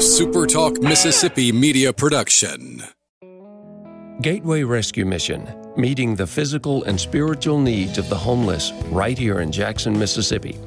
[0.00, 2.82] SuperTalk Mississippi media production.
[4.22, 9.52] Gateway Rescue Mission, meeting the physical and spiritual needs of the homeless right here in
[9.52, 10.58] Jackson, Mississippi.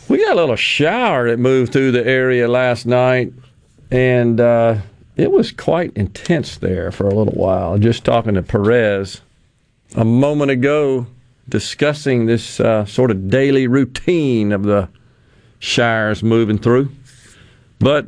[0.07, 3.33] We got a little shower that moved through the area last night,
[3.91, 4.77] and uh,
[5.17, 7.77] it was quite intense there for a little while.
[7.77, 9.19] Just talking to Perez
[9.97, 11.07] a moment ago
[11.49, 14.89] discussing this uh, sort of daily routine of the
[15.59, 16.89] shires moving through.
[17.79, 18.05] But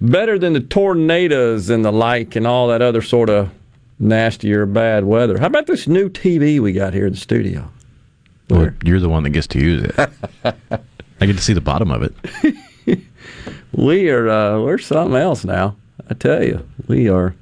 [0.00, 3.50] better than the tornadoes and the like and all that other sort of
[3.98, 5.38] nasty or bad weather.
[5.38, 7.70] How about this new TV we got here in the studio?
[8.50, 9.94] Well, you're the one that gets to use it.
[11.20, 13.00] I get to see the bottom of it.
[13.72, 15.76] we are uh, we're something else now.
[16.10, 17.34] I tell you, we are.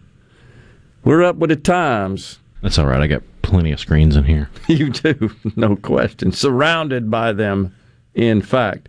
[1.03, 2.40] We're up with the times.
[2.63, 3.01] That's all right.
[3.01, 4.51] I got plenty of screens in here.
[4.69, 6.31] You do, no question.
[6.31, 7.75] Surrounded by them,
[8.15, 8.89] in fact.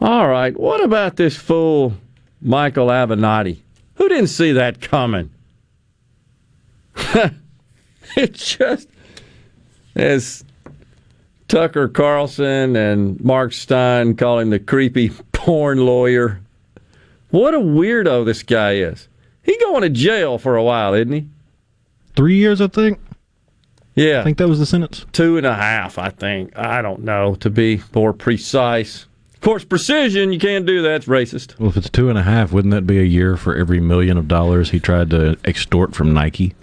[0.00, 1.92] All right, what about this fool,
[2.40, 3.58] Michael Avenatti?
[3.96, 5.30] Who didn't see that coming?
[8.16, 8.88] it's just
[9.94, 10.42] as
[11.48, 16.40] Tucker Carlson and Mark Steyn call him the creepy porn lawyer.
[17.30, 19.06] What a weirdo this guy is.
[19.42, 21.28] He going to jail for a while, isn't he?
[22.20, 23.00] Three years, I think.
[23.94, 24.20] Yeah.
[24.20, 25.06] I think that was the sentence.
[25.10, 26.52] Two and a half, I think.
[26.54, 29.06] I don't know, to be more precise.
[29.32, 30.96] Of course, precision, you can't do that.
[30.96, 31.58] It's racist.
[31.58, 34.18] Well, if it's two and a half, wouldn't that be a year for every million
[34.18, 36.54] of dollars he tried to extort from Nike?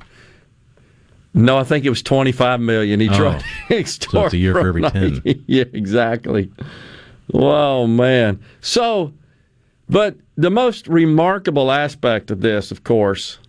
[1.33, 3.13] No, I think it was 25 million he Oh.
[3.17, 4.11] tried to extort.
[4.11, 5.23] So it's a year for every 10.
[5.47, 6.51] Yeah, exactly.
[7.33, 8.39] Oh, man.
[8.61, 9.11] So,
[9.89, 13.39] but the most remarkable aspect of this, of course,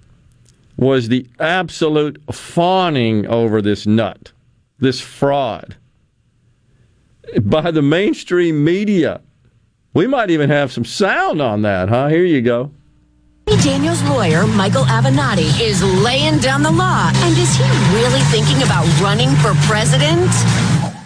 [0.78, 4.33] was the absolute fawning over this nut,
[4.78, 5.77] this fraud
[7.43, 9.21] by the mainstream media.
[9.93, 12.09] We might even have some sound on that, huh?
[12.09, 12.71] Here you go.
[13.62, 17.11] Daniel's lawyer, Michael Avenatti, is laying down the law.
[17.15, 20.31] And is he really thinking about running for president?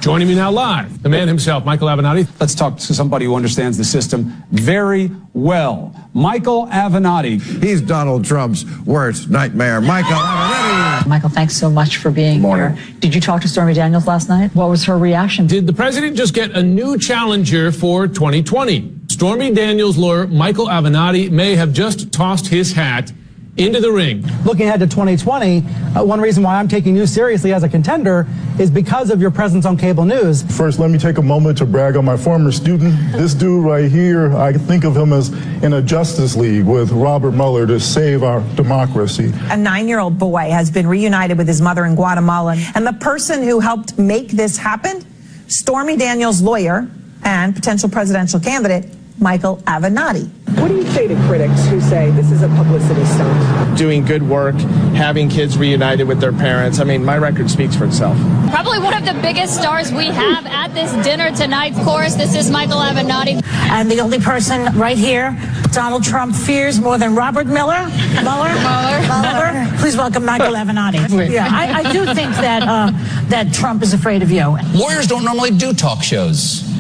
[0.02, 2.26] Joining me now live, the man himself, Michael Avenatti.
[2.40, 5.94] Let's talk to somebody who understands the system very well.
[6.12, 7.40] Michael Avenatti.
[7.62, 9.80] He's Donald Trump's worst nightmare.
[9.80, 11.06] Michael Avenatti.
[11.06, 12.76] Michael, thanks so much for being here.
[12.98, 14.52] Did you talk to Stormy Daniels last night?
[14.56, 15.46] What was her reaction?
[15.46, 19.02] Did the president just get a new challenger for 2020?
[19.08, 23.12] Stormy Daniels' lawyer, Michael Avenatti, may have just tossed his hat
[23.58, 24.24] into the ring.
[24.44, 25.58] Looking ahead to 2020,
[25.94, 28.26] uh, one reason why I'm taking you seriously as a contender
[28.58, 30.42] is because of your presence on cable news.
[30.56, 32.94] First, let me take a moment to brag on my former student.
[33.12, 35.28] This dude right here, I think of him as
[35.62, 39.32] in a Justice League with Robert Mueller to save our democracy.
[39.50, 42.56] A nine year old boy has been reunited with his mother in Guatemala.
[42.74, 45.04] And the person who helped make this happen,
[45.48, 46.88] Stormy Daniels' lawyer
[47.22, 48.86] and potential presidential candidate,
[49.22, 50.28] Michael Avenatti.
[50.58, 53.78] What do you say to critics who say this is a publicity stunt?
[53.78, 54.56] Doing good work,
[54.94, 56.80] having kids reunited with their parents.
[56.80, 58.18] I mean, my record speaks for itself.
[58.50, 61.76] Probably one of the biggest stars we have at this dinner tonight.
[61.76, 63.42] Of course, this is Michael Avenatti.
[63.70, 65.38] And the only person right here
[65.72, 67.86] Donald Trump fears more than Robert Miller.
[68.20, 68.52] Mueller?
[68.60, 69.00] Mueller.
[69.00, 69.76] Mueller.
[69.78, 71.30] Please welcome Michael Avenatti.
[71.30, 72.90] Yeah, I, I do think that uh,
[73.28, 74.58] that Trump is afraid of you.
[74.74, 76.71] Lawyers don't normally do talk shows.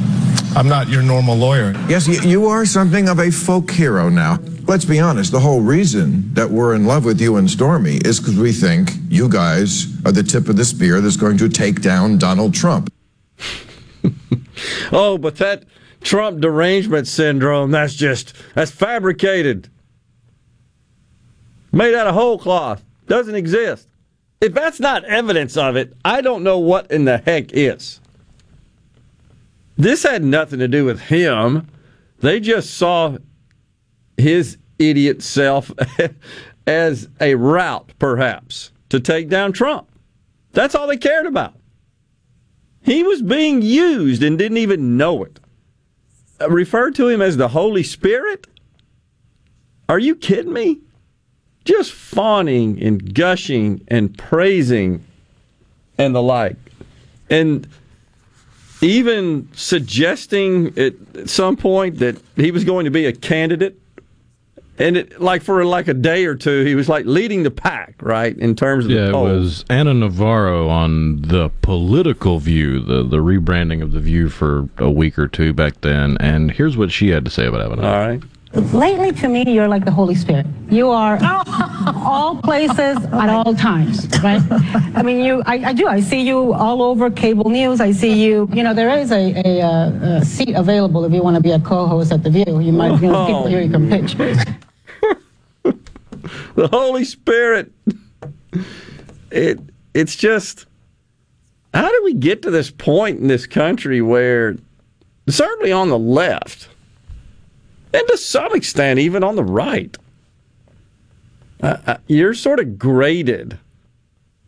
[0.54, 1.72] I'm not your normal lawyer.
[1.88, 4.38] Yes, you, you are something of a folk hero now.
[4.66, 8.20] Let's be honest, the whole reason that we're in love with you and Stormy is
[8.20, 11.80] because we think you guys are the tip of the spear that's going to take
[11.80, 12.92] down Donald Trump.
[14.92, 15.64] Oh, but that
[16.02, 19.68] Trump derangement syndrome, that's just, that's fabricated.
[21.72, 22.84] Made out of whole cloth.
[23.06, 23.88] Doesn't exist.
[24.40, 28.00] If that's not evidence of it, I don't know what in the heck is.
[29.82, 31.66] This had nothing to do with him.
[32.20, 33.18] They just saw
[34.16, 35.72] his idiot self
[36.68, 39.90] as a route, perhaps, to take down Trump.
[40.52, 41.54] That's all they cared about.
[42.82, 45.40] He was being used and didn't even know it.
[46.40, 48.46] Uh, referred to him as the Holy Spirit?
[49.88, 50.78] Are you kidding me?
[51.64, 55.04] Just fawning and gushing and praising
[55.98, 56.56] and the like.
[57.28, 57.66] And
[58.82, 60.94] even suggesting at
[61.28, 63.78] some point that he was going to be a candidate
[64.78, 67.94] and it, like for like a day or two, he was like leading the pack,
[68.00, 69.30] right, in terms of yeah, the polls.
[69.30, 74.68] it was Ana Navarro on the political view, the the rebranding of the View for
[74.78, 77.84] a week or two back then, and here's what she had to say about it.
[77.84, 78.22] All right.
[78.54, 80.44] Lately, to me, you're like the Holy Spirit.
[80.68, 81.18] You are
[81.96, 84.42] all places at all times, right?
[84.94, 85.42] I mean, you.
[85.46, 85.88] I, I, do.
[85.88, 87.80] I see you all over cable news.
[87.80, 88.50] I see you.
[88.52, 91.52] You know, there is a, a, uh, a seat available if you want to be
[91.52, 92.60] a co-host at the View.
[92.60, 93.26] You might, you know, oh.
[93.26, 94.16] people here you can pitch.
[96.54, 97.72] the Holy Spirit.
[99.30, 99.60] It.
[99.94, 100.66] It's just.
[101.72, 104.56] How do we get to this point in this country where,
[105.26, 106.68] certainly on the left
[107.92, 109.96] and to some extent, even on the right,
[111.62, 113.58] uh, uh you're sort of graded.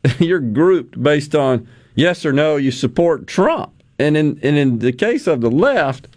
[0.19, 3.73] you're grouped based on yes or no, you support Trump.
[3.99, 6.08] And in, and in the case of the left,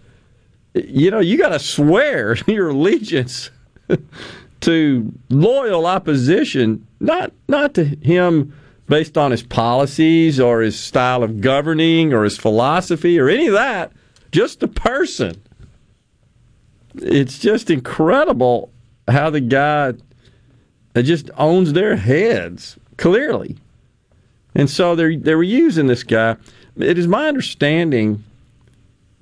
[0.74, 3.50] you know, you got to swear your allegiance
[4.60, 8.54] to loyal opposition, not not to him
[8.86, 13.52] based on his policies or his style of governing or his philosophy or any of
[13.52, 13.92] that,
[14.32, 15.40] just the person
[16.96, 18.70] it's just incredible
[19.06, 19.94] how the guy
[20.96, 23.56] just owns their heads clearly.
[24.54, 26.36] And so they they were using this guy.
[26.76, 28.24] It is my understanding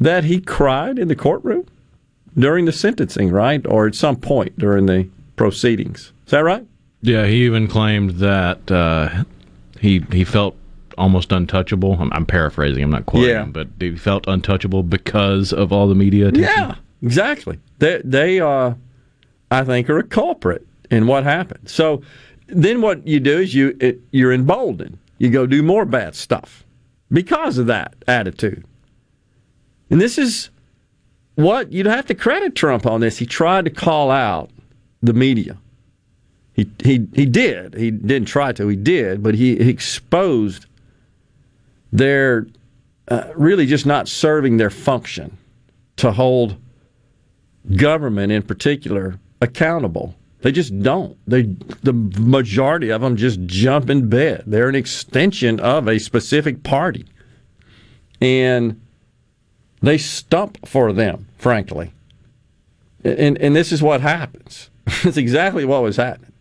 [0.01, 1.67] that he cried in the courtroom
[2.37, 6.13] during the sentencing, right, or at some point during the proceedings.
[6.27, 6.67] Is that right?
[7.03, 9.25] Yeah, he even claimed that uh,
[9.81, 10.57] he he felt
[10.99, 11.95] almost untouchable.
[12.01, 12.83] I'm, I'm, paraphrasing.
[12.83, 13.45] I'm not quoting, yeah.
[13.45, 16.51] but he felt untouchable because of all the media attention.
[16.51, 16.75] Yeah,
[17.07, 17.59] exactly.
[17.79, 18.75] They, they uh,
[19.51, 21.69] I think, are a culprit in what happened.
[21.69, 22.03] So
[22.49, 24.99] then what you do is you it, you're emboldened.
[25.19, 26.65] You go do more bad stuff
[27.11, 28.65] because of that attitude.
[29.91, 30.51] And this is
[31.37, 33.19] what you'd have to credit Trump on this.
[33.19, 34.51] He tried to call out
[35.03, 35.57] the media.
[36.55, 37.75] He he he did.
[37.75, 38.67] He didn't try to.
[38.69, 40.67] He did, but he exposed
[41.93, 42.47] their
[43.09, 45.37] uh, really just not serving their function
[45.97, 46.57] to hold
[47.75, 50.15] government in particular accountable.
[50.43, 51.17] They just don't.
[51.27, 51.43] They
[51.83, 54.45] the majority of them just jump in bed.
[54.47, 57.07] They're an extension of a specific party.
[58.21, 58.81] And
[59.83, 61.93] they stump for them, frankly.
[63.03, 64.71] And and this is what happens.
[64.87, 66.33] it's exactly what was happening.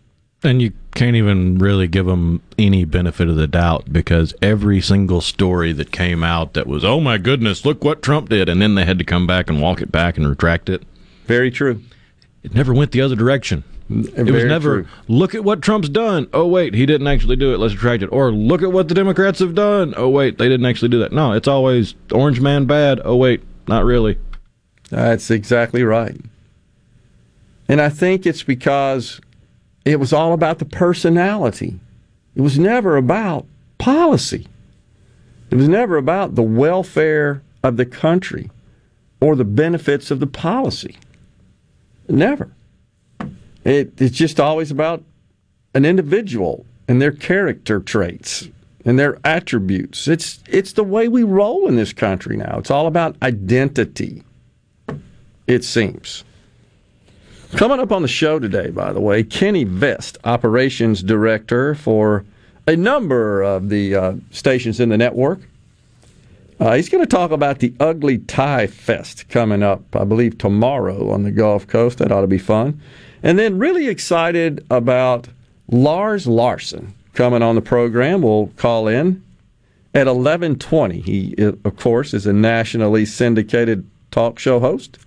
[0.44, 5.22] And you can't even really give them any benefit of the doubt because every single
[5.22, 8.76] story that came out that was, oh my goodness, look what Trump did, and then
[8.76, 10.84] they had to come back and walk it back and retract it.
[11.26, 11.82] Very true.
[12.44, 13.64] It never went the other direction.
[13.90, 14.92] Very it was never true.
[15.08, 16.28] look at what Trump's done.
[16.34, 17.60] Oh wait, he didn't actually do it.
[17.60, 18.08] Let's retract it.
[18.08, 19.94] Or look at what the Democrats have done.
[19.96, 21.12] Oh wait, they didn't actually do that.
[21.12, 23.00] No, it's always Orange Man bad.
[23.04, 24.18] Oh wait, not really.
[24.90, 26.18] That's exactly right.
[27.68, 29.20] And I think it's because
[29.84, 31.80] it was all about the personality.
[32.36, 33.46] It was never about
[33.78, 34.48] policy.
[35.52, 38.50] It was never about the welfare of the country
[39.22, 40.98] or the benefits of the policy.
[42.08, 42.52] Never.
[43.64, 45.04] It, it's just always about
[45.74, 48.48] an individual and their character traits
[48.86, 50.08] and their attributes.
[50.08, 52.60] It's it's the way we roll in this country now.
[52.60, 54.24] It's all about identity.
[55.48, 56.24] It seems.
[57.52, 62.26] Coming up on the show today, by the way, Kenny Vest, operations director for
[62.68, 65.40] a number of the uh, stations in the network.
[66.60, 71.12] Uh, he's going to talk about the Ugly Tie Fest coming up, I believe, tomorrow
[71.12, 71.98] on the Gulf Coast.
[71.98, 72.80] That ought to be fun.
[73.22, 75.28] And then, really excited about
[75.70, 78.22] Lars Larson coming on the program.
[78.22, 79.24] We'll call in
[79.94, 81.02] at 11:20.
[81.02, 84.98] He, of course, is a nationally syndicated talk show host,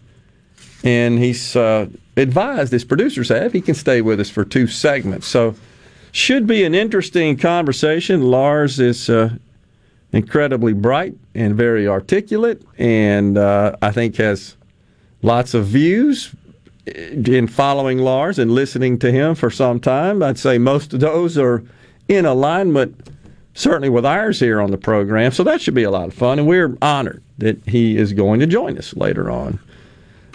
[0.85, 1.87] and he's uh,
[2.17, 5.27] advised, his producers have, he can stay with us for two segments.
[5.27, 5.55] So,
[6.13, 8.23] should be an interesting conversation.
[8.23, 9.31] Lars is uh,
[10.13, 14.57] incredibly bright and very articulate, and uh, I think has
[15.23, 16.35] lots of views.
[16.87, 21.37] In following Lars and listening to him for some time, I'd say most of those
[21.37, 21.63] are
[22.09, 23.11] in alignment,
[23.53, 25.33] certainly with ours here on the program.
[25.33, 28.41] So that should be a lot of fun, and we're honored that he is going
[28.41, 29.59] to join us later on.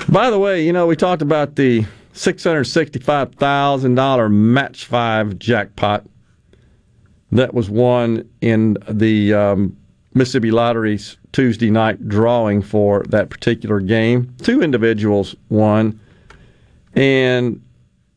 [0.10, 6.06] By the way, you know, we talked about the $665,000 match five jackpot
[7.40, 9.78] that was won in the um,
[10.14, 14.34] Mississippi Lottery's Tuesday night drawing for that particular game.
[14.42, 16.00] Two individuals won,
[16.94, 17.62] and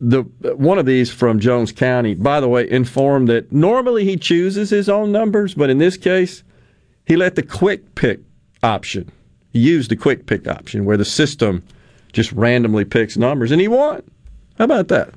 [0.01, 0.23] the
[0.57, 4.89] one of these from Jones County, by the way, informed that normally he chooses his
[4.89, 6.43] own numbers, but in this case,
[7.07, 8.21] he let the quick pick
[8.63, 9.11] option.
[9.53, 11.63] He used the quick pick option where the system
[12.13, 14.03] just randomly picks numbers, and he won.
[14.59, 15.15] How about that?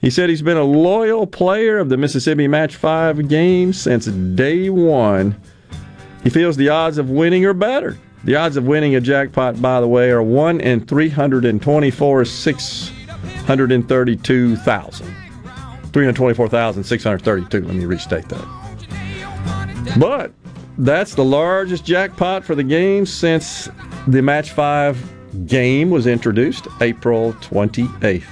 [0.00, 4.70] He said he's been a loyal player of the Mississippi Match 5 game since day
[4.70, 5.40] one.
[6.22, 7.98] He feels the odds of winning are better.
[8.24, 15.14] The odds of winning a jackpot, by the way, are 1 in 324, 632,000.
[15.92, 17.62] 324,632.
[17.62, 19.96] Let me restate that.
[19.98, 20.32] But
[20.78, 23.70] that's the largest jackpot for the game since
[24.06, 28.24] the Match 5 game was introduced April 28th.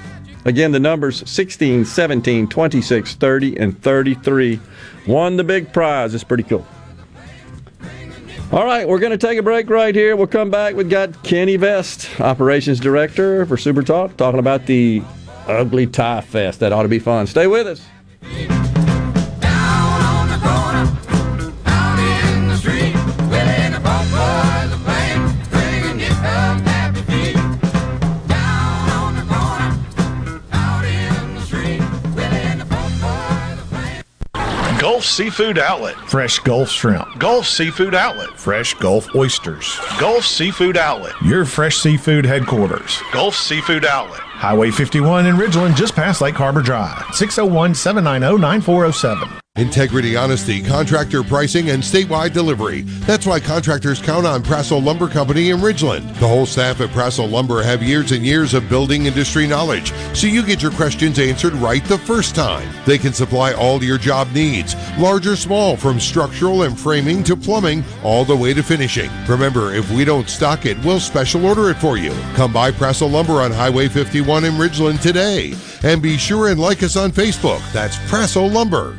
[0.44, 4.60] Again, the numbers 16, 17, 26, 30, and 33
[5.06, 6.14] won the big prize.
[6.14, 6.66] It's pretty cool.
[8.52, 10.16] All right, we're going to take a break right here.
[10.16, 10.74] We'll come back.
[10.74, 15.02] We've got Kenny Vest, Operations Director for Super Talk, talking about the
[15.46, 16.60] ugly tie fest.
[16.60, 17.26] That ought to be fun.
[17.26, 17.84] Stay with us.
[34.94, 35.96] Gulf Seafood Outlet.
[36.08, 37.18] Fresh Gulf Shrimp.
[37.18, 38.28] Gulf Seafood Outlet.
[38.38, 39.76] Fresh Gulf Oysters.
[39.98, 41.20] Gulf Seafood Outlet.
[41.20, 43.02] Your fresh seafood headquarters.
[43.12, 44.20] Gulf Seafood Outlet.
[44.20, 47.12] Highway 51 in Ridgeland, just past Lake Harbor Drive.
[47.12, 49.43] 601 790 9407.
[49.56, 52.80] Integrity, honesty, contractor pricing, and statewide delivery.
[53.06, 56.08] That's why contractors count on Prassel Lumber Company in Ridgeland.
[56.18, 60.26] The whole staff at Prassel Lumber have years and years of building industry knowledge, so
[60.26, 62.68] you get your questions answered right the first time.
[62.84, 67.36] They can supply all your job needs, large or small, from structural and framing to
[67.36, 69.08] plumbing, all the way to finishing.
[69.28, 72.10] Remember, if we don't stock it, we'll special order it for you.
[72.34, 75.54] Come by Prassel Lumber on Highway 51 in Ridgeland today.
[75.84, 77.62] And be sure and like us on Facebook.
[77.72, 78.98] That's Prassel Lumber.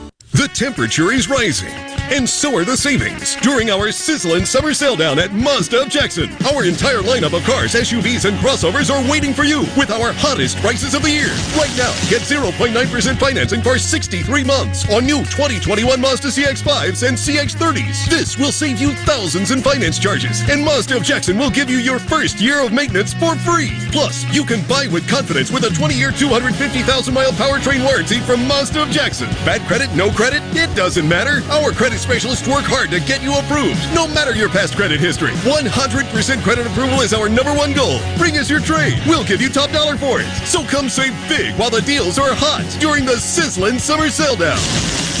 [0.33, 1.73] The temperature is rising,
[2.09, 6.31] and so are the savings during our sizzling summer sale down at Mazda of Jackson.
[6.55, 10.55] Our entire lineup of cars, SUVs, and crossovers are waiting for you with our hottest
[10.59, 11.27] prices of the year.
[11.59, 18.09] Right now, get 0.9% financing for 63 months on new 2021 Mazda CX-5s and CX-30s.
[18.09, 21.77] This will save you thousands in finance charges, and Mazda of Jackson will give you
[21.77, 23.75] your first year of maintenance for free.
[23.91, 28.89] Plus, you can buy with confidence with a 20-year, 250,000-mile powertrain warranty from Mazda of
[28.91, 29.27] Jackson.
[29.43, 31.41] Bad credit, no credit, it doesn't matter.
[31.51, 35.31] Our credit specialists work hard to get you approved, no matter your past credit history.
[35.31, 37.99] 100% credit approval is our number one goal.
[38.17, 39.01] Bring us your trade.
[39.07, 40.27] We'll give you top dollar for it.
[40.45, 44.59] So come save big while the deals are hot during the sizzling summer sale down.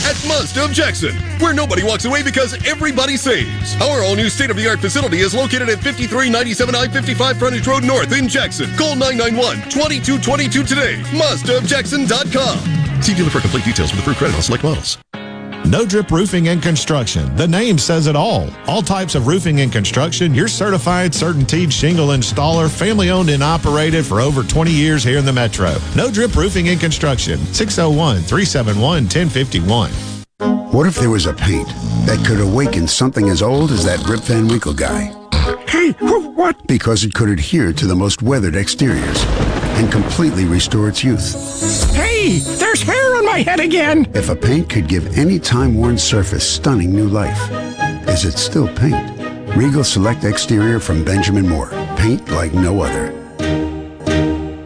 [0.03, 3.75] At Mazda of Jackson, where nobody walks away because everybody saves.
[3.81, 7.67] Our all new state of the art facility is located at 5397 I 55 Frontage
[7.67, 8.65] Road North in Jackson.
[8.77, 11.01] Call 991 2222 today.
[11.11, 13.01] MazdaofJackson.com.
[13.01, 14.97] See dealer for complete details with approved credit on select models.
[15.65, 17.33] No Drip Roofing and Construction.
[17.35, 18.49] The name says it all.
[18.67, 20.33] All types of roofing and construction.
[20.33, 25.25] Your certified, certainteed shingle installer, family owned and operated for over 20 years here in
[25.25, 25.75] the metro.
[25.95, 27.37] No Drip Roofing and Construction.
[27.53, 29.91] 601 371 1051.
[30.71, 31.67] What if there was a paint
[32.05, 35.15] that could awaken something as old as that Rip Van Winkle guy?
[35.67, 36.67] Hey, what?
[36.67, 39.23] Because it could adhere to the most weathered exteriors
[39.77, 41.93] and completely restore its youth.
[41.93, 44.05] Hey, there's hair on my head again.
[44.13, 47.39] If a paint could give any time-worn surface stunning new life,
[48.07, 49.17] is it still paint?
[49.55, 51.69] Regal Select Exterior from Benjamin Moore.
[51.95, 53.17] Paint like no other.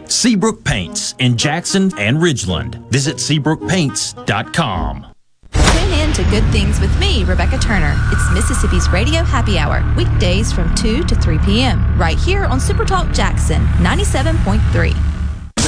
[0.08, 2.76] Seabrook Paints in Jackson and Ridgeland.
[2.90, 5.06] Visit SeabrookPaints.com.
[5.52, 7.94] Tune in to Good Things with me, Rebecca Turner.
[8.10, 13.14] It's Mississippi's Radio Happy Hour, weekdays from 2 to 3 p.m., right here on Supertalk
[13.14, 15.15] Jackson 97.3.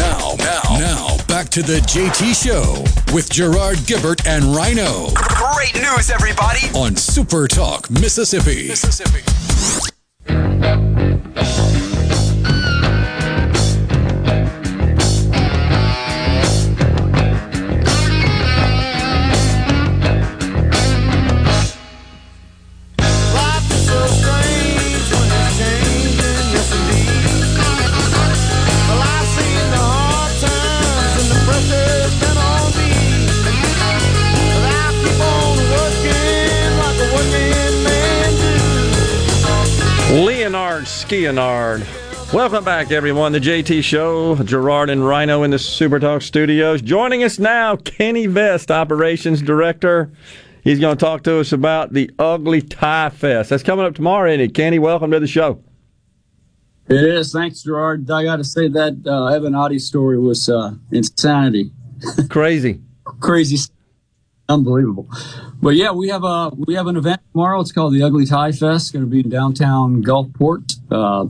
[0.09, 6.11] Now, now, now, back to the JT Show with Gerard Gibert and Rhino Great news,
[6.11, 6.61] everybody!
[6.75, 8.69] on Super Talk, Mississippi.
[8.69, 9.23] Mississippi.
[41.11, 41.87] Leonard
[42.31, 43.33] Welcome back, everyone.
[43.33, 44.37] The JT Show.
[44.43, 46.83] Gerard and Rhino in the Super Talk studios.
[46.83, 50.12] Joining us now, Kenny Vest, Operations Director.
[50.62, 53.49] He's going to talk to us about the Ugly Tie Fest.
[53.49, 54.55] That's coming up tomorrow, isn't it?
[54.55, 55.62] Kenny, welcome to the show.
[56.88, 57.33] It is.
[57.33, 58.11] Thanks, Gerard.
[58.11, 61.73] I got to say that uh, Avenatti story was uh, insanity.
[62.29, 62.83] Crazy.
[63.21, 63.57] Crazy.
[64.50, 65.09] Unbelievable.
[65.62, 67.61] But yeah, we have a we have an event tomorrow.
[67.61, 68.62] It's called the Ugly Tie Fest.
[68.62, 70.77] It's going to be in downtown Gulfport.
[70.90, 71.26] Uh,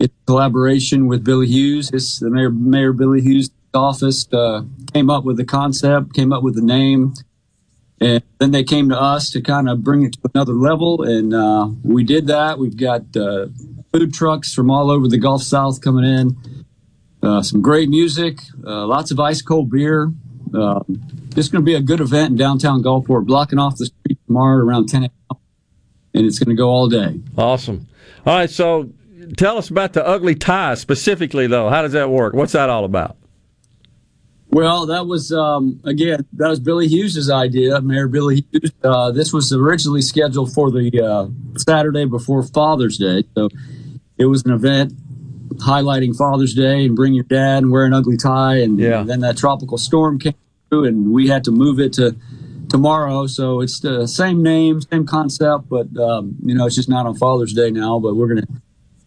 [0.00, 1.90] a collaboration with Billy Hughes.
[1.92, 6.42] It's the Mayor Mayor Billy Hughes' office uh, came up with the concept, came up
[6.42, 7.14] with the name,
[8.00, 11.34] and then they came to us to kind of bring it to another level, and
[11.34, 12.58] uh, we did that.
[12.58, 13.46] We've got uh,
[13.92, 16.64] food trucks from all over the Gulf South coming in,
[17.22, 20.12] uh, some great music, uh, lots of ice cold beer.
[20.54, 20.84] Um,
[21.36, 24.64] it's going to be a good event in downtown Gulfport, blocking off the street tomorrow
[24.64, 25.38] around 10 a.m.,
[26.14, 27.20] and it's going to go all day.
[27.36, 27.86] Awesome.
[28.26, 28.90] All right, so
[29.36, 31.68] tell us about the Ugly Tie specifically, though.
[31.70, 32.34] How does that work?
[32.34, 33.16] What's that all about?
[34.50, 38.72] Well, that was um, again that was Billy Hughes' idea, Mayor Billy Hughes.
[38.82, 41.26] Uh, this was originally scheduled for the uh,
[41.58, 43.50] Saturday before Father's Day, so
[44.16, 44.94] it was an event
[45.58, 48.56] highlighting Father's Day and bring your dad and wear an ugly tie.
[48.60, 49.02] And Yeah.
[49.02, 50.34] then that tropical storm came
[50.70, 52.16] through, and we had to move it to
[52.68, 53.26] tomorrow.
[53.26, 57.16] So it's the same name, same concept, but um, you know it's just not on
[57.16, 57.98] Father's Day now.
[57.98, 58.46] But we're gonna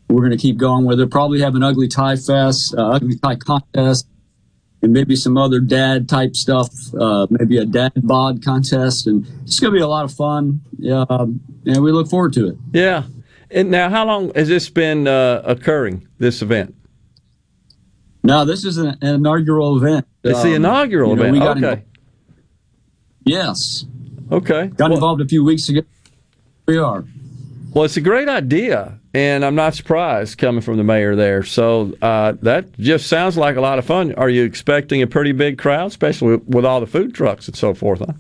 [0.10, 1.10] we're gonna keep going with it.
[1.12, 4.08] Probably have an ugly tie fest, uh, ugly tie contest
[4.82, 6.69] and maybe some other dad type stuff,
[7.00, 10.62] uh, maybe a dad bod contest, and it's going to be a lot of fun.
[10.80, 12.58] Yeah, um, and we look forward to it.
[12.74, 13.04] Yeah.
[13.52, 16.74] And now, how long has this been uh, occurring, this event?
[18.24, 20.08] No, this is an, inaugural event.
[20.24, 21.34] It's the Um, inaugural you know, event.
[21.34, 21.58] we got okay.
[21.58, 21.88] involved-
[23.26, 23.86] yes.
[24.32, 24.68] Okay.
[24.68, 25.82] Got involved a few weeks ago.
[26.66, 27.04] We are.
[27.74, 31.44] Well, it's a great idea, and I'm not surprised coming from the mayor there.
[31.44, 34.14] So uh, that just sounds like a lot of fun.
[34.16, 37.56] Are you expecting a pretty big crowd, especially with, with all the food trucks and
[37.56, 38.00] so forth?
[38.00, 38.14] Huh?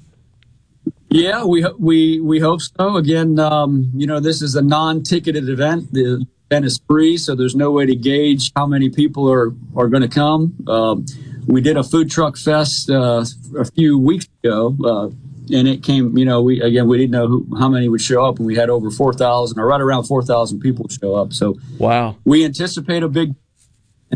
[1.09, 2.95] Yeah, we we we hope so.
[2.95, 5.91] Again, um, you know, this is a non-ticketed event.
[5.91, 9.89] The event is free, so there's no way to gauge how many people are are
[9.89, 10.55] going to come.
[10.67, 11.05] Um,
[11.47, 13.25] we did a food truck fest uh,
[13.57, 15.05] a few weeks ago, uh,
[15.53, 16.17] and it came.
[16.17, 18.55] You know, we again we didn't know who, how many would show up, and we
[18.55, 21.33] had over four thousand or right around four thousand people show up.
[21.33, 23.35] So wow, we anticipate a big.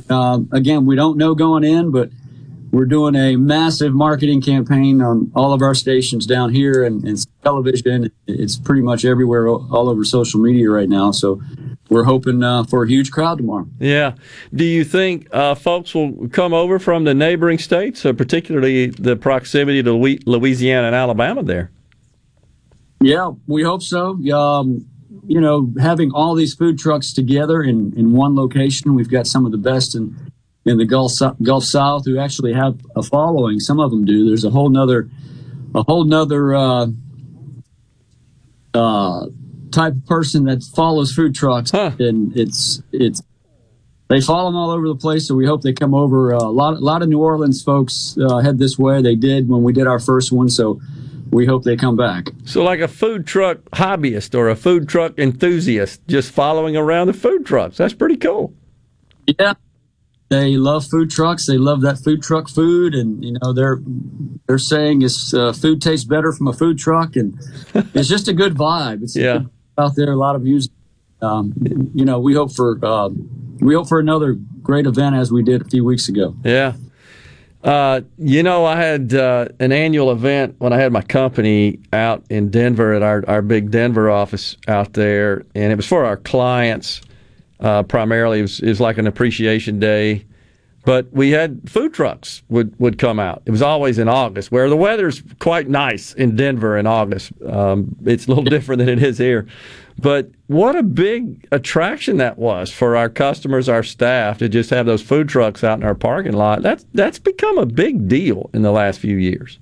[0.10, 2.10] Um, again, we don't know going in, but
[2.72, 7.26] we're doing a massive marketing campaign on all of our stations down here and, and
[7.42, 8.12] television.
[8.28, 11.12] It's pretty much everywhere, all over social media right now.
[11.12, 11.42] So
[11.90, 13.68] we're hoping uh, for a huge crowd tomorrow.
[13.80, 14.16] Yeah.
[14.54, 19.16] Do you think uh, folks will come over from the neighboring states, uh, particularly the
[19.16, 21.72] proximity to Louisiana and Alabama there?
[23.02, 24.18] Yeah, we hope so.
[24.34, 24.88] Um,
[25.28, 29.46] you know, having all these food trucks together in, in one location, we've got some
[29.46, 30.16] of the best in,
[30.66, 33.60] in the Gulf Gulf South who actually have a following.
[33.60, 34.28] Some of them do.
[34.28, 35.10] There's a whole nother,
[35.74, 36.88] a whole nother uh,
[38.74, 39.28] uh,
[39.76, 43.22] type of person that follows food trucks, and it's it's
[44.08, 45.28] they follow them all over the place.
[45.28, 46.34] So we hope they come over.
[46.34, 49.02] Uh, a lot a lot of New Orleans folks uh, head this way.
[49.02, 50.50] They did when we did our first one.
[50.50, 50.80] So
[51.32, 52.30] we hope they come back.
[52.46, 57.14] So, like a food truck hobbyist or a food truck enthusiast just following around the
[57.14, 57.78] food trucks.
[57.78, 58.54] That's pretty cool.
[59.40, 59.54] Yeah.
[60.30, 61.46] They love food trucks.
[61.46, 63.80] They love that food truck food, and you know they're
[64.48, 67.38] they're saying is uh, food tastes better from a food truck, and
[67.94, 69.04] it's just a good vibe.
[69.04, 69.44] It's Yeah.
[69.78, 70.72] Out there, a lot of music.
[71.22, 71.54] Um,
[71.94, 75.62] you know, we hope for um, we hope for another great event as we did
[75.62, 76.36] a few weeks ago.
[76.44, 76.74] Yeah.
[77.64, 82.24] Uh, you know, I had uh, an annual event when I had my company out
[82.30, 86.18] in Denver at our, our big Denver office out there, and it was for our
[86.18, 87.02] clients.
[87.60, 90.26] Uh, primarily, it was, it was like an appreciation day
[90.86, 93.42] But we had food trucks would, would come out.
[93.46, 97.32] It was always in August, where the weather's quite nice in Denver in August.
[97.46, 99.48] Um, it's a little different than it is here.
[99.98, 104.86] But what a big attraction that was for our customers, our staff to just have
[104.86, 106.62] those food trucks out in our parking lot.
[106.62, 109.58] That's that's become a big deal in the last few years.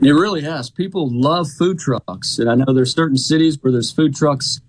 [0.00, 0.70] It really has.
[0.70, 4.60] People love food trucks, and I know there's certain cities where there's food trucks,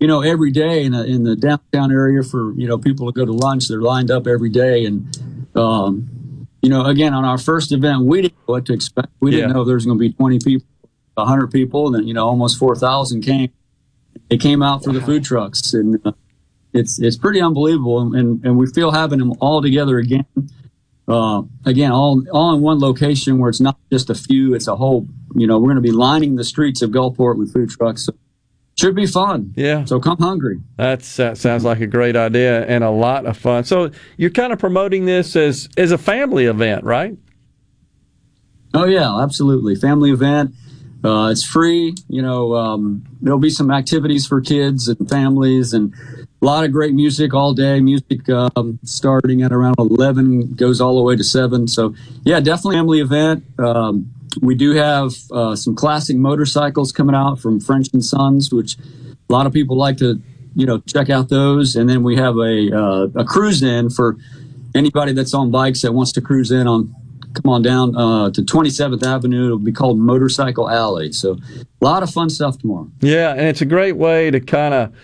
[0.00, 3.12] you know, every day in, a, in the downtown area for you know people to
[3.12, 3.68] go to lunch.
[3.68, 5.16] They're lined up every day, and
[5.56, 9.08] um, you know, again on our first event, we didn't know what to expect.
[9.20, 9.54] We didn't Yeah.
[9.54, 10.66] know there was going to be 20 people,
[11.14, 13.50] 100 people, and then you know almost 4,000 came.
[14.30, 16.12] They came out for the food trucks, and uh,
[16.72, 20.26] it's it's pretty unbelievable, and, and and we feel having them all together again.
[21.08, 24.76] Uh, again, all all in one location where it's not just a few; it's a
[24.76, 25.06] whole.
[25.34, 28.04] You know, we're going to be lining the streets of Gulfport with food trucks.
[28.04, 28.12] So
[28.78, 29.52] should be fun.
[29.56, 29.84] Yeah.
[29.84, 30.60] So come hungry.
[30.76, 33.64] That's, that sounds like a great idea and a lot of fun.
[33.64, 37.16] So you're kind of promoting this as as a family event, right?
[38.74, 39.74] Oh yeah, absolutely.
[39.74, 40.54] Family event.
[41.02, 41.94] Uh, it's free.
[42.08, 45.94] You know, um, there'll be some activities for kids and families, and
[46.42, 47.80] a lot of great music all day.
[47.80, 51.66] Music um, starting at around eleven, goes all the way to seven.
[51.66, 53.44] So yeah, definitely family event.
[53.58, 58.76] Um, we do have uh, some classic motorcycles coming out from French and Sons, which
[58.78, 60.20] a lot of people like to,
[60.54, 61.76] you know, check out those.
[61.76, 64.16] And then we have a uh, a cruise in for
[64.74, 66.94] anybody that's on bikes that wants to cruise in on
[67.34, 69.46] come on down uh, to 27th Avenue.
[69.46, 71.12] It'll be called Motorcycle Alley.
[71.12, 71.38] So
[71.80, 72.90] a lot of fun stuff tomorrow.
[73.00, 74.94] Yeah, and it's a great way to kind of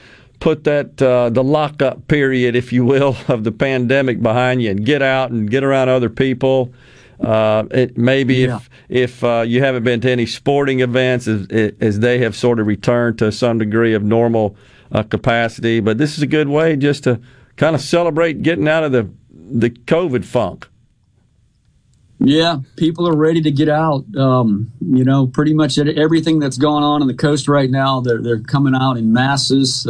[0.41, 4.85] put that uh, the lockup period, if you will, of the pandemic behind you and
[4.85, 6.73] get out and get around other people.
[7.21, 11.47] Uh, it, maybe if if uh, you haven't been to any sporting events, as,
[11.81, 14.57] as they have sort of returned to some degree of normal
[14.93, 17.21] uh, capacity, but this is a good way just to
[17.57, 20.69] kind of celebrate getting out of the the COVID funk.
[22.21, 24.05] Yeah, people are ready to get out.
[24.17, 28.23] Um, you know, pretty much everything that's going on in the coast right now, they're
[28.23, 29.87] they're coming out in masses.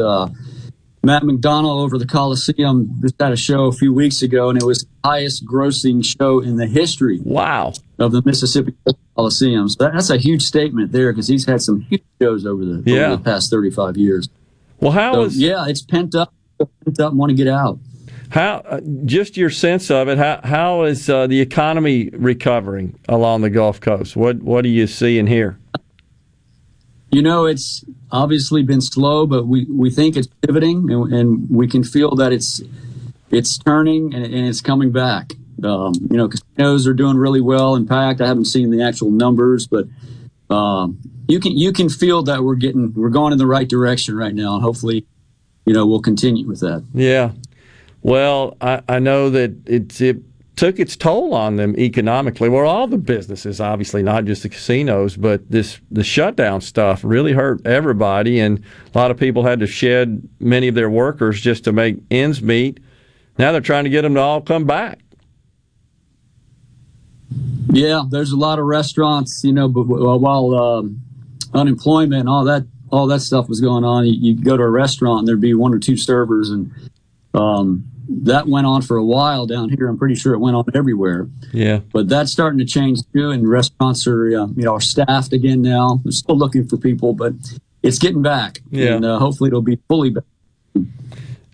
[1.04, 4.64] Matt McDonald over the Coliseum just had a show a few weeks ago, and it
[4.64, 7.20] was the highest grossing show in the history.
[7.22, 7.72] Wow!
[7.98, 8.74] Of the Mississippi
[9.16, 12.82] Coliseum, so that's a huge statement there because he's had some huge shows over the
[12.86, 13.06] Yeah.
[13.06, 14.28] over the past thirty five years.
[14.80, 16.32] Well, how so, is- yeah, it's pent up,
[16.84, 17.78] pent up, want to get out.
[18.30, 20.18] How uh, just your sense of it?
[20.18, 24.16] How how is uh, the economy recovering along the Gulf Coast?
[24.16, 25.58] What what do you see and hear?
[27.14, 31.68] You know, it's obviously been slow, but we, we think it's pivoting, and, and we
[31.68, 32.60] can feel that it's
[33.30, 35.34] it's turning and, and it's coming back.
[35.62, 37.76] Um, you know, casinos are doing really well.
[37.76, 39.86] In fact, I haven't seen the actual numbers, but
[40.50, 40.98] um,
[41.28, 44.34] you can you can feel that we're getting we're going in the right direction right
[44.34, 45.06] now, and hopefully,
[45.66, 46.84] you know, we'll continue with that.
[46.92, 47.30] Yeah.
[48.02, 50.16] Well, I, I know that it's it
[50.64, 52.48] took its toll on them economically.
[52.48, 57.34] Well, all the businesses, obviously, not just the casinos, but this the shutdown stuff really
[57.34, 61.64] hurt everybody, and a lot of people had to shed many of their workers just
[61.64, 62.80] to make ends meet.
[63.36, 65.00] Now they're trying to get them to all come back.
[67.70, 70.98] Yeah, there's a lot of restaurants, you know, but while um,
[71.52, 74.70] unemployment and all that all that stuff was going on, you, you go to a
[74.70, 76.72] restaurant and there'd be one or two servers, and
[77.34, 79.88] um, that went on for a while down here.
[79.88, 81.80] I'm pretty sure it went on everywhere, Yeah.
[81.92, 83.30] but that's starting to change too.
[83.30, 86.00] And restaurants are, uh, you know, are staffed again now.
[86.04, 87.32] They're still looking for people, but
[87.82, 88.94] it's getting back, Yeah.
[88.96, 90.24] and uh, hopefully it'll be fully back.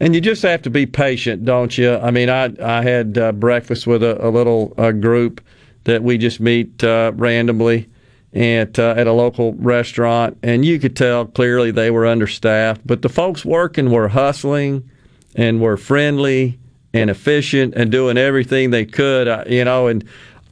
[0.03, 1.95] And you just have to be patient, don't you?
[1.97, 5.43] I mean, I I had uh, breakfast with a, a little uh, group
[5.85, 7.89] that we just meet uh, randomly
[8.33, 13.03] at uh, at a local restaurant, and you could tell clearly they were understaffed, but
[13.03, 14.89] the folks working were hustling
[15.35, 16.59] and were friendly
[16.93, 19.87] and efficient and doing everything they could, uh, you know.
[19.87, 20.05] And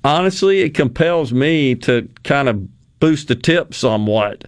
[0.05, 2.69] honestly, it compels me to kind of
[3.01, 4.45] boost the tip somewhat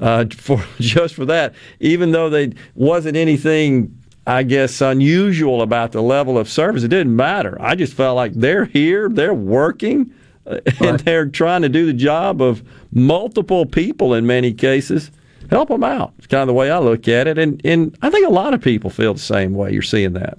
[0.00, 3.96] uh, for just for that, even though they wasn't anything.
[4.26, 6.84] I guess unusual about the level of service.
[6.84, 7.56] It didn't matter.
[7.60, 10.12] I just felt like they're here, they're working,
[10.46, 12.62] uh, and they're trying to do the job of
[12.92, 15.10] multiple people in many cases.
[15.50, 16.14] Help them out.
[16.18, 18.54] It's kind of the way I look at it, and and I think a lot
[18.54, 19.72] of people feel the same way.
[19.72, 20.38] You're seeing that.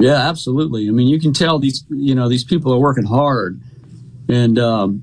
[0.00, 0.88] Yeah, absolutely.
[0.88, 3.60] I mean, you can tell these, you know, these people are working hard,
[4.28, 5.02] and um,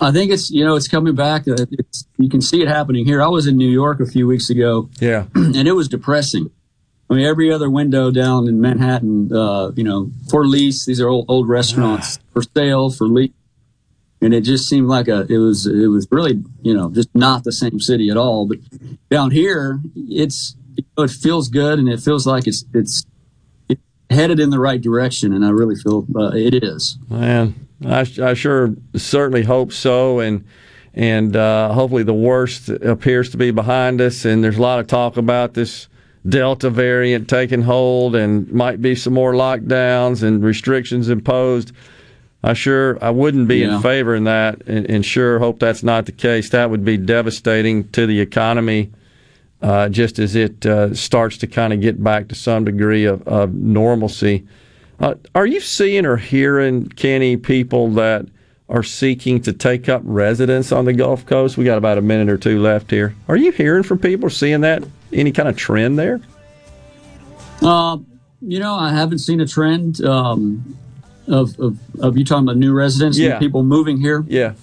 [0.00, 1.48] I think it's, you know, it's coming back.
[1.48, 3.22] Uh, It's, you can see it happening here.
[3.22, 5.24] I was in New York a few weeks ago, Yeah.
[5.34, 6.50] and it was depressing.
[7.10, 10.86] I mean, every other window down in Manhattan, uh, you know, for lease.
[10.86, 13.32] These are old, old restaurants for sale for lease,
[14.24, 15.26] and it just seemed like a.
[15.28, 15.66] It was.
[15.66, 18.46] It was really, you know, just not the same city at all.
[18.46, 18.58] But
[19.10, 20.56] down here, it's.
[20.98, 22.64] It feels good, and it feels like it's.
[22.72, 23.04] It's.
[23.68, 26.98] It headed in the right direction, and I really feel uh, it is.
[27.10, 30.44] Man, I, I sure certainly hope so, and
[30.94, 34.24] and uh, hopefully the worst appears to be behind us.
[34.24, 35.88] And there's a lot of talk about this
[36.26, 41.72] Delta variant taking hold, and might be some more lockdowns and restrictions imposed.
[42.44, 43.76] I sure I wouldn't be Yeah.
[43.76, 46.50] in favor in that, and, and sure hope that's not the case.
[46.50, 48.90] That would be devastating to the economy,
[49.62, 53.26] uh, just as it uh, starts to kind of get back to some degree of,
[53.26, 54.46] of normalcy.
[55.00, 58.26] Uh, are you seeing or hearing, Kenny, people that
[58.68, 61.56] are seeking to take up residence on the Gulf Coast?
[61.56, 63.14] We got about a minute or two left here.
[63.26, 66.20] Are you hearing from people, seeing that any kind of trend there?
[67.62, 67.96] Uh,
[68.42, 70.76] you know, I haven't seen a trend um,
[71.28, 73.38] of, of of you talking about new residents, new Yeah.
[73.38, 74.24] people moving here.
[74.28, 74.54] Yeah.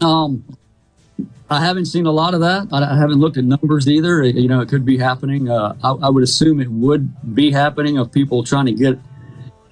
[0.00, 0.44] Um,
[1.48, 2.68] I haven't seen a lot of that.
[2.72, 4.22] I, I haven't looked at numbers either.
[4.24, 5.48] You know, it could be happening.
[5.48, 8.98] Uh, I, I would assume it would be happening of people trying to get,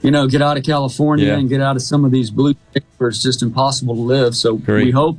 [0.01, 1.39] you know, get out of California Yeah.
[1.39, 4.37] and get out of some of these blue states where it's just impossible to live.
[4.37, 5.19] So we hope,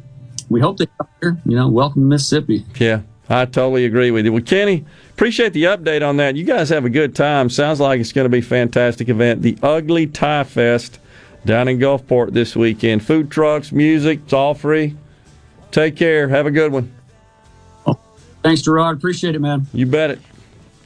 [0.50, 1.38] we hope they come here.
[1.46, 2.66] You know, welcome to Mississippi.
[2.80, 4.32] Yeah, I totally agree with you.
[4.32, 6.38] Well, Kenny, appreciate the update on that.
[6.38, 7.50] You guys have a good time.
[7.50, 9.42] Sounds like it's going to be a fantastic event.
[9.42, 11.00] The Ugly Tie Fest
[11.46, 13.06] down in Gulfport this weekend.
[13.06, 14.96] Food trucks, music, it's all free.
[15.72, 16.28] Take care.
[16.30, 16.92] Have a good one.
[18.44, 18.98] Thanks, Gerard.
[18.98, 19.66] Appreciate it, man.
[19.74, 20.20] You bet it.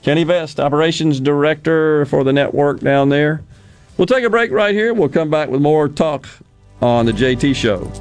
[0.02, 3.42] Kenny Vest, Operations Director for the network down there.
[3.98, 4.94] We'll take a break right here.
[4.94, 6.26] We'll come back with more talk
[6.82, 7.92] on the JT Show.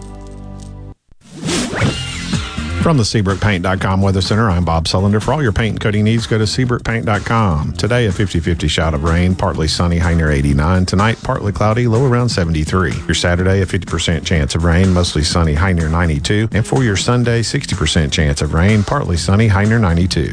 [2.83, 5.23] From the SeabrookPaint.com Weather Center, I'm Bob Sullender.
[5.23, 7.75] For all your paint and coating needs, go to SeabrookPaint.com.
[7.75, 10.87] Today, a 50 50 shot of rain, partly sunny, high near 89.
[10.87, 12.95] Tonight, partly cloudy, low around 73.
[13.07, 16.49] Your Saturday, a 50% chance of rain, mostly sunny, high near 92.
[16.53, 20.33] And for your Sunday, 60% chance of rain, partly sunny, high near 92.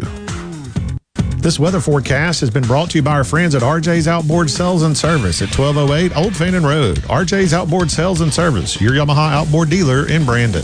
[1.37, 4.83] This weather forecast has been brought to you by our friends at RJ's Outboard Sales
[4.83, 6.97] and Service at 1208 Old Fannin Road.
[6.99, 10.63] RJ's Outboard Sales and Service, your Yamaha outboard dealer in Brandon.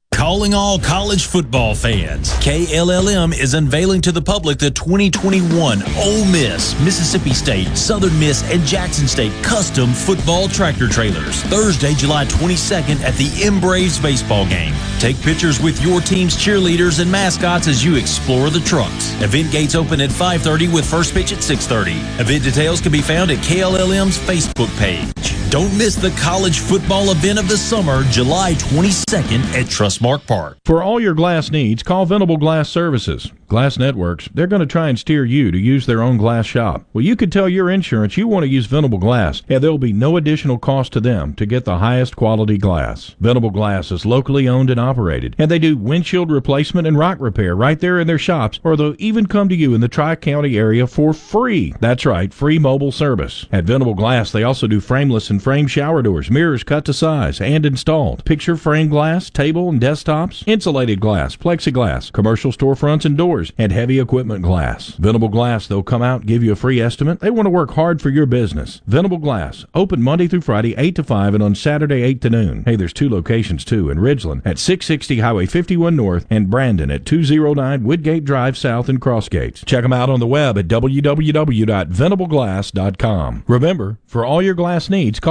[0.21, 2.29] Calling all college football fans.
[2.33, 8.61] KLLM is unveiling to the public the 2021 Ole Miss, Mississippi State, Southern Miss, and
[8.61, 11.41] Jackson State custom football tractor trailers.
[11.45, 14.75] Thursday, July 22nd at the M Braves baseball game.
[14.99, 19.19] Take pictures with your team's cheerleaders and mascots as you explore the trucks.
[19.23, 21.97] Event gates open at 5:30 with first pitch at 6:30.
[22.19, 25.40] Event details can be found at KLLM's Facebook page.
[25.51, 30.57] Don't miss the college football event of the summer, July 22nd at Trustmark Park.
[30.63, 33.33] For all your glass needs, call Venable Glass Services.
[33.49, 36.85] Glass Networks, they're going to try and steer you to use their own glass shop.
[36.93, 39.91] Well, you could tell your insurance you want to use Venable Glass, and there'll be
[39.91, 43.13] no additional cost to them to get the highest quality glass.
[43.19, 47.53] Venable Glass is locally owned and operated, and they do windshield replacement and rock repair
[47.53, 50.57] right there in their shops, or they'll even come to you in the Tri County
[50.57, 51.73] area for free.
[51.81, 53.47] That's right, free mobile service.
[53.51, 57.41] At Venable Glass, they also do frameless and frame shower doors, mirrors cut to size
[57.41, 63.51] and installed, picture frame glass, table and desktops, insulated glass, plexiglass, commercial storefronts and doors,
[63.57, 64.91] and heavy equipment glass.
[64.91, 67.19] Venable Glass, they'll come out give you a free estimate.
[67.19, 68.81] They want to work hard for your business.
[68.85, 72.63] Venable Glass, open Monday through Friday, 8 to 5, and on Saturday, 8 to noon.
[72.65, 77.05] Hey, there's two locations too in Ridgeland at 660 Highway 51 North and Brandon at
[77.05, 79.65] 209 Woodgate Drive South in Crossgates.
[79.65, 83.43] Check them out on the web at www.venableglass.com.
[83.47, 85.30] Remember, for all your glass needs, call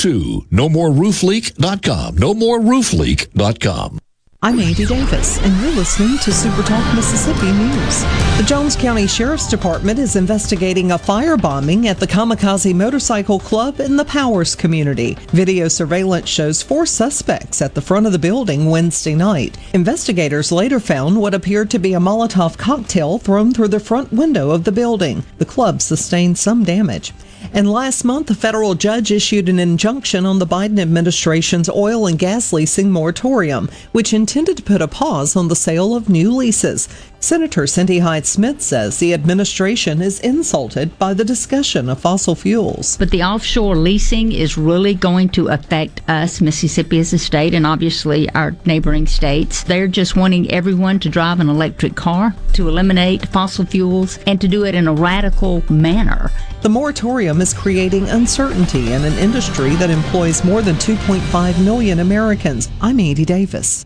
[0.09, 2.15] nomoreroofleak.com.
[2.15, 3.99] Nomoreroofleak.com.
[4.43, 8.01] I'm Andy Davis, and you're listening to Super Talk Mississippi News.
[8.37, 13.97] The Jones County Sheriff's Department is investigating a firebombing at the Kamikaze Motorcycle Club in
[13.97, 15.15] the Powers community.
[15.29, 19.59] Video surveillance shows four suspects at the front of the building Wednesday night.
[19.75, 24.49] Investigators later found what appeared to be a Molotov cocktail thrown through the front window
[24.49, 25.23] of the building.
[25.37, 27.13] The club sustained some damage.
[27.53, 32.17] And last month, a federal judge issued an injunction on the Biden administration's oil and
[32.17, 36.87] gas leasing moratorium, which intended to put a pause on the sale of new leases.
[37.23, 42.97] Senator Cindy Hyde Smith says the administration is insulted by the discussion of fossil fuels.
[42.97, 47.67] But the offshore leasing is really going to affect us, Mississippi as a state, and
[47.67, 49.61] obviously our neighboring states.
[49.63, 54.47] They're just wanting everyone to drive an electric car, to eliminate fossil fuels, and to
[54.47, 56.31] do it in a radical manner.
[56.63, 62.67] The moratorium is creating uncertainty in an industry that employs more than 2.5 million Americans.
[62.81, 63.85] I'm Andy Davis.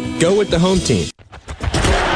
[0.21, 1.09] Go with the home team.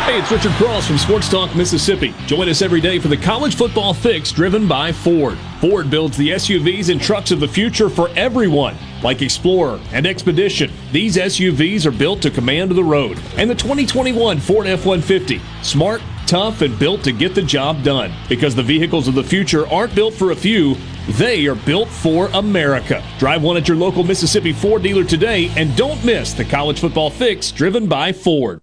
[0.06, 2.14] Hey, it's Richard Cross from Sports Talk Mississippi.
[2.28, 5.40] Join us every day for the college football fix driven by Ford.
[5.60, 10.72] Ford builds the SUVs and trucks of the future for everyone, like Explorer and Expedition.
[10.92, 13.20] These SUVs are built to command the road.
[13.38, 18.14] And the 2021 Ford F 150, smart, tough, and built to get the job done.
[18.28, 20.76] Because the vehicles of the future aren't built for a few,
[21.10, 23.04] they are built for America.
[23.20, 27.10] Drive one at your local Mississippi Ford dealer today and don't miss the college football
[27.10, 28.62] fix driven by Ford.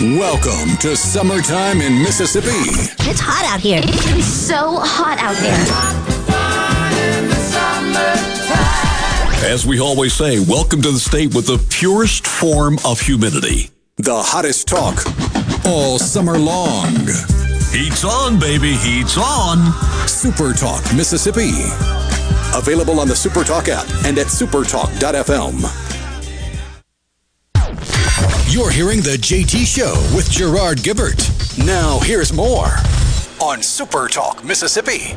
[0.00, 2.48] Welcome to summertime in Mississippi.
[3.10, 3.82] It's hot out here.
[3.84, 6.30] It is so hot out there.
[9.52, 13.70] As we always say, welcome to the state with the purest form of humidity.
[13.96, 15.04] The hottest talk
[15.64, 16.94] all summer long.
[17.72, 18.74] Heat's on, baby.
[18.74, 19.72] Heat's on.
[20.08, 21.50] Super Talk Mississippi.
[22.54, 25.86] Available on the Super Talk app and at supertalk.fm.
[28.52, 31.30] You're hearing the JT Show with Gerard Gibert.
[31.64, 32.66] Now, here's more
[33.40, 35.14] on Super Talk Mississippi.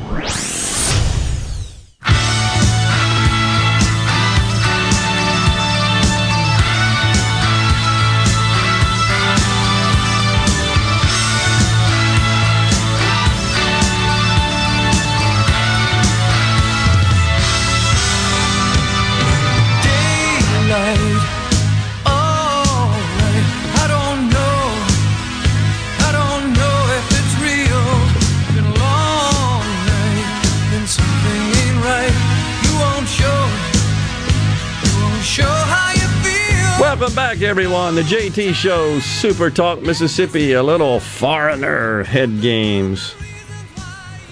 [37.53, 37.93] Everyone.
[37.93, 43.11] The JT Show, Super Talk Mississippi, a little foreigner head games.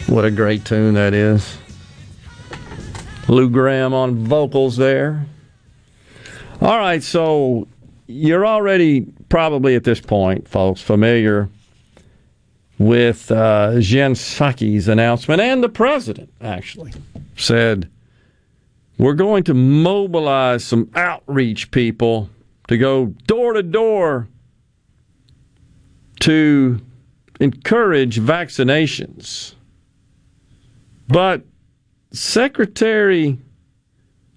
[0.08, 1.56] What a great tune that is.
[3.28, 5.24] Lou Gramm on vocals there.
[6.62, 7.68] All right, so
[8.08, 11.48] you're already probably at this point, folks, familiar
[12.80, 16.92] with uh, Jen Psaki's announcement, and the president actually
[17.36, 17.88] said,
[18.98, 22.28] We're going to mobilize some outreach people
[22.72, 24.28] to go door to door
[26.22, 26.80] to
[27.40, 29.56] encourage vaccinations.
[31.08, 31.44] But
[32.12, 33.40] Secretary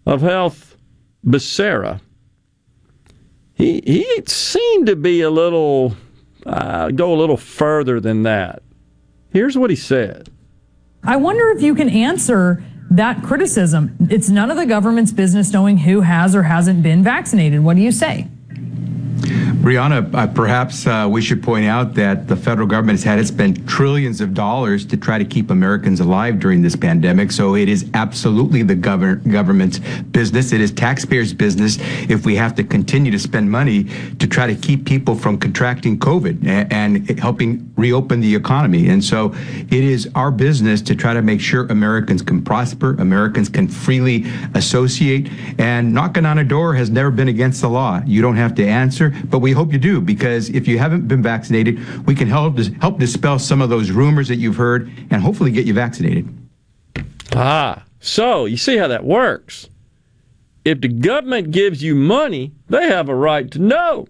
[0.06, 0.76] of Health
[1.24, 2.00] Becerra,
[3.54, 5.96] he, he seemed to be a little,
[6.44, 8.62] uh, go a little further than that.
[9.32, 10.28] Here's what he said.
[11.04, 12.64] I wonder if you can answer
[12.96, 13.96] that criticism.
[14.08, 17.64] It's none of the government's business knowing who has or hasn't been vaccinated.
[17.64, 18.28] What do you say?
[19.24, 23.24] Brianna, uh, perhaps uh, we should point out that the federal government has had to
[23.24, 27.32] spend trillions of dollars to try to keep Americans alive during this pandemic.
[27.32, 30.52] So it is absolutely the govern- government's business.
[30.52, 33.84] It is taxpayers' business if we have to continue to spend money
[34.18, 38.88] to try to keep people from contracting COVID and, and helping reopen the economy.
[38.88, 39.34] And so
[39.70, 44.26] it is our business to try to make sure Americans can prosper, Americans can freely
[44.54, 48.02] associate, and knocking on a door has never been against the law.
[48.04, 51.22] You don't have to answer, but we hope you do because if you haven't been
[51.22, 55.50] vaccinated, we can help help dispel some of those rumors that you've heard and hopefully
[55.50, 56.28] get you vaccinated.
[57.32, 59.68] Ah, so you see how that works.
[60.64, 64.06] If the government gives you money, they have a right to know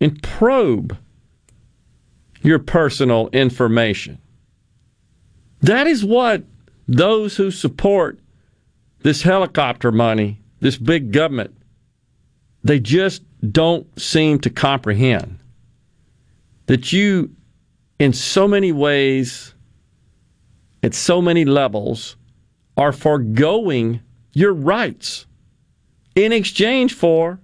[0.00, 0.96] and probe
[2.42, 4.18] your personal information.
[5.60, 6.44] That is what
[6.86, 8.18] those who support
[9.02, 11.56] this helicopter money, this big government,
[12.62, 15.38] they just don't seem to comprehend
[16.66, 17.30] that you,
[17.98, 19.54] in so many ways,
[20.82, 22.16] at so many levels,
[22.76, 24.00] are foregoing
[24.32, 25.26] your rights
[26.14, 27.40] in exchange for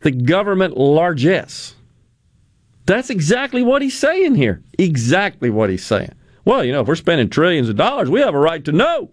[0.00, 1.74] the government largesse.
[2.86, 4.62] That's exactly what he's saying here.
[4.78, 6.12] Exactly what he's saying.
[6.44, 9.10] Well, you know, if we're spending trillions of dollars, we have a right to know.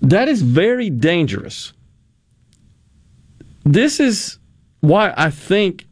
[0.00, 1.72] That is very dangerous.
[3.72, 4.38] This is
[4.80, 5.86] why I think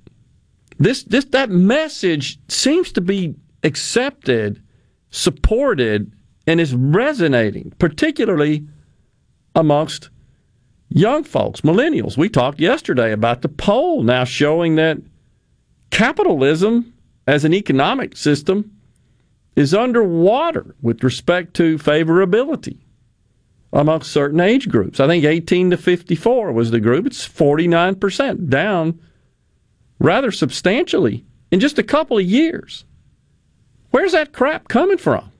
[0.78, 4.62] this this that message seems to be accepted,
[5.10, 6.10] supported,
[6.46, 8.66] and is resonating, particularly
[9.54, 10.08] amongst
[10.88, 12.16] young folks, millennials.
[12.16, 14.96] We talked yesterday about the poll now showing that
[15.90, 16.94] capitalism
[17.26, 18.72] as an economic system
[19.54, 22.78] is underwater with respect to favorability
[23.76, 25.00] amongst certain age groups.
[25.00, 27.06] I think 18 to 54 was the group.
[27.06, 28.98] It's 49% down
[29.98, 32.84] rather substantially in just a couple of years.
[33.90, 35.30] Where's that crap coming from?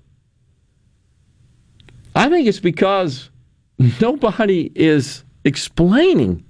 [2.15, 3.31] I think it's because
[4.01, 6.45] nobody is explaining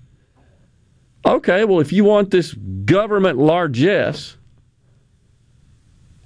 [1.24, 4.36] okay, well, if you want this government largesse,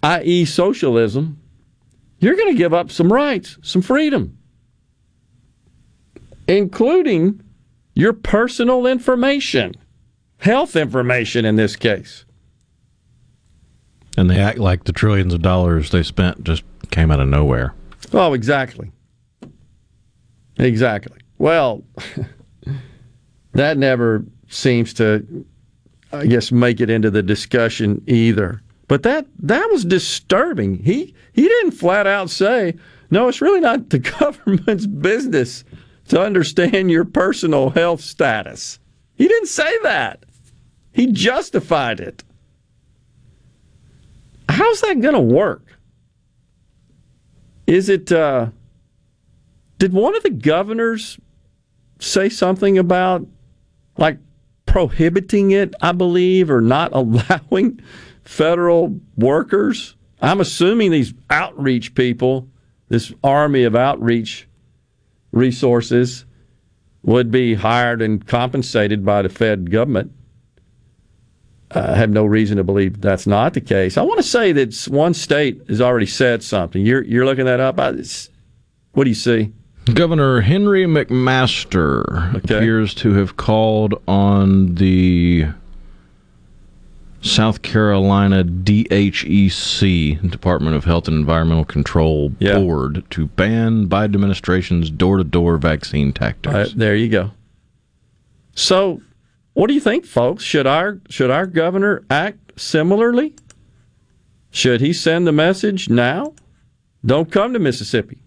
[0.03, 1.41] i.e., socialism,
[2.19, 4.37] you're going to give up some rights, some freedom,
[6.51, 7.41] including
[7.95, 9.73] your personal information,
[10.39, 12.25] health information in this case.
[14.17, 17.73] And they act like the trillions of dollars they spent just came out of nowhere.
[18.13, 18.91] Oh, exactly.
[20.59, 21.21] Exactly.
[21.39, 21.85] Well,
[23.53, 25.47] that never seems to,
[26.13, 28.61] I guess, make it into the discussion either.
[28.89, 30.83] But that that was disturbing.
[30.83, 32.75] He he didn't flat out say,
[33.09, 35.63] "No, it's really not the government's business
[36.11, 38.79] to understand your personal health status."
[39.15, 40.25] He didn't say that.
[40.93, 42.25] He justified it.
[44.49, 45.79] How's that going to work?
[47.67, 48.11] Is it?
[48.11, 48.49] Uh,
[49.79, 51.19] did one of the governors
[52.01, 53.27] say something about
[53.97, 54.19] like
[54.67, 55.75] prohibiting it?
[55.81, 57.81] I believe, or not allowing
[58.25, 59.97] federal workers.
[60.21, 62.49] I'm assuming these outreach people,
[62.89, 64.49] this army of outreach
[65.33, 66.25] resources,
[67.03, 70.13] would be hired and compensated by the Fed government.
[71.73, 73.97] I have no reason to believe that's not the case.
[73.97, 76.85] I want to say that one state has already said something.
[76.85, 77.79] You're you're looking that up.
[77.79, 77.93] I,
[78.93, 79.53] what do you see?
[79.95, 82.57] Governor Henry McMaster Okay.
[82.59, 85.47] appears to have called on the
[87.23, 95.19] South Carolina DHEC, Department of Health and Environmental Control Board, to ban Biden administration's door
[95.19, 96.55] to door vaccine tactics.
[96.55, 97.31] Uh, there you go.
[98.55, 99.03] So,
[99.53, 100.45] what do you think, folks?
[100.45, 103.35] Should our should our governor act similarly?
[104.51, 106.35] Should he send the message now?
[107.05, 108.19] Don't come to Mississippi.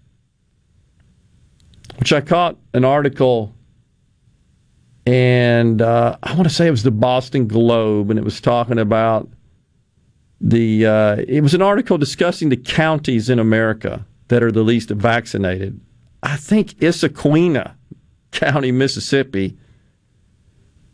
[1.97, 3.52] Which I caught an article,
[5.05, 8.79] and uh, I want to say it was the Boston Globe, and it was talking
[8.79, 9.29] about
[10.39, 10.85] the.
[10.85, 15.79] Uh, it was an article discussing the counties in America that are the least vaccinated.
[16.21, 17.73] I think Issaquena
[18.31, 19.57] County, Mississippi,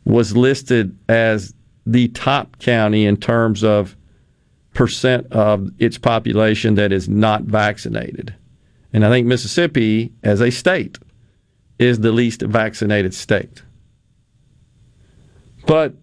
[0.05, 1.53] was listed as
[1.85, 3.95] the top county in terms of
[4.73, 8.35] percent of its population that is not vaccinated.
[8.91, 10.97] And I think Mississippi, as a state,
[11.77, 13.61] is the least vaccinated state.
[15.65, 15.93] But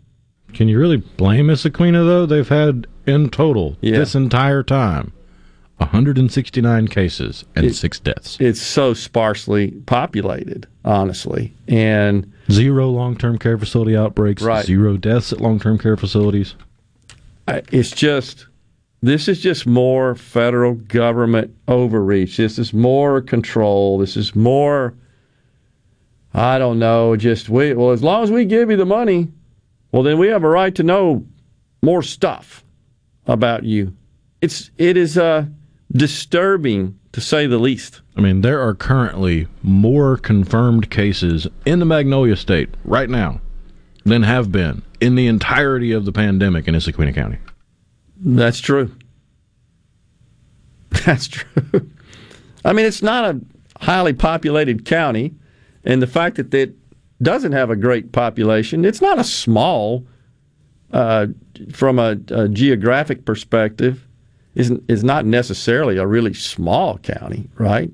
[0.55, 2.25] Can you really blame Issaquena, though?
[2.25, 3.99] They've had, in total, Yeah.
[3.99, 5.13] this entire time,
[5.79, 8.37] 169 cases and It- six deaths.
[8.41, 11.53] it's so sparsely populated, honestly.
[11.69, 14.65] And Zero long term care facility outbreaks, Right.
[14.65, 16.55] zero deaths at long term care facilities.
[17.49, 18.47] I- it's just
[19.03, 22.37] this is just more federal government overreach.
[22.39, 23.99] This is more control.
[23.99, 24.95] This is more
[26.35, 29.29] I don't know, just we well as long as we give you the money,
[29.93, 31.27] well then we have a right to know
[31.83, 32.65] more stuff
[33.27, 33.97] about you.
[34.41, 35.47] It's it is uh
[35.93, 38.03] disturbing to say the least.
[38.17, 43.41] I mean, there are currently more confirmed cases in the Magnolia State right now
[44.05, 47.39] than have been in the entirety of the pandemic in Issaquena County.
[48.19, 48.95] That's true.
[51.05, 51.91] That's true.
[52.65, 53.41] I mean, it's not a
[53.81, 55.35] highly populated county,
[55.85, 56.75] and the fact that it
[57.23, 60.07] doesn't have a great population, it's not a small,
[60.93, 61.27] uh,
[61.73, 64.07] from a, a geographic perspective,
[64.55, 67.91] isn't is not necessarily a really small county, right?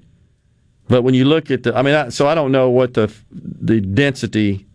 [0.88, 3.12] But when you look at the, I mean, I, so I don't know what the
[3.40, 4.66] the density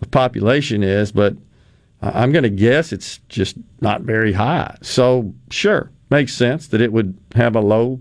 [0.00, 1.36] of population is, but
[2.02, 4.76] I'm going to guess it's just not very high.
[4.82, 8.00] So, sure, makes sense that it would have a low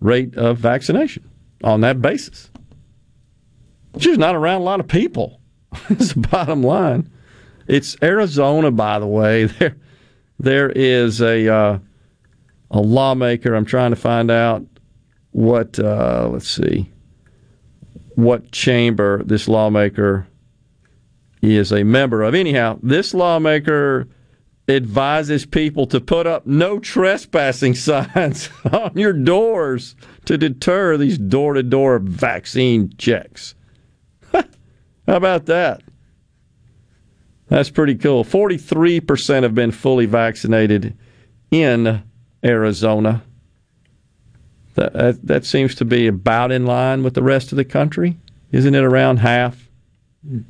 [0.00, 1.28] rate of vaccination
[1.62, 2.50] on that basis.
[3.98, 5.40] She's not around a lot of people.
[5.90, 7.10] It's the bottom line.
[7.66, 9.46] It's Arizona, by the way.
[9.58, 9.76] There,
[10.38, 11.78] there is a uh,
[12.70, 13.54] a lawmaker.
[13.54, 14.66] I'm trying to find out
[15.30, 15.78] what.
[15.78, 16.90] Uh, let's see,
[18.16, 20.26] what chamber this lawmaker
[21.40, 22.34] is a member of.
[22.34, 24.08] Anyhow, this lawmaker
[24.68, 29.94] advises people to put up no trespassing signs on your doors
[30.24, 33.54] to deter these door to door vaccine checks.
[35.06, 35.82] How about that?
[37.48, 38.24] That's pretty cool.
[38.24, 40.96] 43% have been fully vaccinated
[41.50, 42.02] in
[42.44, 43.22] Arizona.
[44.74, 48.16] That, that, that seems to be about in line with the rest of the country.
[48.52, 49.68] Isn't it around half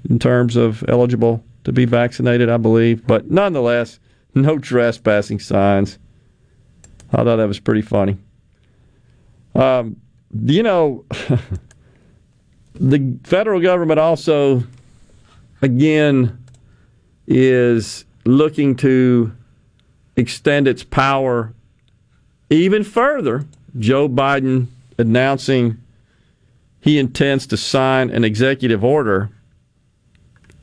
[0.08, 3.06] in terms of eligible to be vaccinated, I believe?
[3.06, 4.00] But nonetheless,
[4.34, 5.98] no trespassing signs.
[7.12, 8.16] I thought that was pretty funny.
[9.54, 9.96] Um,
[10.44, 11.04] you know,
[12.80, 14.62] the federal government also,
[15.62, 16.42] again,
[17.26, 19.32] is looking to
[20.16, 21.52] extend its power
[22.50, 23.44] even further.
[23.78, 24.68] Joe Biden
[24.98, 25.78] announcing
[26.80, 29.30] he intends to sign an executive order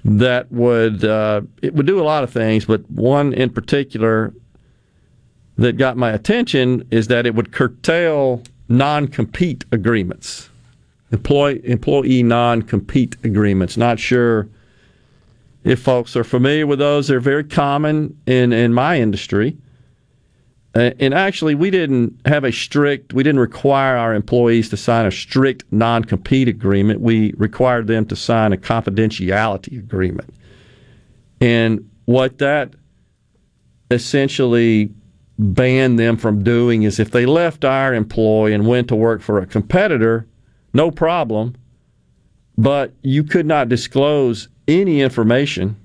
[0.05, 4.34] that would uh, it would do a lot of things, but one in particular
[5.57, 10.49] that got my attention is that it would curtail non-compete agreements,
[11.14, 13.78] employee employee non-compete agreements.
[13.78, 14.49] Not sure
[15.64, 17.07] if folks are familiar with those.
[17.07, 19.57] They're very common in in my industry.
[20.76, 25.11] And actually, we didn't have a strict, we didn't require our employees to sign a
[25.11, 26.99] strict non compete agreement.
[26.99, 30.34] We required them to sign a confidentiality agreement.
[31.39, 32.74] And what that
[33.91, 34.89] essentially
[35.38, 39.38] banned them from doing is if they left our employ and went to work for
[39.38, 40.26] a competitor,
[40.74, 41.55] no problem,
[42.57, 45.76] but you could not disclose any information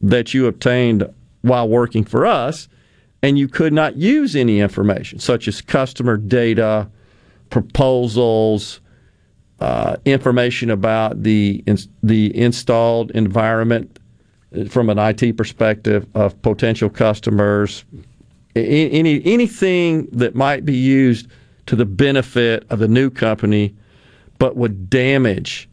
[0.00, 1.08] that you obtained
[1.42, 2.68] while working for us
[3.22, 6.88] and you could not use any information such as customer data,
[7.50, 8.80] proposals,
[9.60, 11.62] uh, information about the
[12.02, 14.00] the installed environment
[14.56, 17.84] uh, from an IT perspective of potential customers,
[18.56, 21.28] any anything that might be used
[21.66, 23.72] to the benefit of the new company,
[24.38, 25.68] but would damage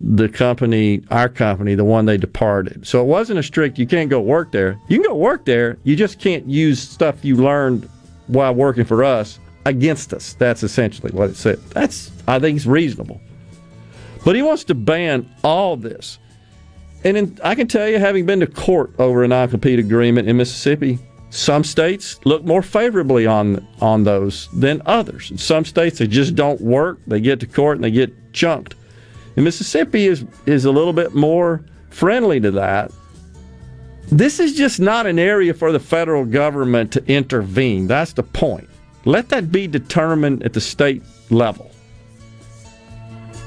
[0.00, 2.86] the company, our company, the one they departed.
[2.86, 4.78] So it wasn't a strict, you can't go work there.
[4.88, 7.88] You can go work there, you just can't use stuff you learned
[8.26, 10.34] while working for us against us.
[10.34, 11.58] That's essentially what it said.
[11.70, 13.20] That's, I think, it's reasonable.
[14.24, 16.18] But he wants to ban all this.
[17.04, 20.28] And in, I can tell you, having been to court over a non compete agreement
[20.28, 20.98] in Mississippi,
[21.32, 25.30] some states look more favorably on on those than others.
[25.30, 26.98] In some states, they just don't work.
[27.06, 28.74] They get to court and they get chunked.
[29.36, 32.92] And Mississippi is is a little bit more friendly to that.
[34.10, 37.86] This is just not an area for the federal government to intervene.
[37.86, 38.68] That's the point.
[39.06, 41.70] Let that be determined at the state level.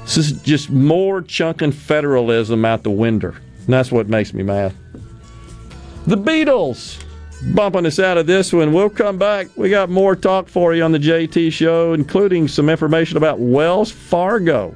[0.02, 3.28] This is just more chunking federalism out the window.
[3.28, 4.74] And that's what makes me mad.
[6.08, 7.00] The Beatles
[7.54, 8.72] bumping us out of this one.
[8.72, 9.48] We'll come back.
[9.56, 13.90] We got more talk for you on the JT show, including some information about Wells
[13.90, 14.74] Fargo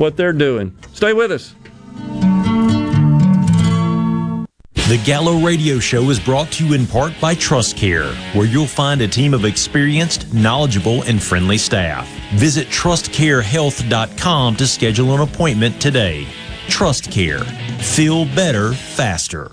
[0.00, 0.76] what they're doing.
[0.92, 1.54] Stay with us.
[4.88, 8.66] The Gallo Radio Show is brought to you in part by Trust Care, where you'll
[8.66, 12.08] find a team of experienced, knowledgeable, and friendly staff.
[12.32, 16.26] Visit trustcarehealth.com to schedule an appointment today.
[16.66, 17.44] Trust Care.
[17.78, 19.52] Feel better faster.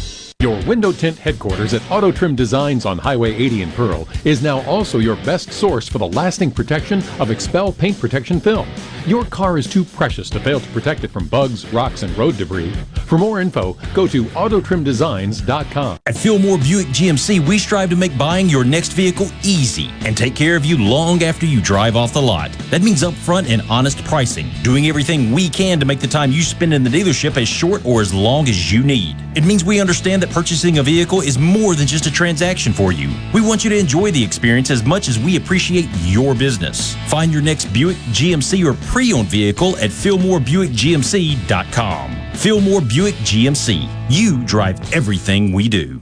[0.41, 4.61] Your window tint headquarters at Auto Trim Designs on Highway 80 in Pearl is now
[4.61, 8.67] also your best source for the lasting protection of XPEL paint protection film.
[9.05, 12.37] Your car is too precious to fail to protect it from bugs, rocks, and road
[12.37, 12.73] debris.
[13.05, 15.99] For more info, go to autotrimdesigns.com.
[16.07, 20.35] At Fillmore Buick GMC, we strive to make buying your next vehicle easy and take
[20.35, 22.51] care of you long after you drive off the lot.
[22.71, 26.41] That means upfront and honest pricing, doing everything we can to make the time you
[26.41, 29.15] spend in the dealership as short or as long as you need.
[29.35, 32.91] It means we understand that purchasing a vehicle is more than just a transaction for
[32.91, 33.09] you.
[33.33, 36.95] We want you to enjoy the experience as much as we appreciate your business.
[37.07, 42.17] Find your next Buick, GMC, or pre-owned vehicle at FillmoreBuickGMC.com.
[42.33, 43.87] Fillmore Buick GMC.
[44.09, 46.01] You drive everything we do.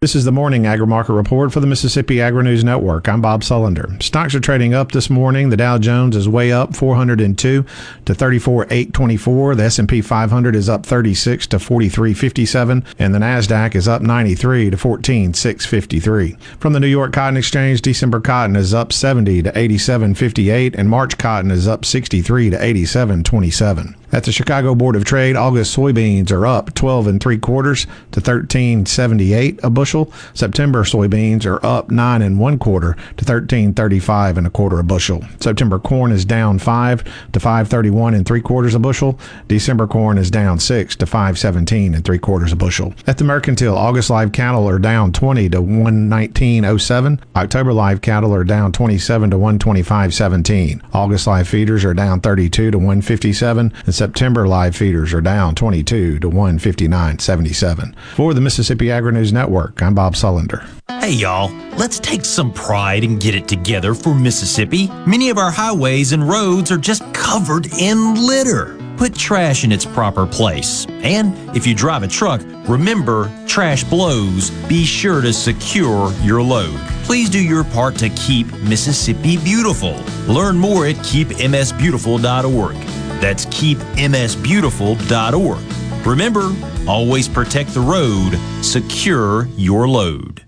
[0.00, 3.08] This is the morning agri-market report for the Mississippi Agri-News Network.
[3.08, 4.00] I'm Bob Sullender.
[4.00, 5.50] Stocks are trading up this morning.
[5.50, 7.64] The Dow Jones is way up 402
[8.04, 9.56] to 34,824.
[9.56, 14.76] The S&P 500 is up 36 to 4357, and the Nasdaq is up 93 to
[14.76, 16.36] 14,653.
[16.60, 21.18] From the New York Cotton Exchange, December cotton is up 70 to 87.58, and March
[21.18, 23.96] cotton is up 63 to 87.27.
[24.10, 28.20] At the Chicago Board of Trade, August soybeans are up 12 and three quarters to
[28.22, 30.10] 13.78 a bushel.
[30.32, 35.22] September soybeans are up nine and one quarter to 13.35 and a quarter a bushel.
[35.40, 39.18] September corn is down five to 5.31 and three quarters a bushel.
[39.46, 42.94] December corn is down six to 5.17 and three quarters a bushel.
[43.06, 47.20] At the Mercantile, August live cattle are down 20 to 119.07.
[47.36, 50.80] October live cattle are down 27 to 125.17.
[50.94, 56.20] August live feeders are down 32 to 157 and September live feeders are down 22
[56.20, 57.96] to 159.77.
[58.14, 60.64] For the Mississippi Agri-News Network, I'm Bob Sullender.
[60.88, 64.86] Hey y'all, let's take some pride and get it together for Mississippi.
[65.04, 68.78] Many of our highways and roads are just covered in litter.
[68.96, 70.86] Put trash in its proper place.
[71.02, 74.50] And if you drive a truck, remember trash blows.
[74.68, 76.78] Be sure to secure your load.
[77.02, 79.96] Please do your part to keep Mississippi beautiful.
[80.32, 82.97] Learn more at keepmsbeautiful.org.
[83.20, 86.06] That's keepmsbeautiful.org.
[86.06, 86.54] Remember,
[86.88, 90.47] always protect the road, secure your load.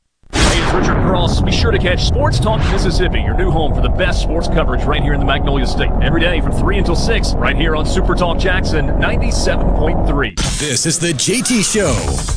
[0.73, 1.41] Richard Cross.
[1.41, 4.83] Be sure to catch Sports Talk Mississippi, your new home for the best sports coverage
[4.83, 5.91] right here in the Magnolia State.
[6.01, 10.35] Every day from 3 until 6, right here on Super Talk Jackson 97.3.
[10.59, 11.93] This is the JT Show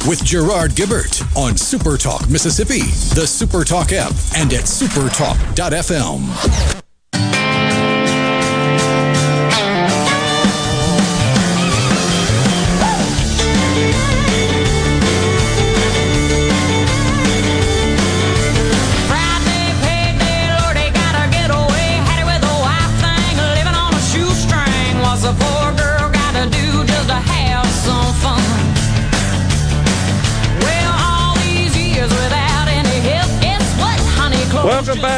[0.08, 2.82] with Gerard Gibert on Super Talk Mississippi,
[3.14, 6.82] the Super Talk app, and at supertalk.fm.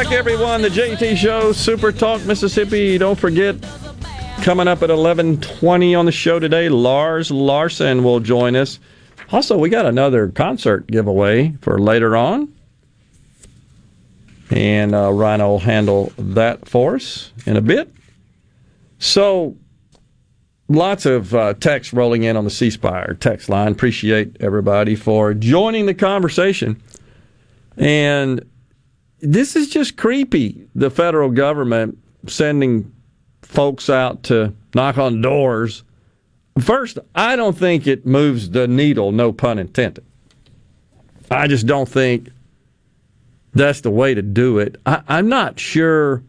[0.03, 0.61] back, everyone.
[0.61, 2.99] The JT Show, Super Talk Mississippi.
[2.99, 3.57] Don't forget,
[4.43, 8.79] coming up at 11:20 on the show today, Lars Larson will join us.
[9.33, 12.53] Also, we got another concert giveaway for later on,
[14.51, 17.91] and uh, Rhino will handle that for us in a bit.
[18.99, 19.57] So,
[20.69, 23.73] lots of uh, text rolling in on the C Spire text line.
[23.73, 26.83] Appreciate everybody for joining the conversation.
[27.79, 28.45] And
[29.21, 30.67] this is just creepy.
[30.75, 32.93] The federal government sending
[33.43, 35.85] folks out to knock on doors.
[36.61, 40.05] First, I don't think it moves the needle, no pun intended.
[41.31, 42.31] I just don't think
[43.53, 44.77] that's the way to do it.
[44.87, 46.23] I, I'm not sure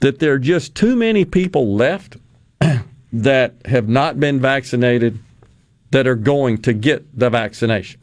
[0.00, 2.16] that there are just too many people left
[3.12, 5.18] that have not been vaccinated
[5.90, 8.00] that are going to get the vaccination.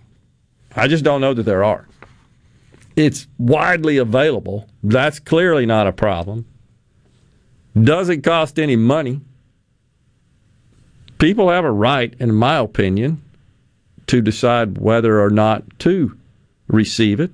[0.75, 1.87] I just don't know that there are.
[2.95, 4.67] It's widely available.
[4.83, 6.45] That's clearly not a problem.
[7.81, 9.21] Doesn't cost any money.
[11.17, 13.21] People have a right, in my opinion,
[14.07, 16.17] to decide whether or not to
[16.67, 17.31] receive it.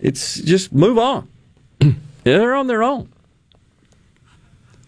[0.00, 1.28] It's just move on.
[2.24, 3.10] They're on their own.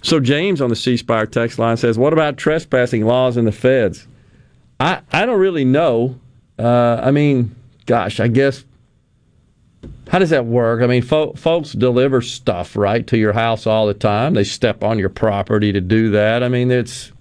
[0.02, 3.52] So James on the C Spire text line says, "What about trespassing laws in the
[3.52, 4.06] feds?"
[4.78, 6.20] I I don't really know.
[6.58, 7.54] Uh, I mean,
[7.86, 8.64] gosh, I guess
[10.08, 10.82] how does that work?
[10.82, 14.34] I mean, fo- folks deliver stuff right to your house all the time.
[14.34, 16.42] They step on your property to do that.
[16.42, 17.12] I mean, it's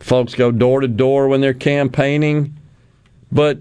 [0.00, 2.56] folks go door to door when they're campaigning.
[3.32, 3.58] But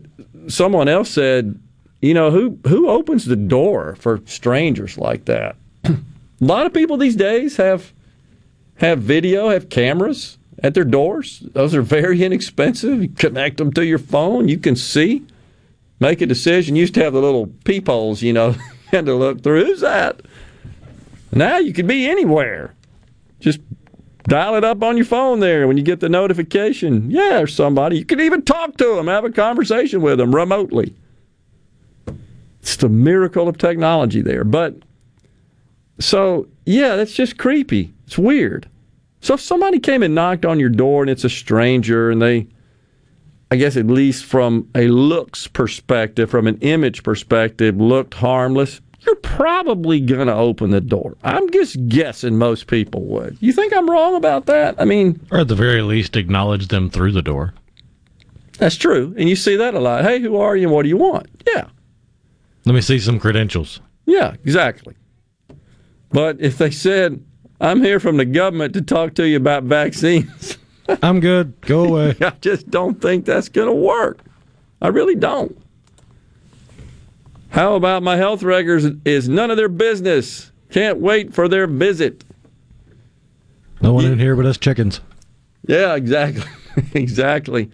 [0.47, 1.59] someone else said,
[2.01, 5.55] you know, who who opens the door for strangers like that?
[5.85, 5.95] A
[6.39, 7.93] lot of people these days have
[8.75, 11.43] have video, have cameras at their doors.
[11.53, 13.01] Those are very inexpensive.
[13.01, 15.23] You connect them to your phone, you can see,
[15.99, 16.75] make a decision.
[16.75, 18.55] Used to have the little peepholes, you know,
[18.91, 19.65] had to look through.
[19.65, 20.21] Who's that?
[21.31, 22.73] Now you can be anywhere.
[23.39, 23.59] Just
[24.23, 27.11] dial it up on your phone there when you get the notification.
[27.11, 27.97] Yeah, there's somebody.
[27.97, 30.93] You can even talk to them, have a conversation with them remotely.
[32.61, 34.43] It's the miracle of technology there.
[34.43, 34.75] But
[35.99, 37.93] so, yeah, that's just creepy.
[38.07, 38.67] It's weird.
[39.21, 42.47] So if somebody came and knocked on your door and it's a stranger and they,
[43.55, 49.15] I guess at least from a looks perspective, from an image perspective, looked harmless, you're
[49.15, 51.15] probably going to open the door.
[51.23, 53.37] I'm just guessing most people would.
[53.39, 54.75] You think I'm wrong about that?
[54.77, 57.53] I mean, or at the very least, acknowledge them through the door.
[58.57, 59.15] That's true.
[59.17, 60.03] And you see that a lot.
[60.03, 61.27] Hey, who are you and what do you want?
[61.47, 61.69] Yeah.
[62.65, 63.79] Let me see some credentials.
[64.05, 64.95] Yeah, exactly.
[66.09, 67.23] But if they said,
[67.61, 70.57] I'm here from the government to talk to you about vaccines,
[71.01, 71.59] I'm good.
[71.61, 72.15] Go away.
[72.21, 74.19] I just don't think that's going to work.
[74.81, 75.57] I really don't.
[77.49, 80.51] How about my health records is none of their business?
[80.69, 82.25] Can't wait for their visit.
[83.81, 84.99] No one in here but us chickens.
[85.67, 86.43] Yeah, exactly.
[86.93, 87.71] exactly.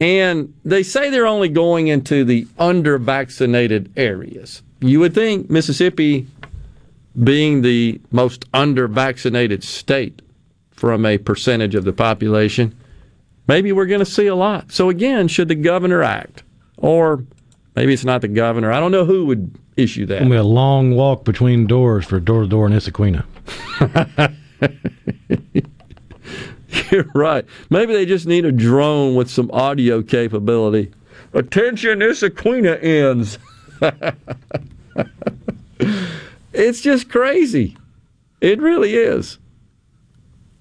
[0.00, 4.62] And they say they're only going into the under vaccinated areas.
[4.80, 6.26] You would think Mississippi,
[7.24, 10.20] being the most under vaccinated state
[10.76, 12.76] from a percentage of the population,
[13.48, 14.70] maybe we're going to see a lot.
[14.70, 16.42] So, again, should the governor act?
[16.76, 17.24] Or
[17.74, 18.70] maybe it's not the governor.
[18.70, 20.16] I don't know who would issue that.
[20.16, 23.24] It'll be a long walk between doors for door to door in Issaquena.
[26.90, 27.44] You're right.
[27.70, 30.92] Maybe they just need a drone with some audio capability.
[31.32, 33.38] Attention, Issaquena ends.
[36.52, 37.76] it's just crazy.
[38.40, 39.38] It really is.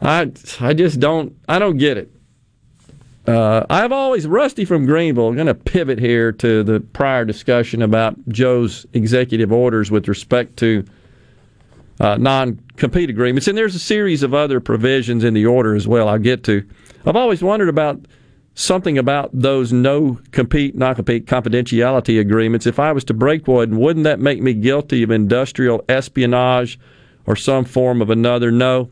[0.02, 2.12] I I just don't I don't get it.
[3.28, 5.30] Uh, I've always Rusty from Greenville.
[5.30, 10.58] I'm Going to pivot here to the prior discussion about Joe's executive orders with respect
[10.58, 10.86] to
[12.00, 16.08] uh, non-compete agreements, and there's a series of other provisions in the order as well.
[16.08, 16.68] I'll get to.
[17.06, 18.06] I've always wondered about
[18.54, 22.68] something about those no compete, non compete confidentiality agreements.
[22.68, 26.80] If I was to break one, wouldn't that make me guilty of industrial espionage
[27.26, 28.52] or some form of another?
[28.52, 28.92] No.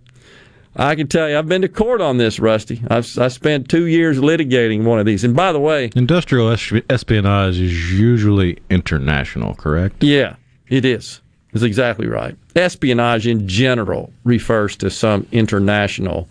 [0.75, 2.81] I can tell you, I've been to court on this, Rusty.
[2.89, 5.23] I've I spent two years litigating one of these.
[5.23, 6.49] And by the way, industrial
[6.89, 10.03] espionage is usually international, correct?
[10.03, 10.35] Yeah,
[10.67, 11.21] it is.
[11.53, 12.35] Is exactly right.
[12.55, 16.27] Espionage in general refers to some international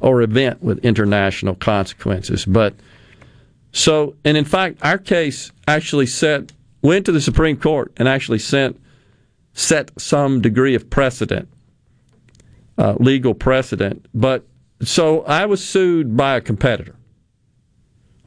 [0.00, 2.44] or event with international consequences.
[2.44, 2.74] But
[3.70, 8.40] so, and in fact, our case actually set went to the Supreme Court and actually
[8.40, 8.80] sent
[9.52, 11.48] set some degree of precedent,
[12.78, 14.06] uh, legal precedent.
[14.14, 14.46] But
[14.82, 16.96] so I was sued by a competitor.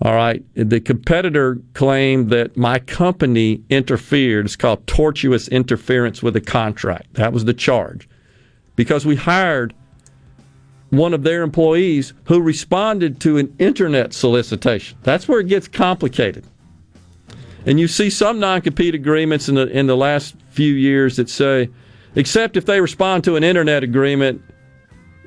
[0.01, 0.43] All right.
[0.53, 4.45] The competitor claimed that my company interfered.
[4.45, 7.15] It's called tortious interference with a contract.
[7.15, 8.07] That was the charge.
[8.75, 9.73] Because we hired
[10.91, 14.97] one of their employees who responded to an internet solicitation.
[15.01, 16.45] That's where it gets complicated.
[17.65, 21.29] And you see some non compete agreements in the, in the last few years that
[21.29, 21.69] say,
[22.15, 24.41] except if they respond to an internet agreement,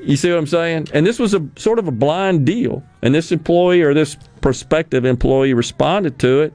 [0.02, 0.88] you see what I'm saying?
[0.94, 2.82] And this was a sort of a blind deal.
[3.02, 6.54] And this employee or this prospective employee responded to it,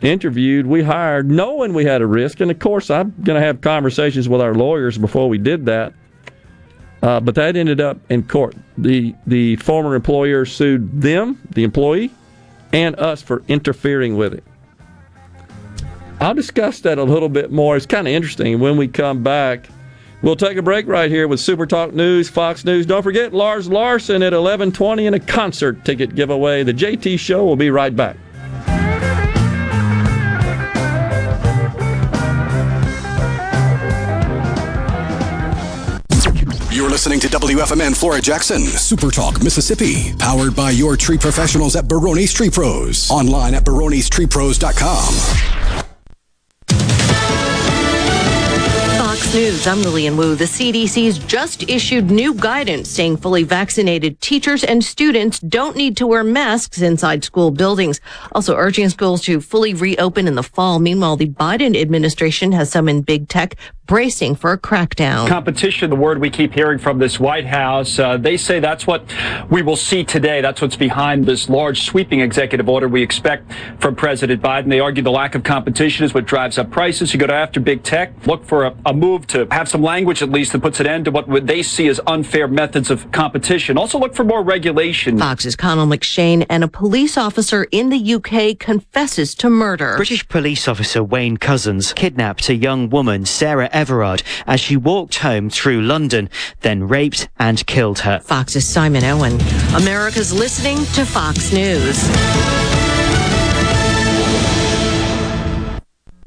[0.00, 2.40] interviewed, we hired, knowing we had a risk.
[2.40, 5.92] And of course, I'm going to have conversations with our lawyers before we did that.
[7.02, 8.56] Uh, but that ended up in court.
[8.78, 12.10] The the former employer sued them, the employee,
[12.72, 14.44] and us for interfering with it.
[16.20, 17.76] I'll discuss that a little bit more.
[17.76, 19.68] It's kind of interesting when we come back.
[20.22, 22.86] We'll take a break right here with Super Talk News, Fox News.
[22.86, 26.62] Don't forget Lars Larson at 11:20 and a concert ticket giveaway.
[26.62, 28.16] The JT Show will be right back.
[36.70, 41.88] You're listening to WFMN Flora Jackson, Super Talk, Mississippi, powered by your tree professionals at
[41.88, 43.10] Baroni's Tree Pros.
[43.10, 45.85] Online at baronistreepros.com.
[49.36, 50.34] News, I'm Lillian Wu.
[50.34, 56.06] The CDC's just issued new guidance saying fully vaccinated teachers and students don't need to
[56.06, 58.00] wear masks inside school buildings.
[58.32, 60.78] Also urging schools to fully reopen in the fall.
[60.78, 63.56] Meanwhile, the Biden administration has summoned big tech
[63.86, 65.28] bracing for a crackdown.
[65.28, 67.98] Competition, the word we keep hearing from this White House.
[67.98, 69.04] Uh, they say that's what
[69.48, 70.40] we will see today.
[70.40, 74.68] That's what's behind this large sweeping executive order we expect from President Biden.
[74.68, 77.12] They argue the lack of competition is what drives up prices.
[77.14, 80.22] You go to after big tech, look for a, a move to have some language
[80.22, 83.78] at least that puts an end to what they see as unfair methods of competition.
[83.78, 85.18] Also look for more regulation.
[85.18, 89.96] Fox's Connell McShane and a police officer in the UK confesses to murder.
[89.96, 95.50] British police officer Wayne Couzens kidnapped a young woman, Sarah Everard, as she walked home
[95.50, 96.28] through London,
[96.60, 98.20] then raped and killed her.
[98.20, 99.40] Fox's Simon Owen.
[99.74, 102.85] America's listening to Fox News.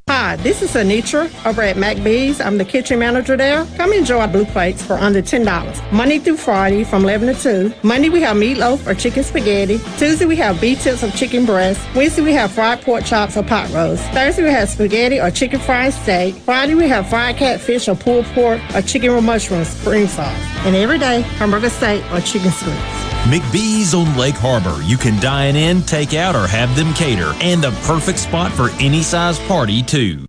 [0.09, 2.41] Hi, this is Anitra over at McBee's.
[2.41, 3.63] I'm the kitchen manager there.
[3.77, 5.91] Come enjoy our blue plates for under $10.
[5.91, 7.73] Monday through Friday from 11 to 2.
[7.83, 9.77] Monday we have meatloaf or chicken spaghetti.
[9.99, 11.79] Tuesday we have beef tips or chicken breast.
[11.93, 14.03] Wednesday we have fried pork chops or pot roast.
[14.05, 16.33] Thursday we have spaghetti or chicken fried steak.
[16.37, 20.35] Friday we have fried catfish or pulled pork or chicken with mushrooms spring sauce.
[20.65, 23.09] And every day hamburger steak or chicken strips.
[23.25, 24.81] McBee's on Lake Harbor.
[24.81, 27.33] You can dine in, take out, or have them cater.
[27.41, 30.28] And the perfect spot for any size party, too two.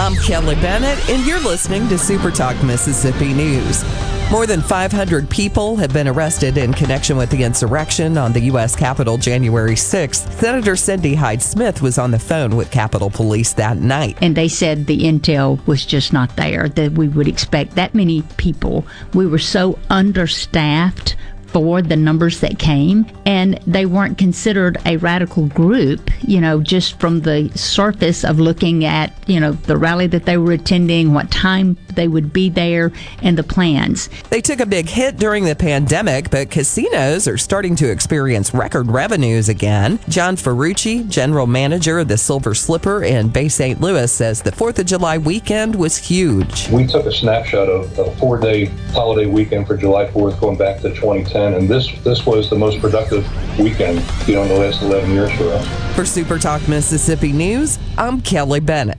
[0.00, 3.82] I'm Kelly Bennett, and you're listening to Super Talk Mississippi News.
[4.30, 8.76] More than 500 people have been arrested in connection with the insurrection on the U.S.
[8.76, 10.32] Capitol January 6th.
[10.34, 14.16] Senator Cindy Hyde Smith was on the phone with Capitol Police that night.
[14.22, 18.22] And they said the intel was just not there, that we would expect that many
[18.36, 18.86] people.
[19.14, 21.16] We were so understaffed
[21.48, 27.00] for the numbers that came, and they weren't considered a radical group, you know, just
[27.00, 31.30] from the surface of looking at, you know, the rally that they were attending, what
[31.30, 32.92] time they would be there,
[33.22, 34.08] and the plans.
[34.30, 38.88] They took a big hit during the pandemic, but casinos are starting to experience record
[38.88, 39.98] revenues again.
[40.08, 43.80] John Ferrucci, general manager of the Silver Slipper in Bay St.
[43.80, 46.68] Louis, says the 4th of July weekend was huge.
[46.68, 50.80] We took a snapshot of a four day holiday weekend for July 4th going back
[50.82, 53.26] to 2010 and this this was the most productive
[53.58, 55.94] weekend, you know, in the last 11 years for us.
[55.94, 58.98] For Super Talk Mississippi News, I'm Kelly Bennett.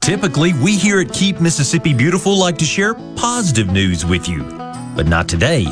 [0.00, 4.42] Typically, we here at Keep Mississippi Beautiful like to share positive news with you,
[4.96, 5.66] but not today.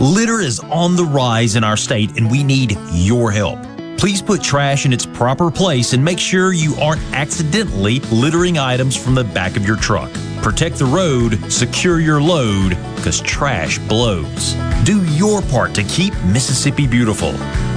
[0.00, 3.58] Litter is on the rise in our state, and we need your help.
[3.98, 8.96] Please put trash in its proper place and make sure you aren't accidentally littering items
[8.96, 10.10] from the back of your truck.
[10.42, 14.54] Protect the road, secure your load, because trash blows.
[14.84, 17.32] Do your part to keep Mississippi beautiful.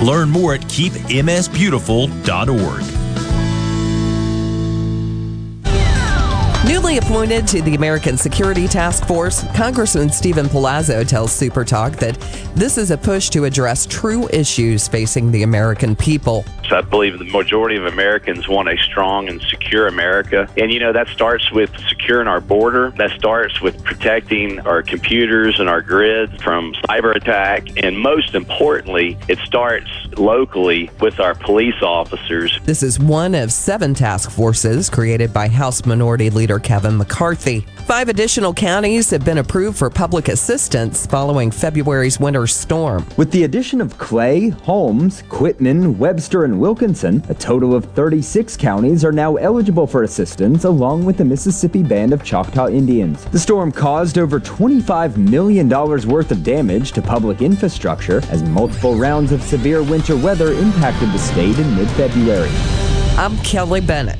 [0.06, 2.99] Learn more at keepmsbeautiful.org.
[6.90, 12.20] Newly appointed to the American Security Task Force, Congressman Steven Palazzo tells Supertalk that
[12.56, 16.44] this is a push to address true issues facing the American people.
[16.72, 20.50] I believe the majority of Americans want a strong and secure America.
[20.58, 22.92] And, you know, that starts with securing our border.
[22.92, 27.84] That starts with protecting our computers and our grids from cyber attack.
[27.84, 32.60] And most importantly, it starts locally with our police officers.
[32.64, 37.66] This is one of seven task forces created by House Minority Leader Kevin McCarthy.
[37.90, 43.04] Five additional counties have been approved for public assistance following February's winter storm.
[43.18, 47.24] With the addition of Clay, Holmes, Quitman, Webster, and Wilkinson.
[47.30, 52.14] A total of 36 counties are now eligible for assistance, along with the Mississippi Band
[52.14, 53.26] of Choctaw Indians.
[53.26, 59.32] The storm caused over $25 million worth of damage to public infrastructure as multiple rounds
[59.32, 62.52] of severe winter weather impacted the state in mid February.
[63.18, 64.20] I'm Kelly Bennett.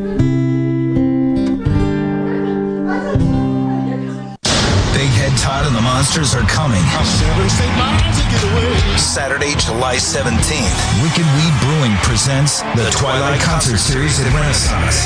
[6.01, 6.81] Monsters are coming.
[8.97, 10.73] Saturday, July 17th.
[11.05, 15.05] Wicked Weed Brewing presents the Twilight Concert Series at Renaissance.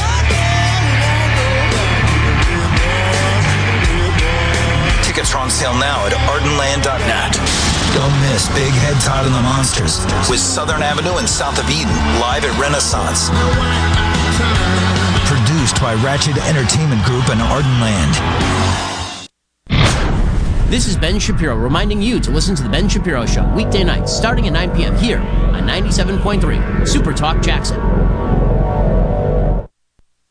[5.04, 7.36] Tickets are on sale now at ardenland.net.
[7.91, 10.00] Don't miss Big Head Todd and the Monsters
[10.32, 11.91] with Southern Avenue and South of Eden
[12.24, 13.28] live at Renaissance.
[15.28, 18.95] Produced by Ratchet Entertainment Group and Ardenland.
[20.68, 24.11] This is Ben Shapiro reminding you to listen to The Ben Shapiro Show weekday nights
[24.11, 24.97] starting at 9 p.m.
[24.97, 27.80] here on 97.3 Super Talk Jackson.
[27.80, 29.70] And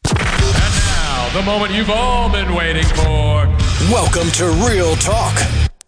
[0.08, 3.46] now, the moment you've all been waiting for.
[3.92, 5.38] Welcome to Real Talk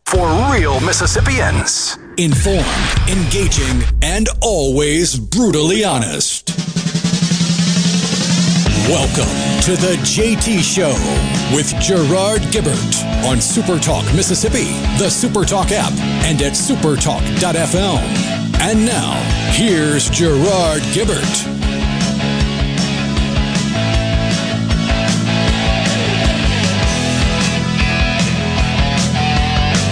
[0.05, 1.99] for real Mississippians.
[2.16, 6.51] Informed, engaging, and always brutally honest.
[8.89, 9.26] Welcome
[9.62, 10.91] to the JT Show
[11.53, 14.66] with Gerard Gibert on Supertalk Mississippi,
[14.97, 15.91] the Supertalk app,
[16.24, 17.99] and at supertalk.fm.
[18.61, 19.14] And now,
[19.51, 21.18] here's Gerard Gibert.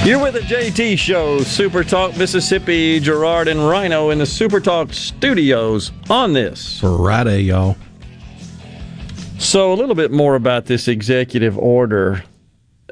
[0.07, 4.92] You're with the JT Show, Super Talk Mississippi, Gerard and Rhino in the Super Talk
[4.92, 6.78] studios on this.
[6.78, 7.76] Friday, y'all.
[9.45, 12.24] So, a little bit more about this executive order.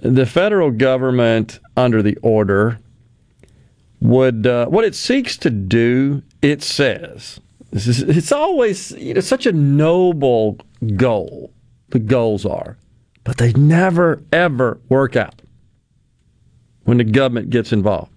[0.02, 2.78] The federal government, under the order,
[4.00, 6.22] would uh, what it seeks to do.
[6.42, 7.40] It says
[7.72, 10.58] is, it's always you know, such a noble
[10.94, 11.54] goal.
[11.88, 12.76] The goals are,
[13.24, 15.40] but they never ever work out
[16.84, 18.11] when the government gets involved.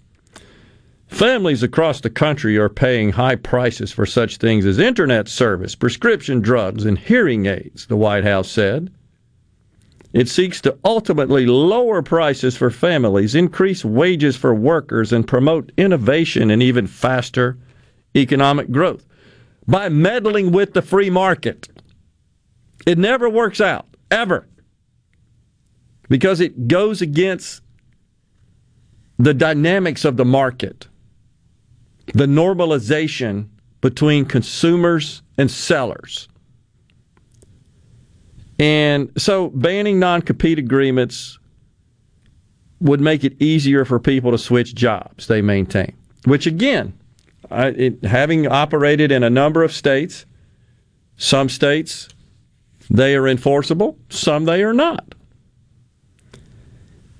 [1.08, 6.40] Families across the country are paying high prices for such things as internet service, prescription
[6.40, 8.92] drugs, and hearing aids, the White House said.
[10.12, 16.50] It seeks to ultimately lower prices for families, increase wages for workers, and promote innovation
[16.50, 17.58] and even faster
[18.14, 19.06] economic growth
[19.66, 21.68] by meddling with the free market.
[22.86, 24.46] It never works out, ever,
[26.08, 27.62] because it goes against
[29.18, 30.88] the dynamics of the market,
[32.14, 33.48] the normalization
[33.80, 36.28] between consumers and sellers.
[38.58, 41.38] And so banning non compete agreements
[42.80, 45.94] would make it easier for people to switch jobs, they maintain.
[46.24, 46.98] Which, again,
[47.50, 50.26] I, it, having operated in a number of states,
[51.16, 52.08] some states
[52.88, 55.15] they are enforceable, some they are not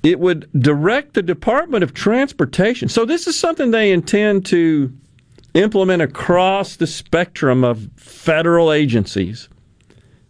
[0.06, 2.88] it would direct the Department of Transportation.
[2.88, 4.92] So, this is something they intend to
[5.54, 9.48] implement across the spectrum of federal agencies.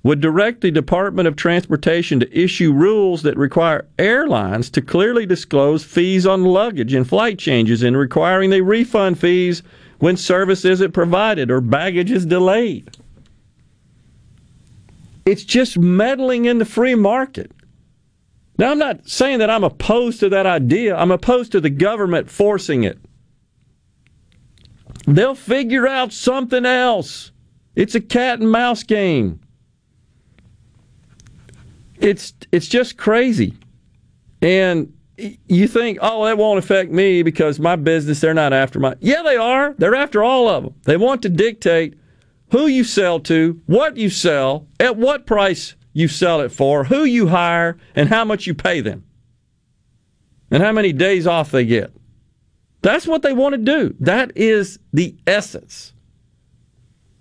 [0.03, 5.85] Would direct the Department of Transportation to issue rules that require airlines to clearly disclose
[5.85, 9.63] fees on luggage and flight changes and requiring they refund fees
[9.99, 12.97] when service isn't provided or baggage is delayed.
[15.27, 17.51] It's just meddling in the free market.
[18.59, 20.97] Now, I'm not saying that I'm opposed to that idea.
[20.97, 22.99] I'm opposed to the government forcing it.
[25.07, 27.33] They'll figure out something else.
[27.75, 29.41] It's a cat and mouse game.
[31.99, 33.55] It's it's just crazy.
[34.43, 38.97] And you think, oh, that won't affect me because my business, they're not after my.
[39.01, 39.75] Yeah, they are.
[39.79, 40.75] They're after all of them.
[40.85, 41.95] They want to dictate
[42.51, 47.05] who you sell to, what you sell, at what price you sell it for, who
[47.05, 49.03] you hire, and how much you pay them,
[50.51, 51.91] and how many days off they get.
[52.83, 53.97] That's what they want to do.
[54.01, 55.95] That is the essence.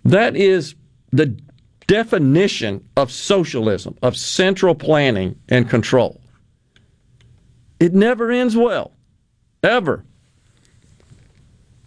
[0.04, 0.76] That is
[1.14, 1.40] the
[1.88, 6.20] definition of socialism, of central planning and control.
[7.80, 8.92] It never ends well,
[9.64, 10.04] ever.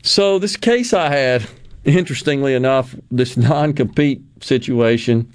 [0.02, 1.46] So, this case I had,
[1.84, 5.30] interestingly enough, this non compete situation,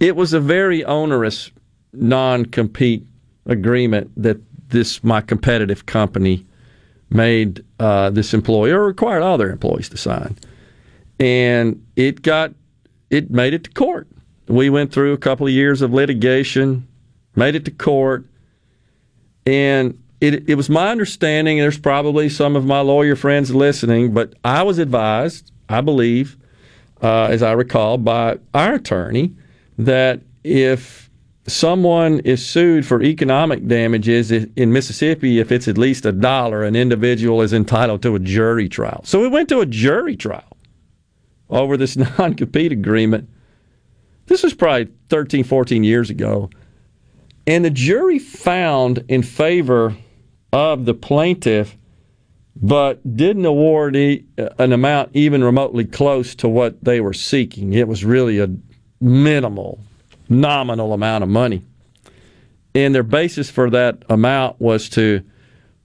[0.00, 1.50] it was a very onerous
[1.92, 3.06] non-compete
[3.46, 4.38] agreement that
[4.68, 6.44] this my competitive company
[7.10, 10.36] made uh, this employer required all their employees to sign,
[11.20, 12.52] and it got
[13.10, 14.08] it made it to court.
[14.48, 16.86] We went through a couple of years of litigation,
[17.34, 18.24] made it to court,
[19.44, 21.58] and it, it was my understanding.
[21.58, 26.36] There's probably some of my lawyer friends listening, but I was advised, I believe,
[27.02, 29.34] uh, as I recall, by our attorney,
[29.78, 31.10] that if
[31.46, 36.74] someone is sued for economic damages in Mississippi, if it's at least a dollar, an
[36.74, 39.00] individual is entitled to a jury trial.
[39.04, 40.56] So we went to a jury trial
[41.48, 43.28] over this non compete agreement.
[44.26, 46.50] This was probably 13, 14 years ago.
[47.46, 49.94] And the jury found in favor
[50.52, 51.76] of the plaintiff,
[52.56, 57.72] but didn't award uh, an amount even remotely close to what they were seeking.
[57.72, 58.48] It was really a
[59.00, 59.80] minimal,
[60.28, 61.62] nominal amount of money.
[62.74, 65.22] And their basis for that amount was to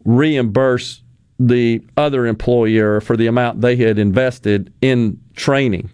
[0.03, 1.01] reimburse
[1.39, 5.89] the other employer for the amount they had invested in training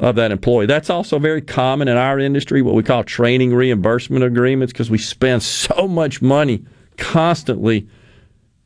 [0.00, 0.66] of that employee.
[0.66, 4.98] That's also very common in our industry, what we call training reimbursement agreements, because we
[4.98, 6.64] spend so much money
[6.96, 7.88] constantly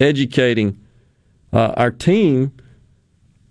[0.01, 0.79] educating
[1.53, 2.53] uh, our team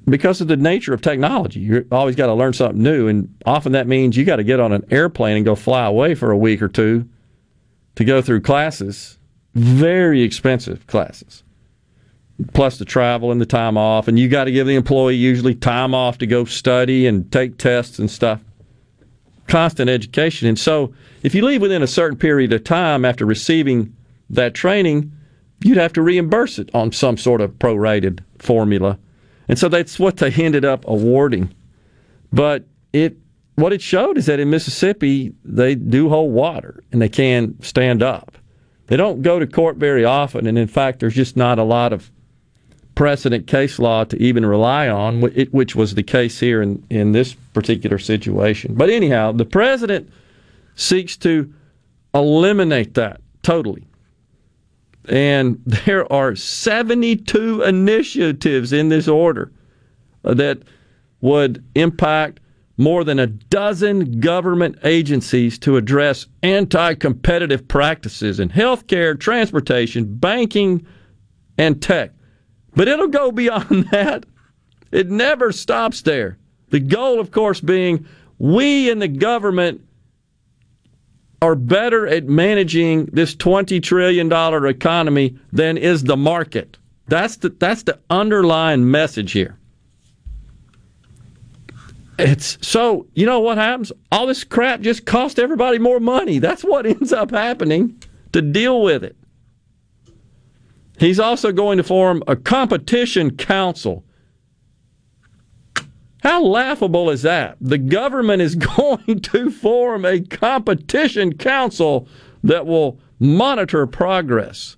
[0.06, 1.60] because of the nature of technology.
[1.60, 4.60] You always got to learn something new, and often that means you got to get
[4.60, 7.08] on an airplane and go fly away for a week or two
[7.96, 9.18] to go through classes,
[9.54, 11.44] very expensive classes,
[12.54, 15.56] plus the travel and the time off, and you got to give the employee usually
[15.56, 18.44] time off to go study and take tests and stuff.
[19.48, 20.94] Constant education, and so
[21.24, 23.96] if you leave within a certain period of time after receiving
[24.30, 25.12] that training,
[25.64, 28.98] you'd have to reimburse it on some sort of prorated formula
[29.48, 31.54] and so that's what they ended up awarding.
[32.32, 33.18] But it
[33.56, 38.02] what it showed is that in Mississippi they do hold water and they can stand
[38.02, 38.38] up.
[38.88, 41.94] They don't go to court very often, and in fact, there's just not a lot
[41.94, 42.12] of
[42.96, 47.34] precedent case law to even rely on, which was the case here in, in this
[47.54, 48.74] particular situation.
[48.76, 50.12] But anyhow, the president
[50.76, 51.54] seeks to
[52.14, 53.88] eliminate that totally.
[55.10, 59.52] And there are 72 initiatives in this order
[60.24, 60.64] uh, that
[61.22, 62.40] would impact
[62.78, 70.86] more than a dozen government agencies to address anti competitive practices in healthcare, transportation, banking,
[71.58, 72.12] and tech.
[72.76, 74.26] But it'll go beyond that.
[74.92, 76.38] It never stops there.
[76.70, 78.06] The goal, of course, being
[78.40, 79.82] we in the government
[81.42, 84.32] are better at managing this $20 trillion
[84.66, 86.78] economy than is the market.
[87.08, 89.58] That's the, that's the underlying message here.
[92.20, 93.92] It's so, you know what happens?
[94.12, 96.38] All this crap just cost everybody more money.
[96.38, 98.02] That's what ends up happening
[98.34, 99.16] to deal with it.
[101.00, 104.04] He's also going to form a competition council
[106.22, 107.58] how laughable is that?
[107.60, 112.08] The government is going to form a competition council
[112.44, 114.78] that will monitor progress.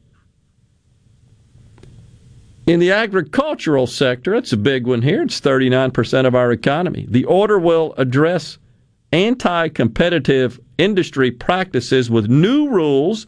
[2.66, 5.22] In the agricultural sector, it's a big one here.
[5.22, 7.06] It's 39% of our economy.
[7.10, 8.58] The order will address
[9.12, 13.28] anti competitive industry practices with new rules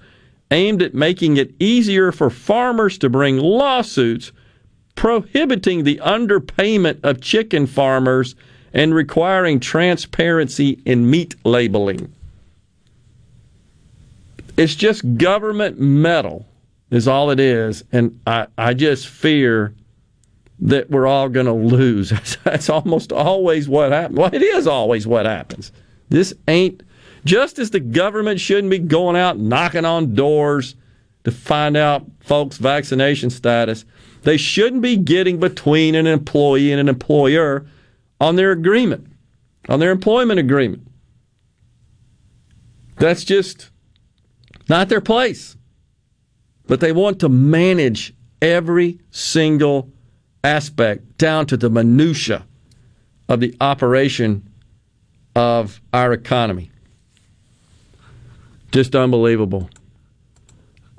[0.52, 4.32] aimed at making it easier for farmers to bring lawsuits
[4.96, 8.36] prohibiting the underpayment of chicken farmers
[8.74, 12.14] and requiring transparency in meat labeling.
[14.58, 16.46] It's just government meddle,
[16.90, 17.84] is all it is.
[17.92, 19.74] And I, I just fear
[20.60, 22.14] that we're all going to lose.
[22.44, 24.18] That's almost always what happens.
[24.18, 25.72] Well, it is always what happens.
[26.10, 26.84] This ain't
[27.26, 30.76] just as the government shouldn't be going out knocking on doors
[31.24, 33.84] to find out folks' vaccination status.
[34.26, 37.68] They shouldn't be getting between an employee and an employer
[38.20, 39.08] on their agreement,
[39.70, 40.88] on their employment agreement.
[42.98, 43.70] That's just
[44.68, 45.56] not their place.
[46.66, 49.92] But they want to manage every single
[50.44, 52.48] aspect down to the minutia
[53.30, 54.50] of the operation
[55.36, 56.72] of our economy.
[58.72, 59.70] Just unbelievable.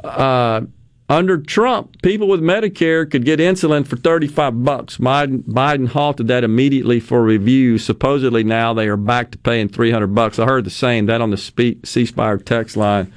[0.04, 0.60] Uh,
[1.08, 4.98] under Trump, people with Medicare could get insulin for 35 bucks.
[4.98, 7.78] Biden, Biden halted that immediately for review.
[7.78, 10.38] Supposedly now they are back to paying 300 bucks.
[10.38, 13.12] I heard the same that on the C Spire text line.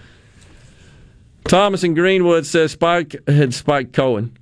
[1.46, 4.38] Thomas in Greenwood says Spike had Spike Cohen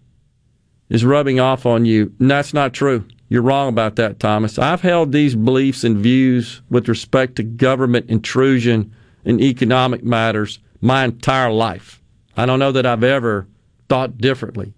[0.90, 2.14] is rubbing off on you.
[2.20, 3.06] And that's not true.
[3.30, 4.60] You're wrong about that, Thomas.
[4.60, 8.94] I've held these beliefs and views with respect to government intrusion
[9.24, 12.02] in economic matters my entire life.
[12.38, 13.48] I don't know that I've ever
[13.90, 14.74] thought differently.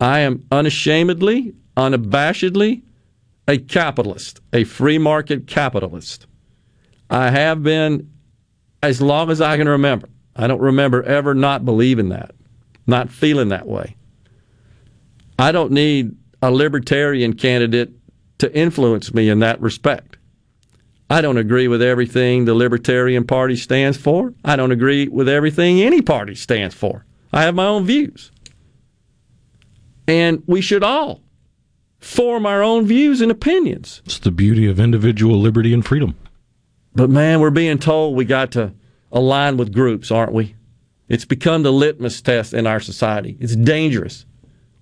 [0.00, 2.82] I am unashamedly, unabashedly
[3.46, 6.26] a capitalist, a free market capitalist.
[7.10, 8.10] I have been
[8.82, 10.08] as long as I can remember.
[10.34, 12.34] I don't remember ever not believing that,
[12.86, 13.96] not feeling that way.
[15.38, 17.90] I don't need a libertarian candidate
[18.38, 20.13] to influence me in that respect.
[21.10, 24.32] I don't agree with everything the Libertarian Party stands for.
[24.44, 27.04] I don't agree with everything any party stands for.
[27.32, 28.30] I have my own views.
[30.06, 31.22] And we should all
[31.98, 34.02] form our own views and opinions.
[34.04, 36.16] It's the beauty of individual liberty and freedom.
[36.94, 38.72] But man, we're being told we got to
[39.10, 40.54] align with groups, aren't we?
[41.08, 43.36] It's become the litmus test in our society.
[43.40, 44.26] It's dangerous.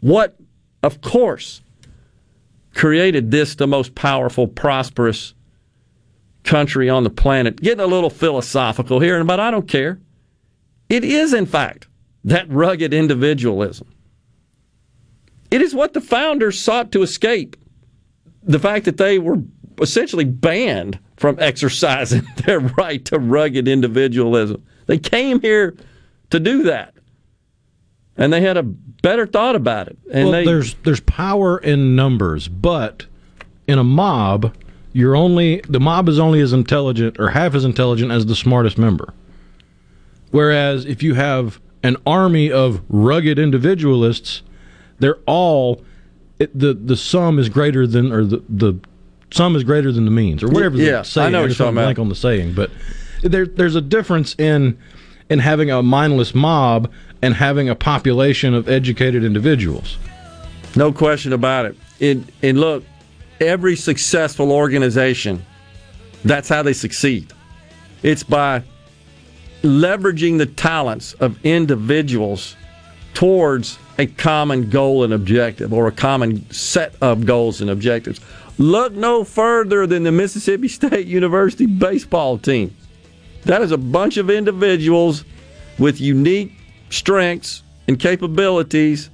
[0.00, 0.36] What,
[0.82, 1.62] of course,
[2.74, 5.34] created this the most powerful, prosperous
[6.44, 7.60] country on the planet?
[7.60, 10.00] Getting a little philosophical here, but I don't care.
[10.88, 11.88] It is, in fact,
[12.24, 13.88] that rugged individualism.
[15.50, 17.56] It is what the founders sought to escape.
[18.42, 19.38] The fact that they were
[19.80, 24.64] essentially banned from exercising their right to rugged individualism.
[24.86, 25.76] They came here
[26.30, 26.94] to do that.
[28.16, 29.98] And they had a better thought about it.
[30.12, 33.06] And well, they, there's there's power in numbers, but
[33.66, 34.54] in a mob,
[34.92, 38.78] you're only the mob is only as intelligent or half as intelligent as the smartest
[38.78, 39.12] member.
[40.30, 44.42] Whereas if you have an army of rugged individualists,
[44.98, 45.82] they're all
[46.38, 48.78] it, the the sum is greater than or the the
[49.30, 50.76] sum is greater than the means or whatever.
[50.76, 51.26] Yeah, the saying.
[51.26, 52.70] I know I you're just talking blank on the saying, but
[53.22, 54.78] there there's a difference in
[55.30, 56.90] in having a mindless mob
[57.22, 59.96] and having a population of educated individuals.
[60.74, 61.76] No question about it.
[62.00, 62.84] And, and look,
[63.42, 65.44] every successful organization,
[66.24, 67.32] that's how they succeed.
[68.02, 68.62] It's by
[69.62, 72.56] leveraging the talents of individuals
[73.14, 78.20] towards a common goal and objective or a common set of goals and objectives.
[78.58, 82.74] Look no further than the Mississippi State University baseball team.
[83.44, 85.24] That is a bunch of individuals
[85.78, 86.52] with unique
[86.90, 89.10] strengths and capabilities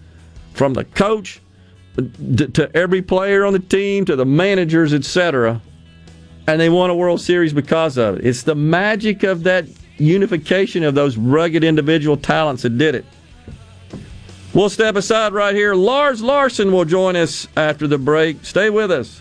[0.52, 1.40] from the coach
[1.98, 5.60] to every player on the team to the managers, etc.
[6.46, 8.26] And they won a World Series because of it.
[8.26, 9.66] It's the magic of that
[9.98, 13.04] unification of those rugged individual talents that did it.
[14.54, 15.74] We'll step aside right here.
[15.74, 18.44] Lars Larson will join us after the break.
[18.44, 19.20] Stay with us.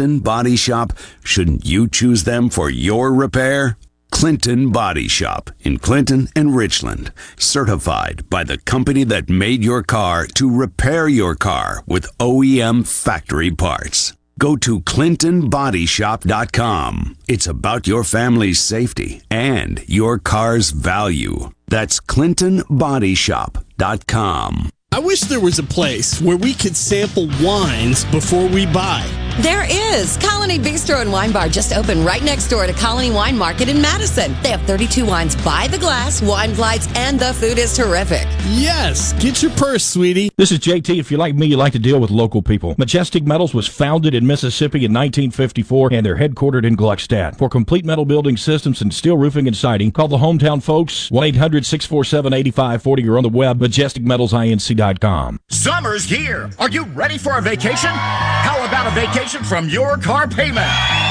[0.01, 3.77] Body Shop, shouldn't you choose them for your repair?
[4.11, 10.25] Clinton Body Shop in Clinton and Richland, certified by the company that made your car
[10.25, 14.17] to repair your car with OEM factory parts.
[14.39, 17.17] Go to ClintonBodyShop.com.
[17.27, 21.51] It's about your family's safety and your car's value.
[21.67, 24.71] That's ClintonBodyShop.com.
[24.93, 29.05] I wish there was a place where we could sample wines before we buy.
[29.39, 30.17] There is.
[30.17, 33.81] Colony Bistro and Wine Bar just opened right next door to Colony Wine Market in
[33.81, 34.35] Madison.
[34.43, 38.27] They have 32 wines by the glass, wine flights, and the food is terrific.
[38.49, 40.31] Yes, get your purse, sweetie.
[40.35, 40.99] This is JT.
[40.99, 42.75] If you're like me, you like to deal with local people.
[42.77, 47.37] Majestic Metals was founded in Mississippi in 1954 and they're headquartered in Gluckstadt.
[47.37, 51.23] For complete metal building systems and steel roofing and siding, call the hometown folks 1
[51.23, 55.39] 800 647 8540 or on the web majesticmetalsinc.com.
[55.49, 56.49] Summer's here.
[56.59, 57.91] Are you ready for a vacation?
[57.91, 61.10] How about a vacation vacation from your car payment.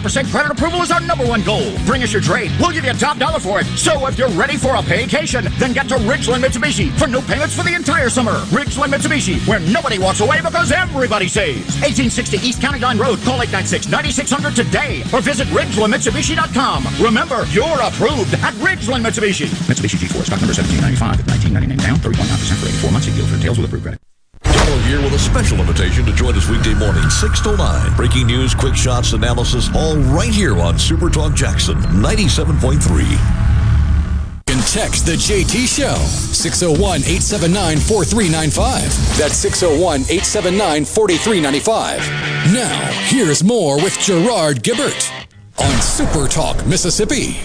[0.00, 1.76] credit approval is our number one goal.
[1.84, 2.50] Bring us your trade.
[2.58, 3.66] We'll give you a top dollar for it.
[3.76, 7.54] So if you're ready for a vacation, then get to Ridgeland Mitsubishi for no payments
[7.54, 8.32] for the entire summer.
[8.50, 11.76] Ridgeland Mitsubishi, where nobody walks away because everybody saves.
[11.82, 13.20] 1860 East County Line Road.
[13.20, 16.86] Call 896-9600 today or visit RidgelandMitsubishi.com.
[17.04, 19.46] Remember, you're approved at Ridgeland Mitsubishi.
[19.68, 23.06] Mitsubishi G4, stock number 1795 at 1999 down, 3.9% for 84 months.
[23.12, 24.11] Deal for details with approved credit.
[24.72, 27.96] Here with a special invitation to join us weekday morning, 6 to 9.
[27.96, 33.02] Breaking news, quick shots, analysis, all right here on Super Talk Jackson 97.3.
[33.10, 39.18] You can text the JT Show 601 879 4395.
[39.18, 41.98] That's 601 879 4395.
[42.52, 45.10] Now, here's more with Gerard Gibert
[45.58, 47.36] on Super Talk Mississippi.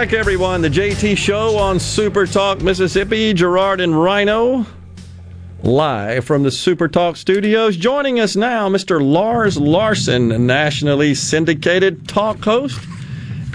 [0.00, 0.60] Back, everyone.
[0.60, 3.32] The JT Show on Super Talk Mississippi.
[3.32, 4.66] Gerard and Rhino
[5.62, 7.78] live from the Super Talk studios.
[7.78, 9.02] Joining us now, Mr.
[9.02, 12.78] Lars Larson, nationally syndicated talk host.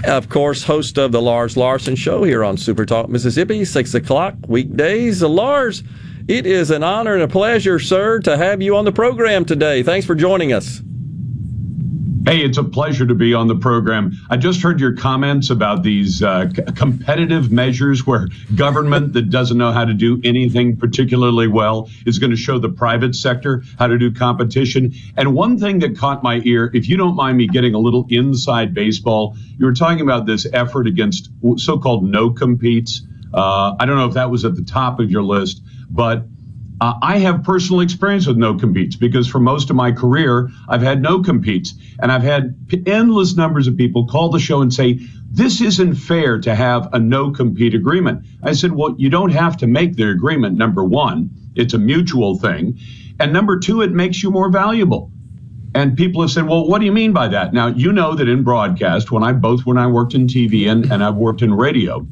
[0.02, 4.34] Of course, host of the Lars Larson Show here on Super Talk Mississippi, 6 o'clock
[4.48, 5.22] weekdays.
[5.22, 5.84] Uh, Lars,
[6.26, 9.84] it is an honor and a pleasure, sir, to have you on the program today.
[9.84, 10.82] Thanks for joining us.
[12.24, 14.12] Hey, it's a pleasure to be on the program.
[14.30, 19.58] I just heard your comments about these uh, c- competitive measures where government that doesn't
[19.58, 23.88] know how to do anything particularly well is going to show the private sector how
[23.88, 24.92] to do competition.
[25.16, 28.06] And one thing that caught my ear, if you don't mind me getting a little
[28.08, 33.02] inside baseball, you were talking about this effort against so called no competes.
[33.34, 36.26] Uh, I don't know if that was at the top of your list, but
[36.82, 40.82] uh, I have personal experience with no competes because for most of my career, I've
[40.82, 41.74] had no competes.
[42.00, 42.56] And I've had
[42.88, 44.98] endless numbers of people call the show and say,
[45.30, 48.26] this isn't fair to have a no compete agreement.
[48.42, 51.30] I said, well, you don't have to make the agreement, number one.
[51.54, 52.80] It's a mutual thing.
[53.20, 55.12] And number two, it makes you more valuable.
[55.76, 57.54] And people have said, well, what do you mean by that?
[57.54, 60.90] Now, you know that in broadcast, when I both when I worked in TV and,
[60.90, 62.04] and I've worked in radio,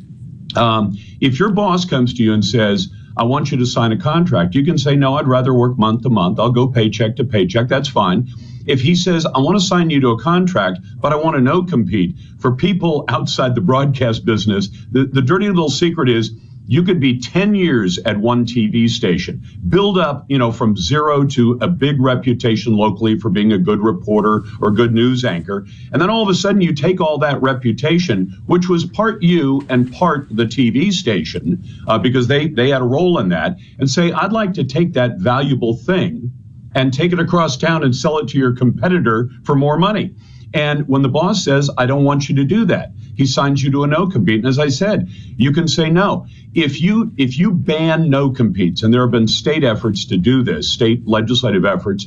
[0.55, 2.89] um, if your boss comes to you and says,
[3.21, 6.05] I want you to sign a contract, you can say, no, I'd rather work month
[6.05, 6.41] to month.
[6.41, 7.69] I'll go paycheck to paycheck.
[7.69, 8.29] That's fine.
[8.65, 11.43] If he says, I want to sign you to a contract, but I want to
[11.43, 16.31] no compete, for people outside the broadcast business, the, the dirty little secret is
[16.71, 21.27] you could be 10 years at one TV station, build up, you know, from zero
[21.27, 25.67] to a big reputation locally for being a good reporter or good news anchor.
[25.93, 29.67] And then all of a sudden you take all that reputation, which was part you
[29.69, 33.91] and part the TV station, uh, because they, they had a role in that, and
[33.91, 36.31] say, I'd like to take that valuable thing
[36.77, 40.15] and take it across town and sell it to your competitor for more money.
[40.55, 43.71] And when the boss says, I don't want you to do that, he signs you
[43.71, 44.39] to a no compete.
[44.39, 46.27] And as I said, you can say no.
[46.55, 50.43] If you if you ban no competes, and there have been state efforts to do
[50.43, 52.07] this, state legislative efforts,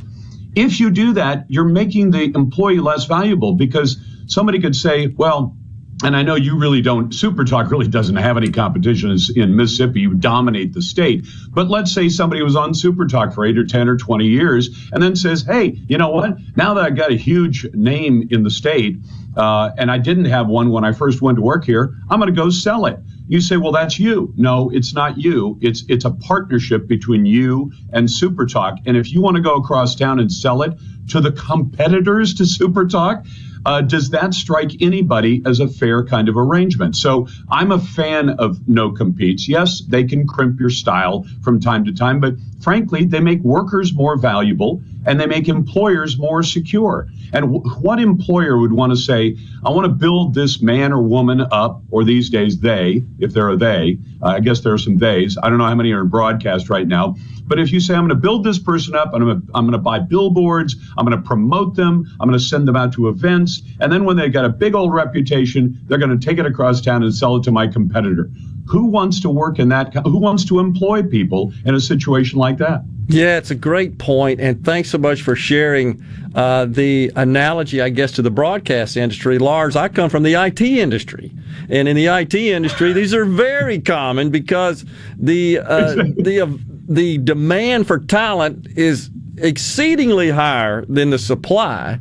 [0.55, 5.55] if you do that, you're making the employee less valuable because somebody could say, well,
[6.03, 10.01] and I know you really don't, Super Talk really doesn't have any competition in Mississippi.
[10.01, 11.25] You dominate the state.
[11.49, 14.89] But let's say somebody was on Super Talk for eight or 10 or 20 years
[14.91, 16.37] and then says, hey, you know what?
[16.57, 18.97] Now that I've got a huge name in the state,
[19.37, 22.33] uh, and I didn't have one when I first went to work here, I'm going
[22.33, 22.99] to go sell it.
[23.27, 24.33] You say, well, that's you.
[24.35, 25.57] No, it's not you.
[25.61, 28.79] It's it's a partnership between you and Super Talk.
[28.85, 30.73] And if you want to go across town and sell it
[31.09, 33.25] to the competitors to Super Talk,
[33.65, 36.95] uh, does that strike anybody as a fair kind of arrangement?
[36.95, 39.47] So I'm a fan of no competes.
[39.47, 43.93] Yes, they can crimp your style from time to time, but frankly, they make workers
[43.93, 47.07] more valuable and they make employers more secure.
[47.33, 51.01] And w- what employer would want to say, I want to build this man or
[51.01, 54.77] woman up, or these days they, if they're a they, uh, I guess there are
[54.77, 55.37] some theys.
[55.41, 57.15] I don't know how many are in broadcast right now.
[57.53, 59.65] But if you say, I'm going to build this person up, I'm going to, I'm
[59.65, 62.93] going to buy billboards, I'm going to promote them, I'm going to send them out
[62.93, 66.39] to events, and then when they've got a big old reputation, they're going to take
[66.39, 68.31] it across town and sell it to my competitor.
[68.65, 69.93] Who wants to work in that?
[69.93, 72.81] Who wants to employ people in a situation like that?
[73.07, 76.03] Yeah, it's a great point, and thanks so much for sharing
[76.33, 79.37] uh, the analogy, I guess, to the broadcast industry.
[79.37, 81.31] Lars, I come from the IT industry,
[81.69, 84.85] and in the IT industry, these are very common because
[85.19, 91.99] the uh, the uh, the demand for talent is exceedingly higher than the supply.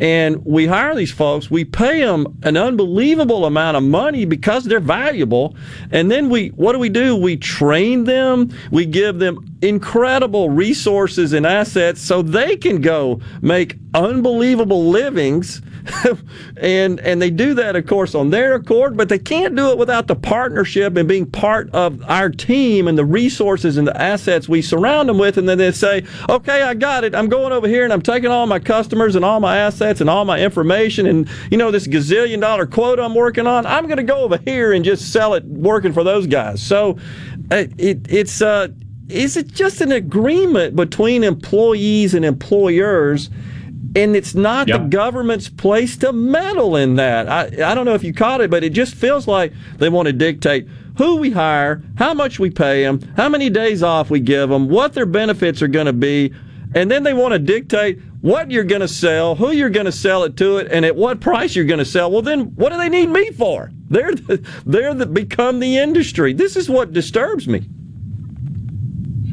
[0.00, 4.80] And we hire these folks, we pay them an unbelievable amount of money because they're
[4.80, 5.54] valuable.
[5.90, 7.14] And then we, what do we do?
[7.14, 13.76] We train them, we give them incredible resources and assets so they can go make
[13.94, 15.62] unbelievable livings
[16.56, 19.78] and and they do that, of course, on their accord, but they can't do it
[19.78, 24.48] without the partnership and being part of our team and the resources and the assets
[24.48, 25.38] we surround them with.
[25.38, 27.14] And then they say, "Okay, I got it.
[27.14, 30.08] I'm going over here and I'm taking all my customers and all my assets and
[30.08, 33.66] all my information and you know this gazillion dollar quote I'm working on.
[33.66, 36.98] I'm going to go over here and just sell it, working for those guys." So
[37.50, 38.40] uh, it, it's.
[38.40, 38.68] Uh,
[39.08, 43.28] is it just an agreement between employees and employers?
[43.94, 44.82] And it's not yep.
[44.82, 47.28] the government's place to meddle in that.
[47.28, 50.06] I, I don't know if you caught it, but it just feels like they want
[50.06, 50.66] to dictate
[50.98, 54.68] who we hire, how much we pay them, how many days off we give them,
[54.68, 56.32] what their benefits are going to be,
[56.74, 59.92] and then they want to dictate what you're going to sell, who you're going to
[59.92, 62.10] sell it to, it, and at what price you're going to sell.
[62.10, 63.70] Well, then what do they need me for?
[63.88, 66.32] They're the, they're the, become the industry.
[66.32, 67.66] This is what disturbs me.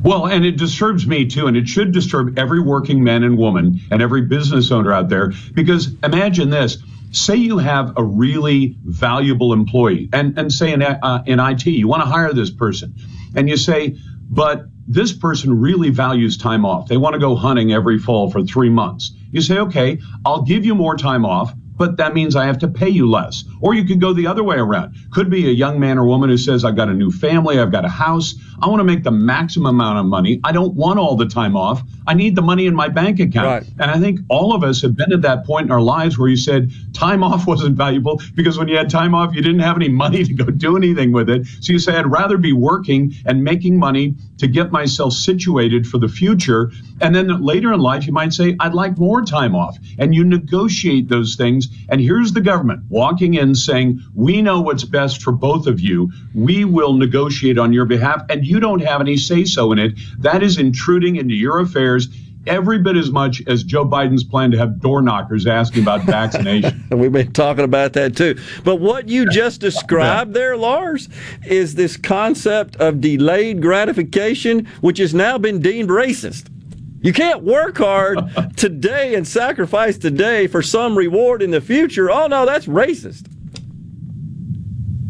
[0.02, 3.80] Well, and it disturbs me too, and it should disturb every working man and woman
[3.92, 5.34] and every business owner out there.
[5.54, 6.78] Because imagine this
[7.12, 11.88] say you have a really valuable employee, and, and say in, uh, in IT, you
[11.88, 12.94] want to hire this person,
[13.36, 13.98] and you say,
[14.30, 16.88] but this person really values time off.
[16.88, 19.12] They want to go hunting every fall for three months.
[19.32, 22.68] You say, okay, I'll give you more time off, but that means I have to
[22.68, 23.46] pay you less.
[23.62, 24.96] Or you could go the other way around.
[25.12, 27.72] Could be a young man or woman who says, I've got a new family, I've
[27.72, 30.42] got a house, I want to make the maximum amount of money.
[30.44, 31.82] I don't want all the time off.
[32.06, 33.46] I need the money in my bank account.
[33.46, 33.74] Right.
[33.80, 36.28] And I think all of us have been at that point in our lives where
[36.28, 39.78] you said time off wasn't valuable because when you had time off, you didn't have
[39.78, 41.48] any money to go do anything with it.
[41.62, 45.98] So you say, I'd rather be working and making money to get myself situated for
[45.98, 46.72] the future.
[47.02, 49.78] And then later in life, you might say, I'd like more time off.
[49.98, 51.69] And you negotiate those things.
[51.90, 56.12] And here's the government walking in saying, We know what's best for both of you.
[56.34, 58.24] We will negotiate on your behalf.
[58.30, 59.94] And you don't have any say so in it.
[60.20, 62.08] That is intruding into your affairs
[62.48, 66.86] every bit as much as Joe Biden's plan to have door knockers asking about vaccination.
[66.92, 68.40] And we've been talking about that too.
[68.64, 71.08] But what you just described there, Lars,
[71.46, 76.48] is this concept of delayed gratification, which has now been deemed racist.
[77.02, 78.20] You can't work hard
[78.58, 82.12] today and sacrifice today for some reward in the future.
[82.12, 83.28] Oh, no, that's racist.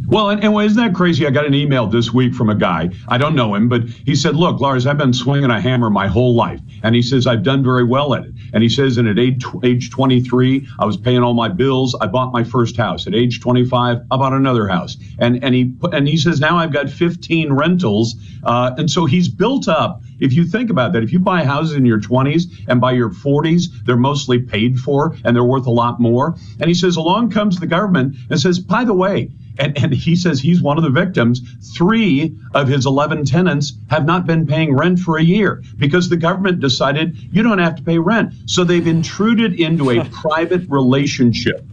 [0.09, 1.27] Well, and, and isn't that crazy?
[1.27, 2.89] I got an email this week from a guy.
[3.07, 6.07] I don't know him, but he said, Look, Lars, I've been swinging a hammer my
[6.07, 6.59] whole life.
[6.81, 8.33] And he says, I've done very well at it.
[8.51, 11.95] And he says, and at age, age 23, I was paying all my bills.
[12.01, 13.05] I bought my first house.
[13.05, 14.97] At age 25, I bought another house.
[15.19, 18.15] And, and, he, and he says, now I've got 15 rentals.
[18.43, 21.75] Uh, and so he's built up if you think about that, if you buy houses
[21.75, 25.71] in your 20s and by your 40s, they're mostly paid for and they're worth a
[25.71, 26.35] lot more.
[26.59, 30.15] And he says, along comes the government and says, by the way, and, and he
[30.15, 31.41] says he's one of the victims.
[31.75, 36.17] Three of his 11 tenants have not been paying rent for a year because the
[36.17, 38.33] government decided you don't have to pay rent.
[38.45, 41.65] So they've intruded into a private relationship.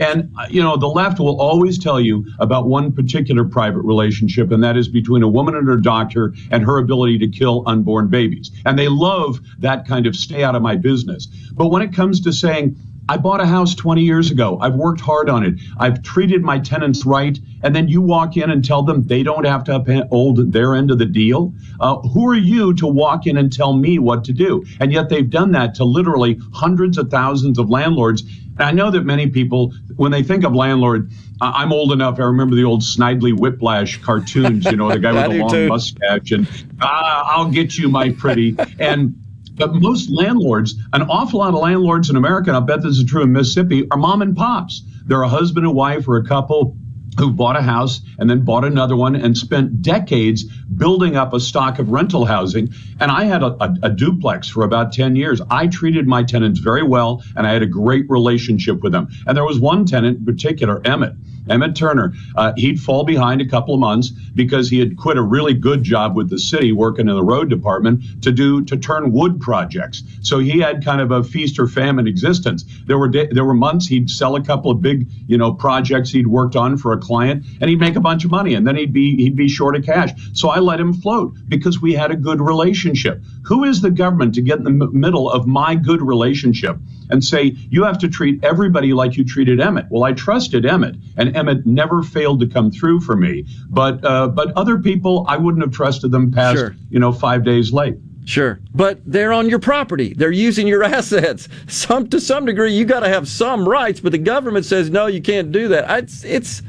[0.00, 4.50] And, uh, you know, the left will always tell you about one particular private relationship,
[4.50, 8.08] and that is between a woman and her doctor and her ability to kill unborn
[8.08, 8.50] babies.
[8.66, 11.26] And they love that kind of stay out of my business.
[11.52, 12.76] But when it comes to saying,
[13.08, 14.58] I bought a house 20 years ago.
[14.60, 15.60] I've worked hard on it.
[15.78, 17.38] I've treated my tenants right.
[17.62, 20.90] And then you walk in and tell them they don't have to uphold their end
[20.90, 21.52] of the deal.
[21.80, 24.64] Uh, who are you to walk in and tell me what to do?
[24.80, 28.22] And yet they've done that to literally hundreds of thousands of landlords.
[28.22, 31.10] And I know that many people, when they think of landlord,
[31.40, 32.18] I'm old enough.
[32.20, 35.68] I remember the old Snidely Whiplash cartoons, you know, the guy with the long too.
[35.68, 36.46] mustache and
[36.80, 38.56] ah, I'll get you, my pretty.
[38.78, 39.20] And
[39.54, 43.04] but most landlords, an awful lot of landlords in America, and I bet this is
[43.04, 44.82] true in Mississippi, are mom and pops.
[45.06, 46.76] They're a husband and wife or a couple
[47.18, 51.40] who bought a house and then bought another one and spent decades building up a
[51.40, 52.72] stock of rental housing.
[53.00, 55.40] And I had a, a, a, duplex for about 10 years.
[55.50, 59.08] I treated my tenants very well and I had a great relationship with them.
[59.26, 61.14] And there was one tenant in particular, Emmett.
[61.48, 65.22] Emmett Turner, uh, he'd fall behind a couple of months because he had quit a
[65.22, 69.12] really good job with the city working in the road department to do to turn
[69.12, 70.02] wood projects.
[70.22, 72.64] So he had kind of a feast or famine existence.
[72.86, 76.26] There were there were months he'd sell a couple of big you know projects he'd
[76.26, 78.92] worked on for a client and he'd make a bunch of money and then he'd
[78.92, 80.10] be he'd be short of cash.
[80.32, 83.22] So I let him float because we had a good relationship.
[83.44, 86.78] Who is the government to get in the m- middle of my good relationship
[87.10, 89.86] and say you have to treat everybody like you treated Emmett?
[89.90, 93.46] Well, I trusted Emmett and Emmett never failed to come through for me.
[93.68, 96.76] But uh, but other people, I wouldn't have trusted them past sure.
[96.90, 97.96] you know five days late.
[98.26, 100.14] Sure, but they're on your property.
[100.14, 101.48] They're using your assets.
[101.68, 105.06] Some to some degree, you got to have some rights, but the government says no,
[105.06, 106.04] you can't do that.
[106.04, 106.62] It's it's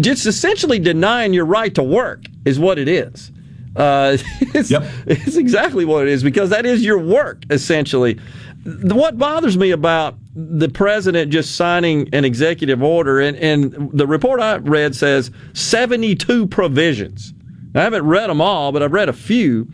[0.00, 3.32] just essentially denying your right to work is what it is.
[3.76, 4.84] Uh, it's, yep.
[5.06, 8.18] it's exactly what it is because that is your work essentially.
[8.64, 14.40] What bothers me about the president just signing an executive order, and, and the report
[14.40, 17.32] I read says 72 provisions.
[17.74, 19.68] I haven't read them all, but I've read a few.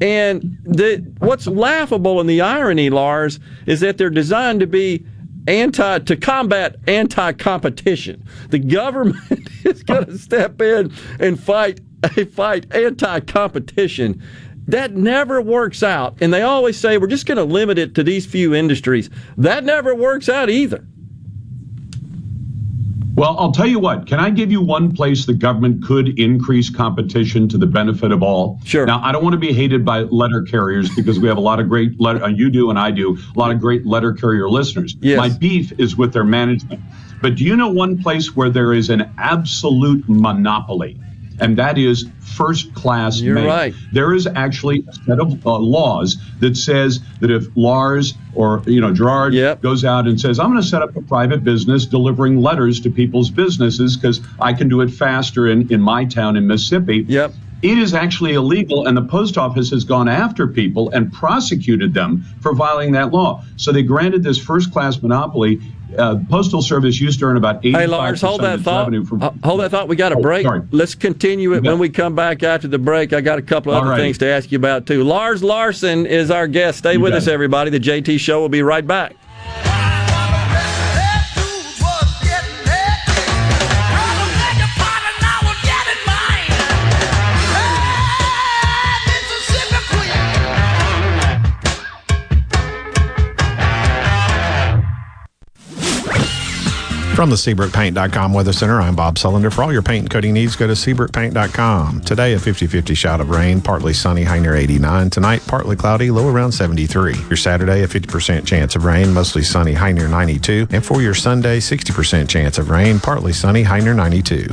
[0.00, 5.04] And the, what's laughable in the irony, Lars, is that they're designed to be
[5.48, 8.24] anti to combat anti-competition.
[8.50, 14.22] The government is going to step in and fight a fight anti-competition
[14.72, 16.16] that never works out.
[16.20, 19.10] And they always say we're just going to limit it to these few industries.
[19.36, 20.86] That never works out either.
[23.20, 24.06] Well, I'll tell you what.
[24.06, 28.22] Can I give you one place the government could increase competition to the benefit of
[28.22, 28.58] all?
[28.64, 28.86] Sure.
[28.86, 31.60] Now, I don't want to be hated by letter carriers because we have a lot
[31.60, 32.24] of great letter.
[32.24, 33.18] Uh, you do, and I do.
[33.36, 34.96] A lot of great letter carrier listeners.
[35.00, 35.18] Yes.
[35.18, 36.80] My beef is with their management.
[37.20, 40.98] But do you know one place where there is an absolute monopoly?
[41.40, 43.74] And that is first class You're right.
[43.92, 48.80] There is actually a set of uh, laws that says that if Lars or you
[48.80, 49.60] know Gerard yep.
[49.60, 52.90] goes out and says, "I'm going to set up a private business delivering letters to
[52.90, 57.32] people's businesses because I can do it faster in in my town in Mississippi." Yep.
[57.62, 62.24] It is actually illegal, and the post office has gone after people and prosecuted them
[62.40, 63.44] for violating that law.
[63.56, 65.60] So they granted this first class monopoly,
[65.98, 68.92] uh, Postal Service used to earn about 85 Hey, Lars, hold that thought.
[69.06, 69.88] From- hold that thought.
[69.88, 70.44] We got a oh, break.
[70.44, 70.62] Sorry.
[70.70, 73.12] Let's continue it when we come back after the break.
[73.12, 75.04] I got a couple of other things to ask you about, too.
[75.04, 76.78] Lars Larson is our guest.
[76.78, 77.32] Stay you with us, it.
[77.32, 77.70] everybody.
[77.70, 79.16] The JT Show will be right back.
[97.20, 99.52] From the SeabrookPaint.com Weather Center, I'm Bob Sullender.
[99.52, 102.00] For all your paint and coating needs, go to SeabrookPaint.com.
[102.00, 105.10] Today, a 50 50 shot of rain, partly sunny, high near 89.
[105.10, 107.14] Tonight, partly cloudy, low around 73.
[107.28, 110.68] Your Saturday, a 50% chance of rain, mostly sunny, high near 92.
[110.70, 114.48] And for your Sunday, 60% chance of rain, partly sunny, high near 92.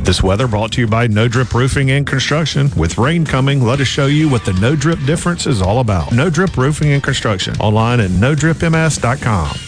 [0.00, 2.70] This weather brought to you by No Drip Roofing and Construction.
[2.76, 6.12] With rain coming, let us show you what the No Drip difference is all about.
[6.12, 7.56] No Drip Roofing and Construction.
[7.56, 9.67] Online at NoDripMS.com.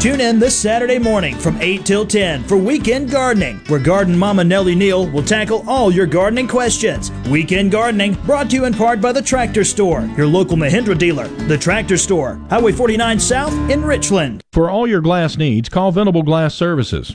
[0.00, 4.42] Tune in this Saturday morning from 8 till 10 for Weekend Gardening, where Garden Mama
[4.42, 7.12] Nellie Neal will tackle all your gardening questions.
[7.28, 11.28] Weekend Gardening brought to you in part by the Tractor Store, your local Mahindra dealer.
[11.48, 14.40] The Tractor Store, Highway 49 South in Richland.
[14.54, 17.14] For all your glass needs, call Venable Glass Services.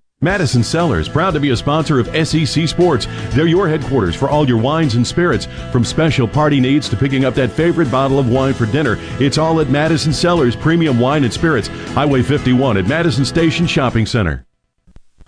[0.23, 3.07] Madison Cellars, proud to be a sponsor of SEC Sports.
[3.31, 5.47] They're your headquarters for all your wines and spirits.
[5.71, 9.39] From special party needs to picking up that favorite bottle of wine for dinner, it's
[9.39, 14.45] all at Madison Cellars Premium Wine and Spirits, Highway 51 at Madison Station Shopping Center.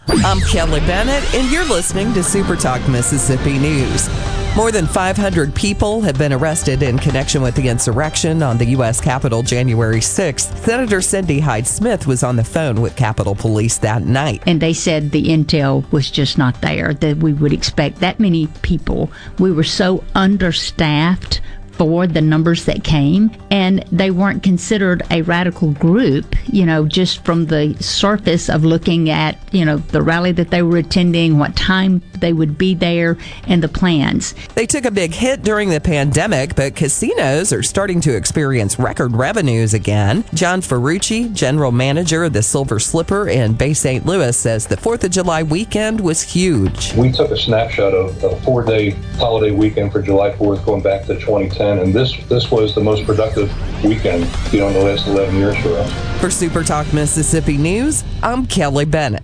[0.08, 4.08] I'm Kelly Bennett, and you're listening to Super Talk Mississippi News.
[4.56, 9.02] More than 500 people have been arrested in connection with the insurrection on the U.S.
[9.02, 10.56] Capitol January 6th.
[10.60, 14.44] Senator Cindy Hyde Smith was on the phone with Capitol Police that night.
[14.46, 18.46] And they said the intel was just not there, that we would expect that many
[18.62, 19.12] people.
[19.40, 21.42] We were so understaffed
[21.74, 27.24] for the numbers that came, and they weren't considered a radical group, you know, just
[27.26, 31.56] from the surface of looking at, you know, the rally that they were attending, what
[31.56, 33.18] time they would be there,
[33.48, 34.34] and the plans.
[34.56, 39.14] They took a big hit during the pandemic, but casinos are starting to experience record
[39.14, 40.24] revenues again.
[40.34, 44.06] John Ferrucci, general manager of the Silver Slipper in Bay St.
[44.06, 46.94] Louis, says the 4th of July weekend was huge.
[46.94, 51.06] We took a snapshot of a four day holiday weekend for July 4th going back
[51.08, 53.52] to 2010 and this this was the most productive
[53.84, 56.22] weekend, you know, in the last 11 years for us.
[56.22, 59.24] For Super Talk Mississippi News, I'm Kelly Bennett.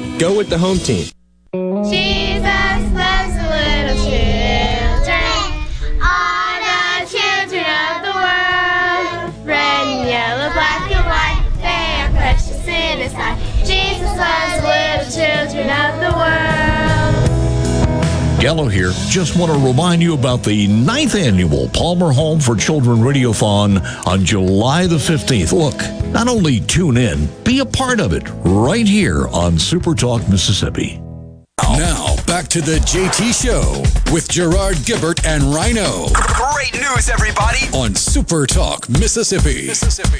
[0.21, 1.09] Go with the home team.
[1.89, 2.43] Jesus
[2.93, 5.33] loves the little children,
[5.97, 9.33] all the children of the world.
[9.43, 13.39] Red and yellow, black and white, they are precious in His sight.
[13.65, 17.31] Jesus loves the little children of the world.
[18.39, 18.91] Gallo here.
[19.09, 24.23] Just want to remind you about the ninth annual Palmer Home for Children Radiothon on
[24.23, 25.51] July the 15th.
[25.51, 25.81] Look,
[26.11, 31.01] not only tune in, be a part of it right here on Super Talk Mississippi.
[31.63, 37.59] Now, back to the JT Show with Gerard Gibert and Rhino Great news, everybody!
[37.73, 39.67] on Super Talk Mississippi.
[39.67, 40.19] Mississippi.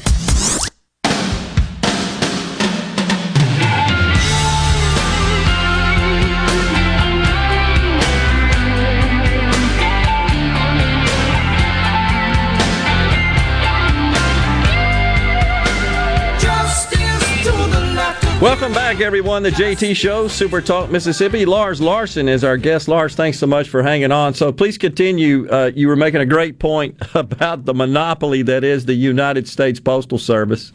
[18.42, 19.44] Welcome back, everyone.
[19.44, 21.46] The JT Show, Super Talk Mississippi.
[21.46, 22.88] Lars Larson is our guest.
[22.88, 24.34] Lars, thanks so much for hanging on.
[24.34, 25.48] So please continue.
[25.48, 29.80] Uh, you were making a great point about the monopoly that is the United States
[29.80, 30.74] Postal Service.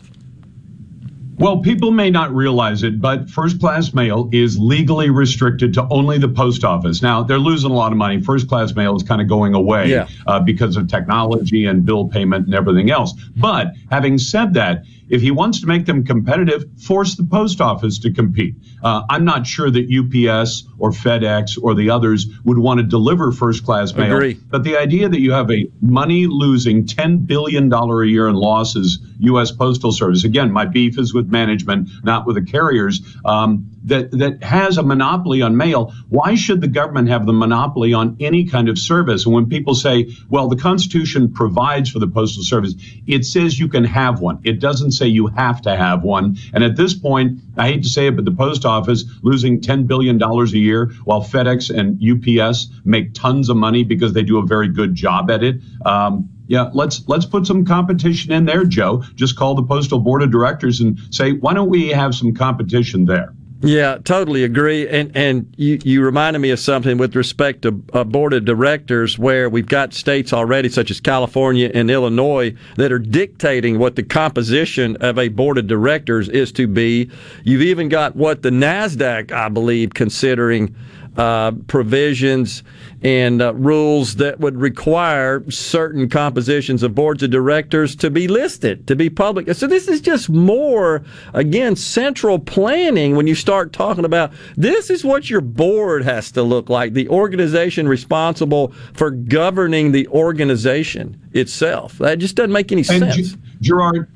[1.38, 6.16] Well, people may not realize it, but first class mail is legally restricted to only
[6.18, 7.02] the post office.
[7.02, 8.22] Now, they're losing a lot of money.
[8.22, 10.08] First class mail is kind of going away Yeah.
[10.26, 13.12] uh, because of technology and bill payment and everything else.
[13.36, 17.98] But having said that, if he wants to make them competitive, force the post office
[18.00, 18.56] to compete.
[18.82, 23.32] Uh, I'm not sure that UPS or FedEx or the others would want to deliver
[23.32, 24.14] first class mail.
[24.14, 24.34] Agree.
[24.34, 28.98] But the idea that you have a money losing $10 billion a year in losses
[29.20, 29.52] U.S.
[29.52, 33.00] Postal Service, again, my beef is with management, not with the carriers.
[33.24, 37.94] Um, that, that has a monopoly on mail, why should the government have the monopoly
[37.94, 39.24] on any kind of service?
[39.24, 42.74] And when people say, well, the Constitution provides for the Postal Service,
[43.06, 44.40] it says you can have one.
[44.42, 46.36] It doesn't say you have to have one.
[46.52, 49.86] And at this point, I hate to say it, but the post office losing $10
[49.86, 54.46] billion a year while FedEx and UPS make tons of money because they do a
[54.46, 55.60] very good job at it.
[55.84, 59.02] Um, yeah, let's let's put some competition in there, Joe.
[59.14, 63.06] Just call the postal board of directors and say, why don't we have some competition
[63.06, 63.32] there?
[63.62, 64.86] Yeah, totally agree.
[64.86, 69.18] And and you, you reminded me of something with respect to a board of directors
[69.18, 74.02] where we've got states already, such as California and Illinois, that are dictating what the
[74.02, 77.10] composition of a board of directors is to be.
[77.44, 80.74] You've even got what the NASDAQ, I believe, considering
[81.16, 82.62] uh, provisions
[83.06, 88.84] and uh, rules that would require certain compositions of boards of directors to be listed,
[88.88, 89.48] to be public.
[89.54, 95.04] So this is just more, again, central planning when you start talking about this is
[95.04, 101.98] what your board has to look like, the organization responsible for governing the organization itself.
[101.98, 103.36] That just doesn't make any and sense.
[103.60, 104.10] Gerard,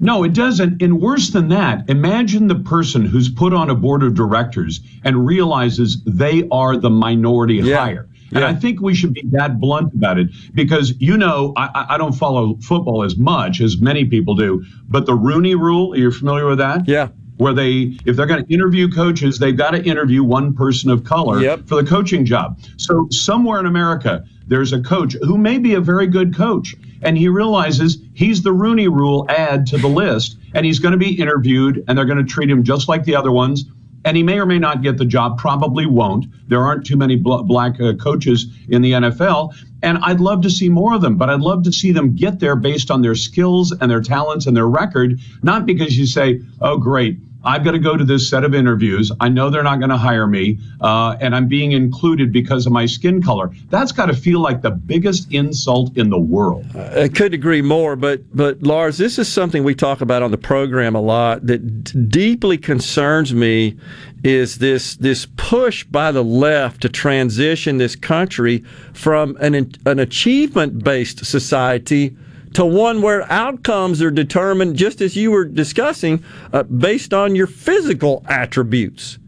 [0.00, 0.82] no, it doesn't.
[0.82, 5.24] And worse than that, imagine the person who's put on a board of directors and
[5.24, 7.76] realizes they are the minority Yeah.
[7.76, 8.08] hire.
[8.34, 11.98] And I think we should be that blunt about it because, you know, I, I-
[11.98, 16.18] don't follow football as much as many people do, but the Rooney rule, you're you
[16.18, 16.86] familiar with that?
[16.86, 17.08] Yeah.
[17.38, 21.04] Where they, if they're going to interview coaches, they've got to interview one person of
[21.04, 22.58] color for the coaching job.
[22.78, 27.18] So somewhere in America, there's a coach who may be a very good coach, and
[27.18, 31.18] he realizes he's the Rooney Rule add to the list, and he's going to be
[31.20, 33.64] interviewed, and they're going to treat him just like the other ones.
[34.06, 36.26] And he may or may not get the job, probably won't.
[36.48, 39.52] There aren't too many bl- black uh, coaches in the NFL.
[39.82, 42.38] And I'd love to see more of them, but I'd love to see them get
[42.38, 46.40] there based on their skills and their talents and their record, not because you say,
[46.60, 49.12] oh, great, I've got to go to this set of interviews.
[49.20, 52.72] I know they're not going to hire me, uh, and I'm being included because of
[52.72, 53.52] my skin color.
[53.70, 56.66] That's got to feel like the biggest insult in the world.
[56.76, 60.38] I could agree more, but but Lars, this is something we talk about on the
[60.38, 63.76] program a lot that d- deeply concerns me.
[64.24, 70.82] Is this this push by the left to transition this country from an an achievement
[70.82, 72.16] based society
[72.56, 76.24] to one where outcomes are determined, just as you were discussing,
[76.54, 79.18] uh, based on your physical attributes?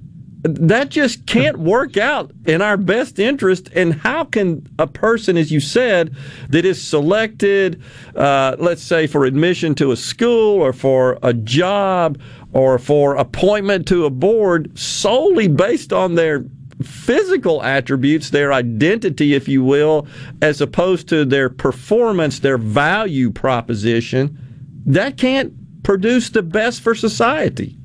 [0.43, 3.69] that just can't work out in our best interest.
[3.75, 6.15] And how can a person, as you said,
[6.49, 7.83] that is selected,
[8.15, 12.19] uh, let's say for admission to a school or for a job
[12.53, 16.45] or for appointment to a board solely based on their
[16.83, 20.07] physical attributes, their identity, if you will,
[20.43, 24.39] as opposed to their performance, their value proposition,
[24.87, 25.53] that can't
[25.83, 27.78] produce the best for society.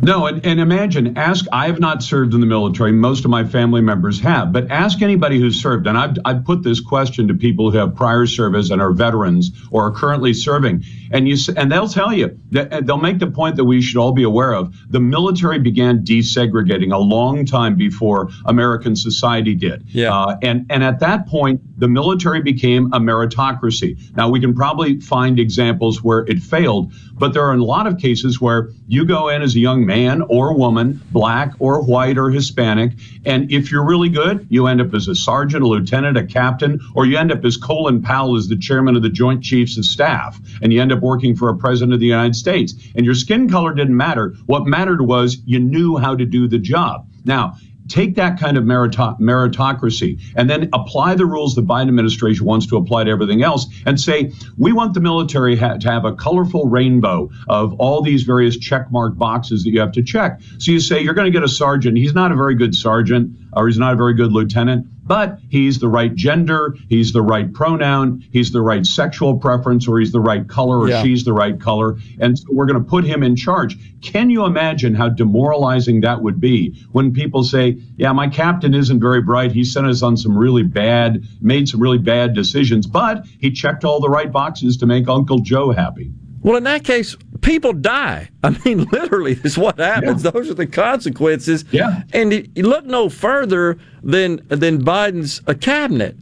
[0.00, 2.92] No, and, and imagine, ask, I have not served in the military.
[2.92, 5.86] Most of my family members have, but ask anybody who's served.
[5.86, 9.50] And I've, I've put this question to people who have prior service and are veterans
[9.70, 10.84] or are currently serving.
[11.10, 14.22] And you, and they'll tell you they'll make the point that we should all be
[14.22, 14.74] aware of.
[14.88, 19.84] The military began desegregating a long time before American society did.
[19.88, 20.14] Yeah.
[20.14, 24.14] Uh, and, and at that point, the military became a meritocracy.
[24.16, 27.98] Now, we can probably find examples where it failed, but there are a lot of
[27.98, 32.30] cases where you go in as a young man or woman, black or white or
[32.30, 32.92] Hispanic,
[33.24, 36.78] and if you're really good, you end up as a sergeant, a lieutenant, a captain,
[36.94, 39.86] or you end up as Colin Powell as the chairman of the Joint Chiefs of
[39.86, 42.74] Staff, and you end up working for a president of the United States.
[42.94, 44.34] And your skin color didn't matter.
[44.44, 47.08] What mattered was you knew how to do the job.
[47.24, 47.56] Now,
[47.88, 52.66] take that kind of merito- meritocracy and then apply the rules the Biden administration wants
[52.66, 56.14] to apply to everything else and say, we want the military ha- to have a
[56.14, 60.40] colorful rainbow of all these various checkmark boxes that you have to check.
[60.58, 61.96] So you say, you're going to get a sergeant.
[61.96, 64.86] He's not a very good sergeant or he's not a very good lieutenant.
[65.08, 69.98] But he's the right gender, he's the right pronoun, he's the right sexual preference, or
[69.98, 71.02] he's the right color, or Yeah.
[71.02, 71.96] she's the right color.
[72.20, 73.76] And so we're going to put him in charge.
[74.02, 79.00] Can you imagine how demoralizing that would be when people say, yeah, my captain isn't
[79.00, 79.50] very bright.
[79.52, 83.84] He sent us on some really bad, made some really bad decisions, but he checked
[83.84, 86.12] all the right boxes to make Uncle Joe happy.
[86.42, 88.30] Well, in that case, people die.
[88.42, 90.22] I mean, literally, is what happens.
[90.22, 91.64] Those are the consequences.
[91.70, 92.02] Yeah.
[92.12, 96.16] And you you look no further than than Biden's uh, cabinet.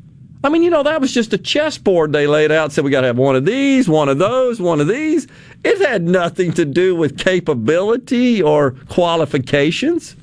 [0.44, 2.70] I mean, you know, that was just a chessboard they laid out.
[2.70, 5.26] Said we got to have one of these, one of those, one of these.
[5.64, 10.14] It had nothing to do with capability or qualifications.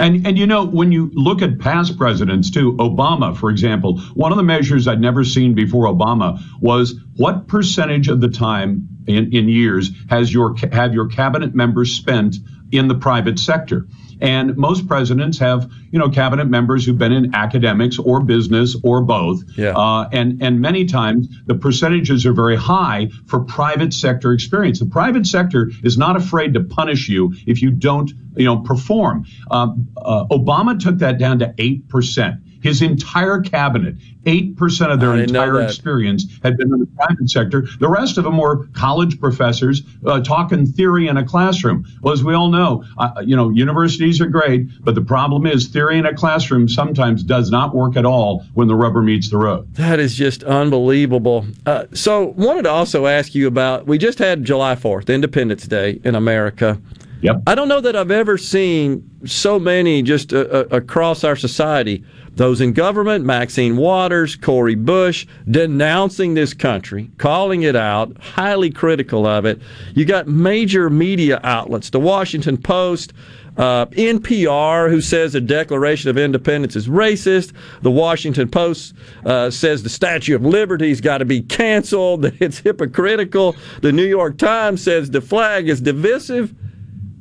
[0.00, 4.32] And and you know when you look at past presidents too, Obama, for example, one
[4.32, 9.32] of the measures I'd never seen before Obama was what percentage of the time in,
[9.32, 12.36] in years has your have your cabinet members spent
[12.72, 13.86] in the private sector.
[14.20, 19.02] And most presidents have, you know, cabinet members who've been in academics or business or
[19.02, 19.42] both.
[19.56, 19.76] Yeah.
[19.76, 24.78] Uh, and and many times the percentages are very high for private sector experience.
[24.78, 29.26] The private sector is not afraid to punish you if you don't, you know, perform.
[29.50, 32.36] Um, uh, Obama took that down to eight percent.
[32.64, 36.86] His entire cabinet, 8% of their I didn't know entire experience had been in the
[36.96, 37.66] private sector.
[37.78, 41.84] The rest of them were college professors uh, talking theory in a classroom.
[42.00, 45.68] Well, as we all know, uh, you know, universities are great, but the problem is
[45.68, 49.36] theory in a classroom sometimes does not work at all when the rubber meets the
[49.36, 49.70] road.
[49.74, 51.44] That is just unbelievable.
[51.66, 53.86] Uh, so, wanted to also ask you about.
[53.86, 56.80] We just had July Fourth, Independence Day in America.
[57.24, 57.44] Yep.
[57.46, 62.04] I don't know that I've ever seen so many just uh, uh, across our society.
[62.34, 69.26] Those in government, Maxine Waters, Cori Bush, denouncing this country, calling it out, highly critical
[69.26, 69.62] of it.
[69.94, 73.14] You got major media outlets, the Washington Post,
[73.56, 77.54] uh, NPR, who says the Declaration of Independence is racist.
[77.80, 78.92] The Washington Post
[79.24, 83.56] uh, says the Statue of Liberty's got to be canceled, that it's hypocritical.
[83.80, 86.54] The New York Times says the flag is divisive.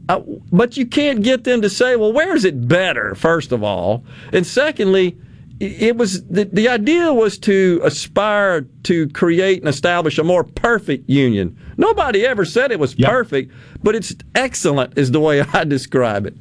[0.09, 0.19] Uh,
[0.51, 4.03] but you can't get them to say, well, where is it better, first of all?
[4.33, 5.17] And secondly,
[5.59, 11.09] it was the, the idea was to aspire to create and establish a more perfect
[11.09, 11.57] union.
[11.77, 16.35] Nobody ever said it was perfect, but it's excellent, is the way I describe it.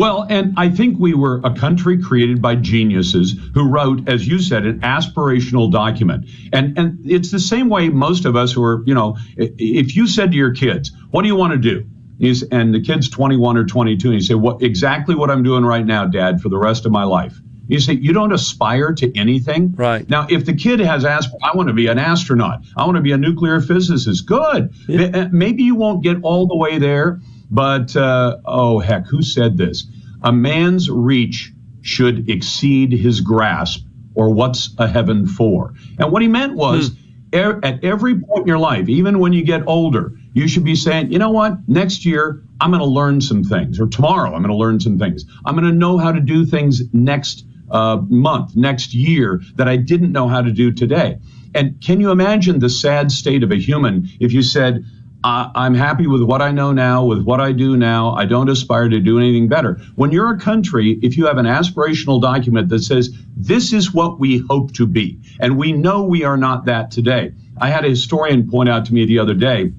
[0.00, 4.38] Well, and I think we were a country created by geniuses who wrote, as you
[4.38, 6.26] said, an aspirational document.
[6.54, 10.06] And and it's the same way most of us who are, you know, if you
[10.06, 11.84] said to your kids, "What do you want to do?"
[12.18, 15.64] He's, and the kid's 21 or 22, and you say, "What exactly what I'm doing
[15.64, 19.16] right now, Dad, for the rest of my life?" You say you don't aspire to
[19.16, 19.74] anything.
[19.76, 20.08] Right.
[20.10, 23.02] Now, if the kid has asked, I want to be an astronaut, I want to
[23.02, 24.70] be a nuclear physicist, good.
[24.88, 27.20] Ma- Maybe you won't get all the way there,
[27.50, 29.86] but uh, oh, heck, who said this?
[30.22, 31.52] A man's reach
[31.82, 35.74] should exceed his grasp, or what's a heaven for?
[35.98, 36.90] And what he meant was,
[37.32, 40.76] e- at every point in your life, even when you get older, you should be
[40.76, 44.42] saying, you know what, next year, I'm going to learn some things, or tomorrow, I'm
[44.42, 45.24] going to learn some things.
[45.44, 49.76] I'm going to know how to do things next uh, month, next year that I
[49.76, 51.18] didn't know how to do today.
[51.54, 54.84] And can you imagine the sad state of a human if you said,
[55.22, 58.12] I- I'm happy with what I know now, with what I do now.
[58.12, 59.78] I don't aspire to do anything better.
[59.96, 64.18] When you're a country, if you have an aspirational document that says, this is what
[64.18, 67.32] we hope to be, and we know we are not that today.
[67.58, 69.72] I had a historian point out to me the other day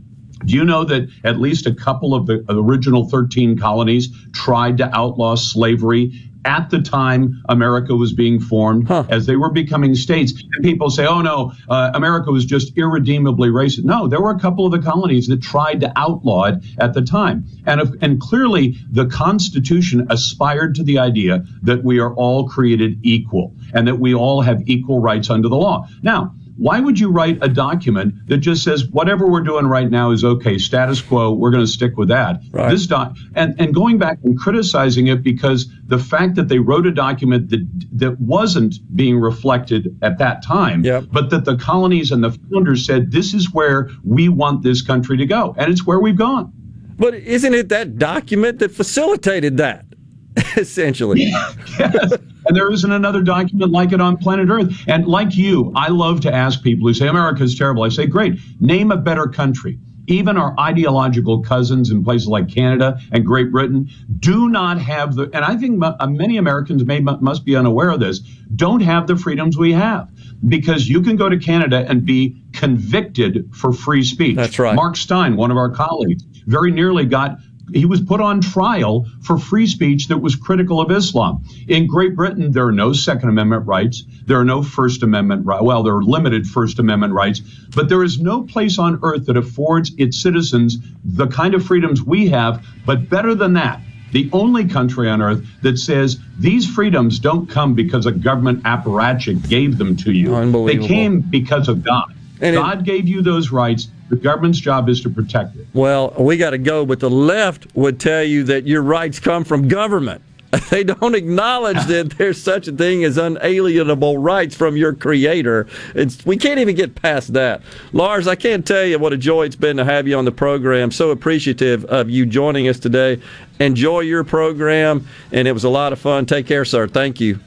[0.46, 4.90] do you know that at least a couple of the original 13 colonies tried to
[4.96, 10.34] outlaw slavery at the time America was being formed, as they were becoming states?
[10.54, 13.84] And people say, oh no, uh, America was just irredeemably racist.
[13.84, 17.02] No, there were a couple of the colonies that tried to outlaw it at the
[17.02, 17.46] time.
[17.66, 23.00] And, if, and clearly, the Constitution aspired to the idea that we are all created
[23.04, 25.88] equal and that we all have equal rights under the law.
[26.02, 30.12] Now, why would you write a document that just says whatever we're doing right now
[30.12, 32.40] is okay, status quo, we're going to stick with that?
[32.70, 36.86] This doc and and going back and criticizing it because the fact that they wrote
[36.86, 42.24] a document that that wasn't being reflected at that time, but that the colonies and
[42.24, 46.00] the founders said this is where we want this country to go, and it's where
[46.00, 46.54] we've gone.
[46.96, 49.86] But isn't it that document that facilitated that,
[50.58, 51.22] essentially?
[51.80, 52.14] yes.
[52.52, 54.84] And there isn't another document like it on planet Earth.
[54.86, 57.84] And like you, I love to ask people who say America is terrible.
[57.84, 59.80] I say, great, name a better country.
[60.08, 65.30] Even our ideological cousins in places like Canada and Great Britain do not have the,
[65.34, 68.20] and I think many Americans may must be unaware of this,
[68.54, 70.10] don't have the freedoms we have.
[70.46, 74.36] Because you can go to Canada and be convicted for free speech.
[74.36, 74.76] That's right.
[74.76, 77.38] Mark Steyn, one of our colleagues, very nearly got
[77.74, 81.44] he was put on trial for free speech that was critical of Islam.
[81.68, 84.04] In Great Britain, there are no Second Amendment rights.
[84.26, 85.64] There are no First Amendment rights.
[85.64, 87.42] Well, there are limited First Amendment rights,
[87.76, 92.02] but there is no place on earth that affords its citizens the kind of freedoms
[92.04, 93.82] we have, but better than that.
[94.12, 99.48] The only country on earth that says these freedoms don't come because a government apparatchik
[99.48, 100.32] gave them to you.
[100.68, 102.14] They came because of God.
[102.56, 103.88] God gave you those rights.
[104.12, 105.66] The government's job is to protect it.
[105.74, 109.46] Well, we got to go, but the left would tell you that your rights come
[109.46, 110.22] from government.
[110.70, 115.66] They don't acknowledge that there's such a thing as unalienable rights from your creator.
[115.96, 117.62] It's, we can't even get past that.
[117.94, 120.32] Lars, I can't tell you what a joy it's been to have you on the
[120.34, 120.92] program.
[120.92, 123.22] So appreciative of you joining us today.
[123.62, 126.26] Enjoy your program, and it was a lot of fun.
[126.26, 126.86] Take care, sir.
[126.86, 127.40] Thank you.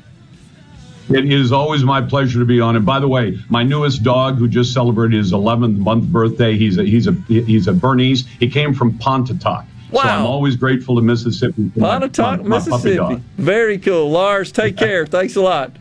[1.10, 2.76] It is always my pleasure to be on.
[2.76, 6.78] And by the way, my newest dog, who just celebrated his 11th month birthday, he's
[6.78, 8.26] a he's a he's a Bernese.
[8.40, 9.66] He came from Pontotoc.
[9.90, 10.02] Wow.
[10.02, 11.70] So I'm always grateful to Mississippi.
[11.78, 12.96] Pontotoc, my- my Mississippi.
[12.96, 13.20] dog.
[13.36, 14.10] Very cool.
[14.10, 15.06] Lars, take care.
[15.16, 15.72] Thanks a lot.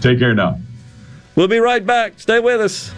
[0.00, 0.58] Take care now.
[1.36, 2.18] We'll be right back.
[2.18, 2.92] Stay with us.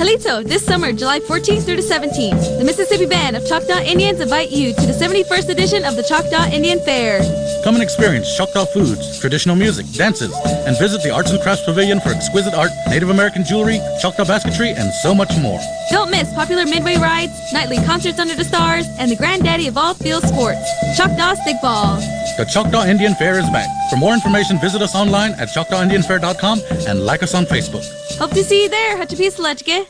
[0.00, 4.50] Halito, this summer, July 14th through the 17th, the Mississippi Band of Choctaw Indians invite
[4.50, 7.20] you to the 71st edition of the Choctaw Indian Fair.
[7.64, 10.32] Come and experience Choctaw foods, traditional music, dances,
[10.64, 14.70] and visit the Arts and Crafts Pavilion for exquisite art, Native American jewelry, Choctaw basketry,
[14.70, 15.60] and so much more.
[15.90, 19.92] Don't miss popular midway rides, nightly concerts under the stars, and the granddaddy of all
[19.92, 20.64] field sports,
[20.96, 22.00] Choctaw Stickball.
[22.38, 23.68] The Choctaw Indian Fair is back.
[23.90, 27.84] For more information, visit us online at ChoctawIndianFair.com and like us on Facebook.
[28.16, 29.89] Hope to see you there, Hatchapisalechke.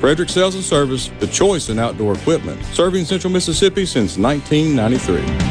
[0.00, 5.48] Frederick Sales and Service, the choice in outdoor equipment, serving Central Mississippi since 1993.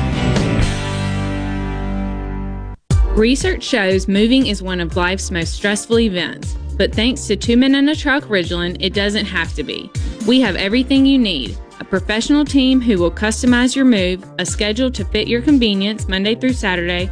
[3.16, 7.76] Research shows moving is one of life's most stressful events, but thanks to Two Men
[7.76, 9.92] and a Truck Ridgeland, it doesn't have to be.
[10.28, 14.90] We have everything you need a professional team who will customize your move, a schedule
[14.92, 17.12] to fit your convenience Monday through Saturday,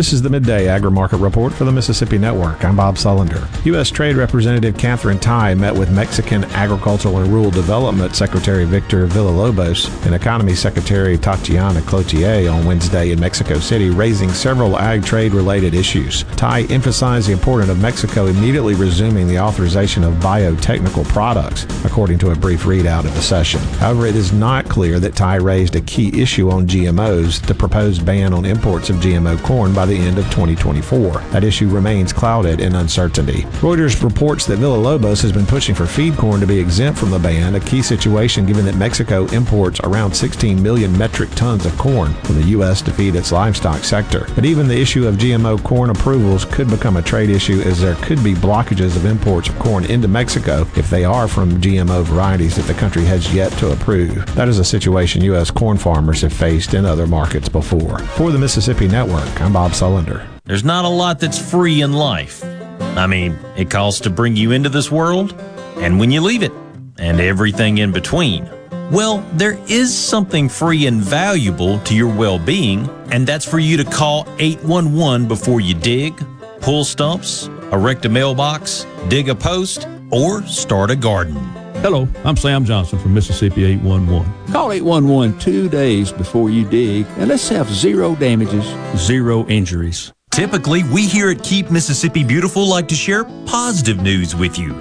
[0.00, 2.64] This is the Midday Agri-Market Report for the Mississippi Network.
[2.64, 3.46] I'm Bob Sullender.
[3.66, 3.90] U.S.
[3.90, 10.14] Trade Representative Katherine Tai met with Mexican Agricultural and Rural Development Secretary Victor Villalobos and
[10.14, 16.22] Economy Secretary Tatiana Clouthier on Wednesday in Mexico City, raising several ag trade-related issues.
[16.34, 22.30] Tai emphasized the importance of Mexico immediately resuming the authorization of biotechnical products, according to
[22.30, 23.60] a brief readout of the session.
[23.76, 28.06] However, it is not clear that Tai raised a key issue on GMOs, the proposed
[28.06, 31.18] ban on imports of GMO corn by the end of 2024.
[31.32, 33.42] That issue remains clouded in uncertainty.
[33.60, 37.18] Reuters reports that Villalobos has been pushing for feed corn to be exempt from the
[37.18, 42.14] ban, a key situation given that Mexico imports around 16 million metric tons of corn
[42.22, 42.80] from the U.S.
[42.82, 44.26] to feed its livestock sector.
[44.34, 47.96] But even the issue of GMO corn approvals could become a trade issue as there
[47.96, 52.54] could be blockages of imports of corn into Mexico if they are from GMO varieties
[52.56, 54.24] that the country has yet to approve.
[54.36, 55.50] That is a situation U.S.
[55.50, 57.98] corn farmers have faced in other markets before.
[57.98, 60.26] For the Mississippi Network, I'm Bob Sullender.
[60.44, 62.44] There's not a lot that's free in life.
[62.44, 65.32] I mean, it costs to bring you into this world,
[65.76, 66.52] and when you leave it,
[66.98, 68.46] and everything in between.
[68.90, 73.78] Well, there is something free and valuable to your well being, and that's for you
[73.78, 76.12] to call 811 before you dig,
[76.60, 81.59] pull stumps, erect a mailbox, dig a post, or start a garden.
[81.82, 84.52] Hello, I'm Sam Johnson from Mississippi 811.
[84.52, 88.66] Call 811 two days before you dig, and let's have zero damages,
[88.98, 90.12] zero injuries.
[90.30, 94.74] Typically, we here at Keep Mississippi Beautiful like to share positive news with you,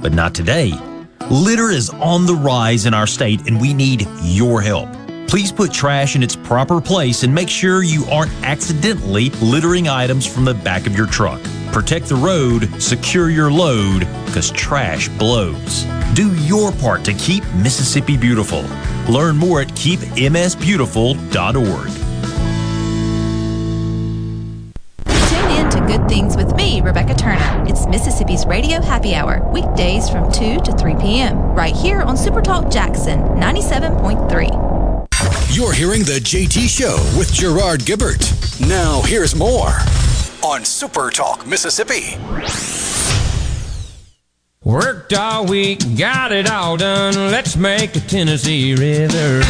[0.00, 0.72] but not today.
[1.30, 4.88] Litter is on the rise in our state, and we need your help.
[5.28, 10.24] Please put trash in its proper place and make sure you aren't accidentally littering items
[10.26, 11.40] from the back of your truck.
[11.72, 15.84] Protect the road, secure your load, because trash blows.
[16.14, 18.64] Do your part to keep Mississippi beautiful.
[19.12, 21.90] Learn more at keepmsbeautiful.org.
[25.28, 27.64] Tune in to Good Things with me, Rebecca Turner.
[27.68, 32.40] It's Mississippi's Radio Happy Hour, weekdays from 2 to 3 p.m., right here on Super
[32.40, 34.65] Talk Jackson 97.3.
[35.56, 38.20] You're hearing The JT Show with Gerard Gibert.
[38.68, 39.72] Now, here's more
[40.44, 42.18] on Super Talk, Mississippi.
[44.62, 47.14] Worked all week, got it all done.
[47.14, 49.46] Let's make the Tennessee River run.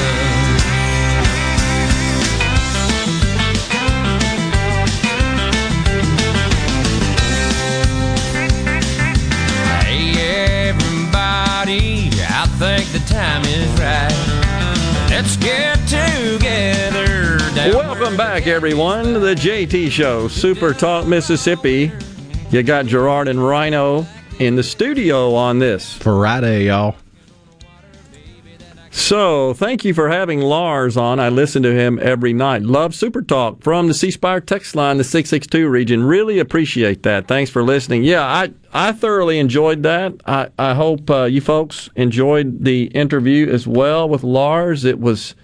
[9.83, 12.11] Hey, everybody.
[12.29, 14.36] I think the time is right.
[15.17, 17.39] Let's get together.
[17.75, 21.91] Welcome back, everyone, to the JT Show, Super Talk Mississippi.
[22.51, 24.07] You got Gerard and Rhino
[24.41, 26.97] in the studio on this Friday, y'all.
[28.97, 31.21] So, thank you for having Lars on.
[31.21, 32.63] I listen to him every night.
[32.63, 36.03] Love Super Talk from the C Spire text line, the 662 region.
[36.03, 37.29] Really appreciate that.
[37.29, 38.05] Thanks for listening.
[38.05, 40.15] Yeah, I, I thoroughly enjoyed that.
[40.25, 44.87] I, I hope uh, you folks enjoyed the interview as well with Lars.
[44.87, 45.35] It was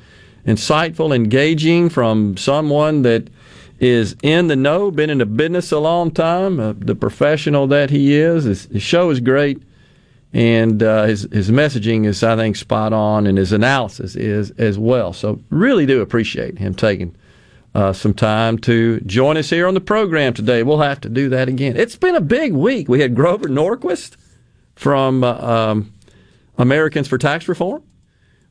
[0.47, 3.29] insightful, engaging from someone that
[3.79, 7.91] is in the know, been in the business a long time, uh, the professional that
[7.91, 8.45] he is.
[8.45, 9.63] His, his show is great
[10.33, 14.79] and uh, his his messaging is I think spot on, and his analysis is as
[14.79, 15.13] well.
[15.13, 17.15] So really do appreciate him taking
[17.75, 20.63] uh, some time to join us here on the program today.
[20.63, 21.77] We'll have to do that again.
[21.77, 22.89] It's been a big week.
[22.89, 24.17] We had Grover Norquist
[24.75, 25.93] from uh, um,
[26.59, 27.83] Americans for Tax Reform.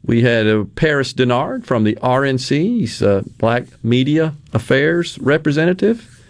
[0.03, 2.80] We had uh, Paris Dennard from the RNC.
[2.80, 6.20] He's a Black Media Affairs representative.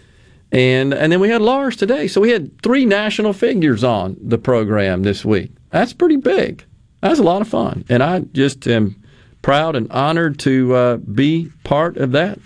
[0.52, 2.06] And and then we had Lars today.
[2.06, 5.50] So we had three national figures on the program this week.
[5.70, 6.64] That's pretty big.
[7.00, 7.84] That's a lot of fun.
[7.88, 9.02] And I just am
[9.40, 12.38] proud and honored to uh, be part of that.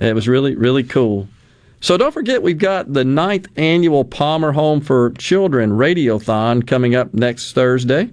[0.00, 1.28] It was really, really cool.
[1.80, 7.14] So don't forget, we've got the ninth annual Palmer Home for Children Radiothon coming up
[7.14, 8.10] next Thursday.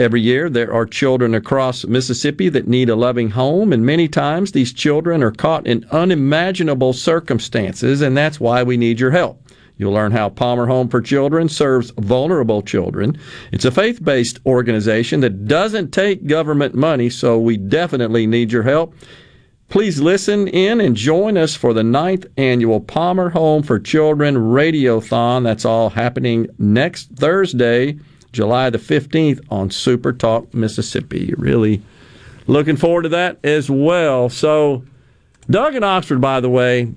[0.00, 4.52] Every year, there are children across Mississippi that need a loving home, and many times
[4.52, 9.46] these children are caught in unimaginable circumstances, and that's why we need your help.
[9.76, 13.18] You'll learn how Palmer Home for Children serves vulnerable children.
[13.52, 18.62] It's a faith based organization that doesn't take government money, so we definitely need your
[18.62, 18.94] help.
[19.68, 25.44] Please listen in and join us for the ninth annual Palmer Home for Children Radiothon.
[25.44, 27.98] That's all happening next Thursday.
[28.32, 31.34] July the 15th on Super Talk Mississippi.
[31.36, 31.82] Really
[32.46, 34.28] looking forward to that as well.
[34.28, 34.84] So,
[35.48, 36.92] Doug in Oxford, by the way,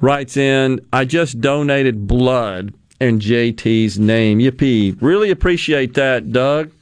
[0.00, 4.38] writes in I just donated blood in JT's name.
[4.38, 4.96] Yippee.
[5.00, 6.72] Really appreciate that, Doug.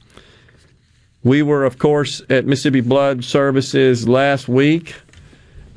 [1.23, 4.95] We were, of course, at Mississippi Blood Services last week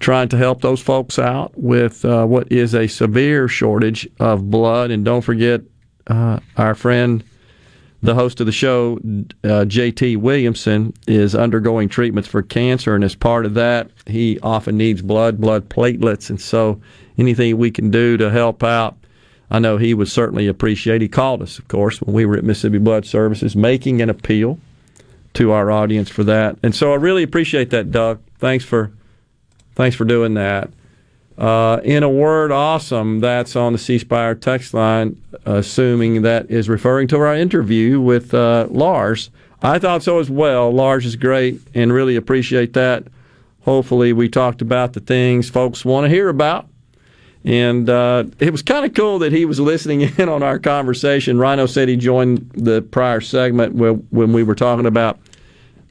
[0.01, 4.91] trying to help those folks out with uh, what is a severe shortage of blood.
[4.91, 5.61] And don't forget
[6.07, 7.23] uh, our friend
[8.03, 8.99] the host of the show,
[9.45, 14.77] uh, JT Williamson, is undergoing treatments for cancer, and as part of that, he often
[14.77, 16.81] needs blood, blood platelets, and so
[17.19, 18.97] anything we can do to help out,
[19.51, 21.03] I know he would certainly appreciate.
[21.03, 24.59] He called us, of course, when we were at Mississippi Blood Services, making an appeal
[25.35, 28.21] to our audience for that, and so I really appreciate that, Doug.
[28.39, 28.93] Thanks for
[29.75, 30.71] thanks for doing that.
[31.41, 33.21] Uh, in a word, awesome.
[33.21, 38.35] That's on the C Spire text line, assuming that is referring to our interview with
[38.35, 39.31] uh, Lars.
[39.63, 40.71] I thought so as well.
[40.71, 43.05] Lars is great and really appreciate that.
[43.63, 46.69] Hopefully, we talked about the things folks want to hear about.
[47.43, 51.39] And uh, it was kind of cool that he was listening in on our conversation.
[51.39, 55.19] Rhino said he joined the prior segment when we were talking about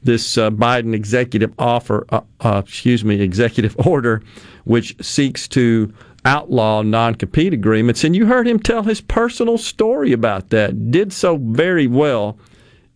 [0.02, 4.22] this uh, Biden executive offer, uh, uh, excuse me, executive order,
[4.64, 5.92] which seeks to
[6.24, 8.04] outlaw non-compete agreements.
[8.04, 10.90] And you heard him tell his personal story about that.
[10.90, 12.38] Did so very well.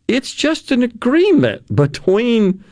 [0.07, 2.63] It's just an agreement between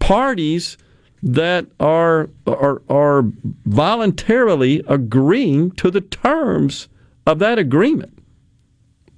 [0.00, 0.76] parties
[1.22, 3.24] that are are, are
[3.64, 6.88] voluntarily agreeing to the terms
[7.26, 8.18] of that agreement.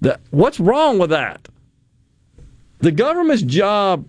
[0.02, 1.48] That, what's wrong with that?
[2.80, 4.04] The government's job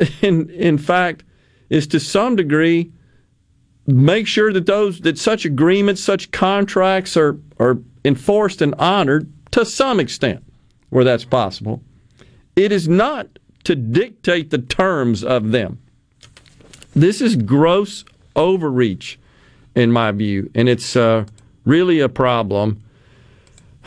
[0.22, 1.24] in in fact,
[1.68, 2.92] is to some degree
[3.86, 9.64] make sure that those that such agreements, such contracts are are enforced and honored to
[9.64, 10.44] some extent
[10.90, 11.82] where that's possible.
[12.56, 15.80] It is not to dictate the terms of them.
[16.94, 18.04] This is gross
[18.34, 19.18] overreach,
[19.74, 21.26] in my view, and it's uh,
[21.64, 22.82] really a problem.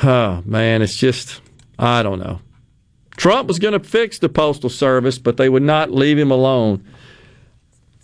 [0.01, 1.41] Oh, man, it's just,
[1.77, 2.39] I don't know.
[3.17, 6.83] Trump was going to fix the Postal Service, but they would not leave him alone.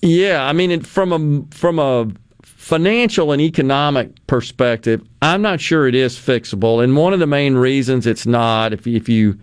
[0.02, 2.08] Yeah, I mean, from a from a
[2.44, 6.84] financial and economic perspective, I'm not sure it is fixable.
[6.84, 9.38] And one of the main reasons it's not, if if you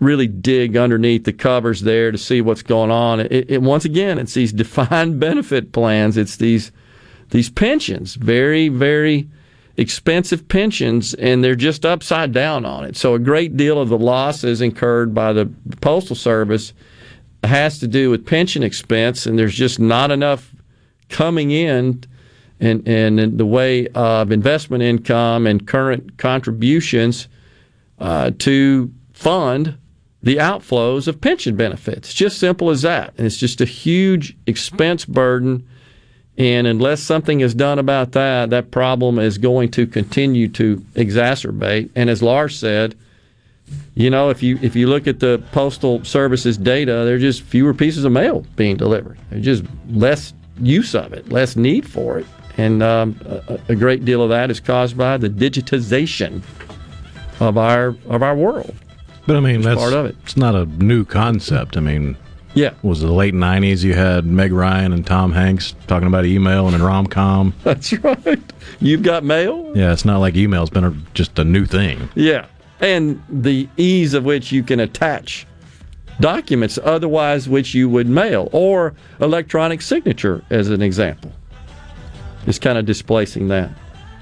[0.00, 4.18] really dig underneath the covers there to see what's going on, it, it once again,
[4.18, 6.16] it's these defined benefit plans.
[6.16, 6.72] It's these
[7.30, 9.28] these pensions, very very
[9.76, 12.96] expensive pensions and they're just upside down on it.
[12.96, 16.72] So a great deal of the losses incurred by the Postal Service
[17.42, 20.54] has to do with pension expense and there's just not enough
[21.08, 22.02] coming in
[22.60, 27.28] and in the way of investment income and current contributions
[27.98, 29.76] uh, to fund
[30.22, 32.08] the outflows of pension benefits.
[32.08, 33.12] It's just simple as that.
[33.18, 35.68] And it's just a huge expense burden.
[36.36, 41.90] And unless something is done about that, that problem is going to continue to exacerbate.
[41.94, 42.96] And as Lars said,
[43.94, 47.72] you know, if you if you look at the postal services data, there's just fewer
[47.72, 49.18] pieces of mail being delivered.
[49.30, 54.04] There's just less use of it, less need for it, and um, a, a great
[54.04, 56.42] deal of that is caused by the digitization
[57.40, 58.74] of our of our world.
[59.26, 60.16] But I mean, It's that's part of it.
[60.24, 61.76] It's not a new concept.
[61.76, 62.16] I mean,
[62.54, 63.82] yeah, It was the late '90s?
[63.82, 67.52] You had Meg Ryan and Tom Hanks talking about email and in rom com.
[67.64, 68.40] That's right.
[68.80, 69.72] You've got mail.
[69.74, 72.08] Yeah, it's not like email's been a, just a new thing.
[72.14, 72.46] Yeah,
[72.80, 75.46] and the ease of which you can attach
[76.20, 81.32] documents otherwise which you would mail or electronic signature as an example
[82.46, 83.70] is kind of displacing that.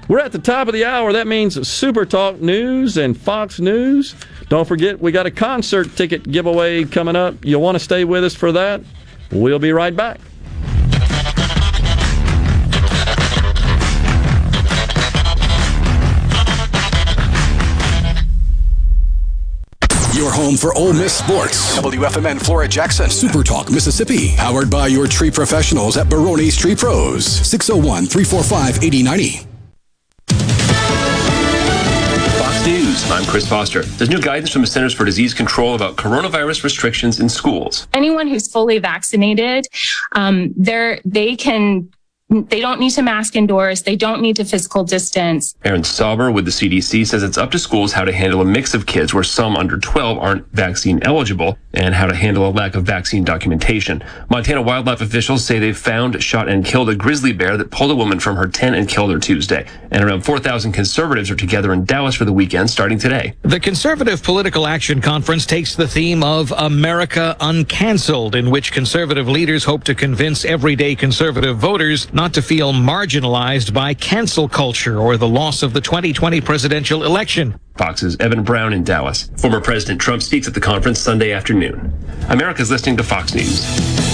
[0.07, 1.13] We're at the top of the hour.
[1.13, 4.15] That means Super Talk News and Fox News.
[4.49, 7.43] Don't forget, we got a concert ticket giveaway coming up.
[7.43, 8.81] You'll want to stay with us for that.
[9.31, 10.19] We'll be right back.
[20.13, 21.77] Your home for Ole Miss sports.
[21.79, 23.09] WFMN Flora Jackson.
[23.09, 24.35] Super Talk Mississippi.
[24.37, 27.25] Powered by your tree professionals at Baroni's Tree Pros.
[27.25, 29.52] 601 345 8090.
[33.13, 33.83] I'm Chris Foster.
[33.83, 37.87] There's new guidance from the Centers for Disease Control about coronavirus restrictions in schools.
[37.93, 39.67] anyone who's fully vaccinated,
[40.13, 40.51] um,
[41.05, 41.93] they can,
[42.41, 43.83] they don't need to mask indoors.
[43.83, 45.55] They don't need to physical distance.
[45.63, 48.73] Erin Sauber with the CDC says it's up to schools how to handle a mix
[48.73, 52.75] of kids where some under 12 aren't vaccine eligible and how to handle a lack
[52.75, 54.03] of vaccine documentation.
[54.29, 57.95] Montana wildlife officials say they've found, shot, and killed a grizzly bear that pulled a
[57.95, 59.67] woman from her tent and killed her Tuesday.
[59.91, 63.33] And around 4,000 conservatives are together in Dallas for the weekend starting today.
[63.41, 69.63] The Conservative Political Action Conference takes the theme of America Uncancelled, in which conservative leaders
[69.63, 75.27] hope to convince everyday conservative voters not to feel marginalized by cancel culture or the
[75.27, 77.59] loss of the 2020 presidential election.
[77.77, 79.29] Fox's Evan Brown in Dallas.
[79.37, 81.93] Former President Trump speaks at the conference Sunday afternoon.
[82.29, 84.12] America's listening to Fox News.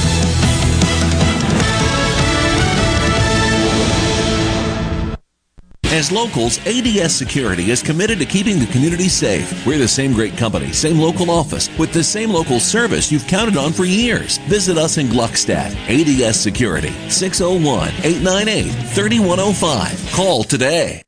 [5.92, 9.66] As locals, ADS Security is committed to keeping the community safe.
[9.66, 13.58] We're the same great company, same local office, with the same local service you've counted
[13.58, 14.38] on for years.
[14.48, 15.76] Visit us in Gluckstadt.
[15.90, 20.12] ADS Security, 601 898 3105.
[20.12, 21.02] Call today.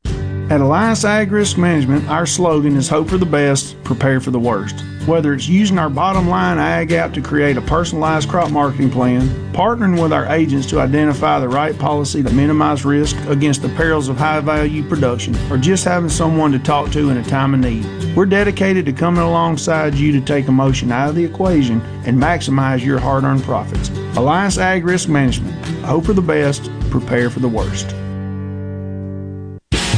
[0.49, 4.40] At Alliance Ag Risk Management, our slogan is hope for the best, prepare for the
[4.40, 4.84] worst.
[5.07, 9.28] Whether it's using our bottom line ag app to create a personalized crop marketing plan,
[9.52, 14.10] partnering with our agents to identify the right policy to minimize risk against the perils
[14.10, 17.61] of high value production, or just having someone to talk to in a time of
[17.61, 22.15] need, we're dedicated to coming alongside you to take emotion out of the equation and
[22.15, 23.90] maximize your hard earned profits.
[24.15, 27.95] Alliance Ag Risk Management, hope for the best, prepare for the worst.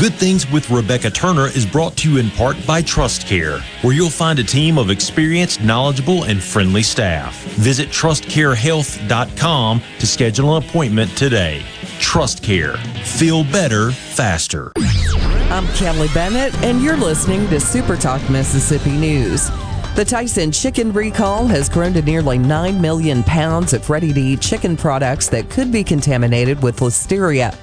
[0.04, 4.10] Good Things with Rebecca Turner is brought to you in part by TrustCare, where you'll
[4.10, 7.42] find a team of experienced, knowledgeable, and friendly staff.
[7.52, 11.64] Visit trustcarehealth.com to schedule an appointment today.
[12.00, 12.78] TrustCare.
[13.06, 14.74] Feel better, faster.
[14.76, 19.50] I'm Kelly Bennett, and you're listening to Super Talk Mississippi News.
[19.96, 24.42] The Tyson chicken recall has grown to nearly 9 million pounds of ready to eat
[24.42, 27.56] chicken products that could be contaminated with listeria.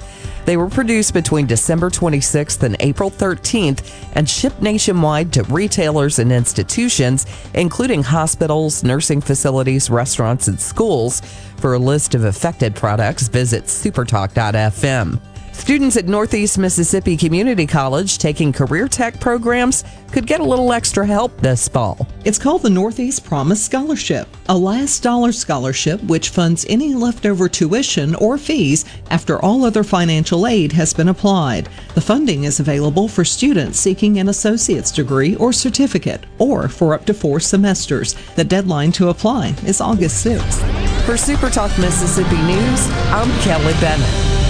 [0.50, 6.32] They were produced between December 26th and April 13th and shipped nationwide to retailers and
[6.32, 7.24] institutions,
[7.54, 11.20] including hospitals, nursing facilities, restaurants, and schools.
[11.58, 15.29] For a list of affected products, visit supertalk.fm.
[15.60, 21.06] Students at Northeast Mississippi Community College taking career tech programs could get a little extra
[21.06, 22.08] help this fall.
[22.24, 28.14] It's called the Northeast Promise Scholarship, a last dollar scholarship which funds any leftover tuition
[28.14, 31.68] or fees after all other financial aid has been applied.
[31.94, 37.04] The funding is available for students seeking an associate's degree or certificate, or for up
[37.04, 38.14] to four semesters.
[38.34, 41.04] The deadline to apply is August 6th.
[41.04, 44.49] For Super Talk Mississippi News, I'm Kelly Bennett.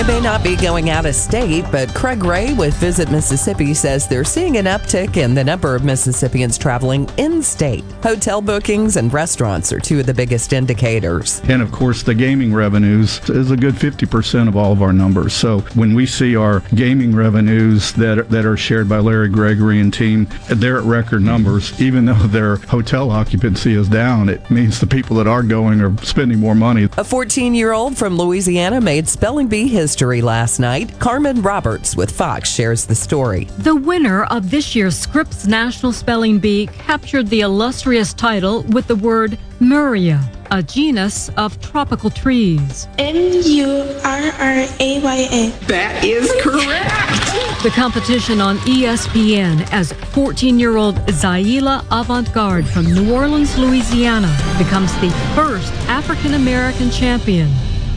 [0.00, 4.08] They may not be going out of state, but Craig Ray with Visit Mississippi says
[4.08, 7.84] they're seeing an uptick in the number of Mississippians traveling in state.
[8.02, 11.42] Hotel bookings and restaurants are two of the biggest indicators.
[11.50, 15.34] And of course, the gaming revenues is a good 50% of all of our numbers.
[15.34, 19.80] So when we see our gaming revenues that are, that are shared by Larry Gregory
[19.80, 21.78] and team, they're at record numbers.
[21.78, 25.94] Even though their hotel occupancy is down, it means the people that are going are
[25.98, 26.88] spending more money.
[26.96, 30.96] A 14 year old from Louisiana made spelling bee history last night.
[31.00, 33.46] Carmen Roberts with Fox shares the story.
[33.58, 38.94] The winner of this year's Scripps National Spelling Bee captured the illustrious title with the
[38.94, 40.22] word Murraya,
[40.52, 42.86] a genus of tropical trees.
[42.98, 43.68] M U
[44.04, 45.50] R R A Y A.
[45.66, 47.64] That is correct.
[47.64, 54.30] The competition on ESPN as 14 year old Zaila Avant Garde from New Orleans, Louisiana
[54.56, 57.50] becomes the first African American champion.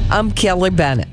[0.09, 1.12] I'm Kelly Bennett.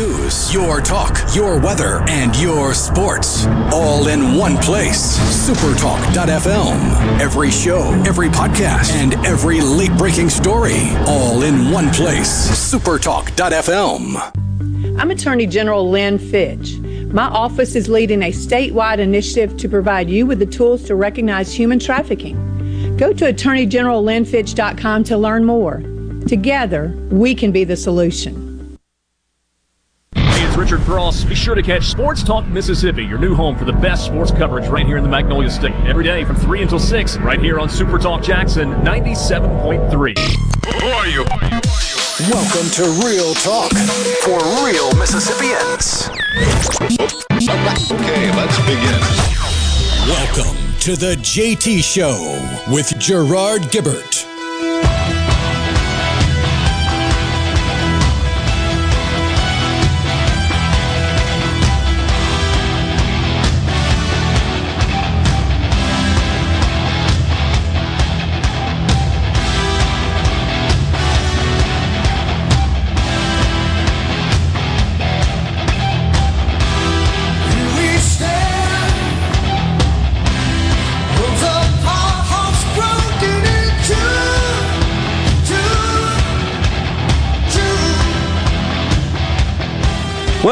[0.01, 3.45] news, your talk, your weather, and your sports.
[3.71, 5.17] All in one place.
[5.47, 7.19] Supertalk.fm.
[7.19, 10.89] Every show, every podcast, and every late breaking story.
[11.05, 12.49] All in one place.
[12.73, 14.17] Supertalk.fm.
[14.99, 16.79] I'm Attorney General Lynn Fitch.
[17.13, 21.53] My office is leading a statewide initiative to provide you with the tools to recognize
[21.53, 22.97] human trafficking.
[22.97, 25.83] Go to attorneygenerallynnfitch.com to learn more.
[26.27, 28.50] Together, we can be the solution.
[30.61, 31.23] Hey, it's Richard Cross.
[31.23, 34.67] Be sure to catch Sports Talk Mississippi, your new home for the best sports coverage
[34.67, 35.73] right here in the Magnolia State.
[35.87, 40.19] Every day from 3 until 6, right here on Super Talk Jackson 97.3.
[40.79, 41.23] Who are you?
[42.29, 43.71] Welcome to Real Talk
[44.21, 46.09] for real Mississippians.
[47.89, 49.01] Okay, let's begin.
[50.07, 54.20] Welcome to the JT Show with Gerard Gibert.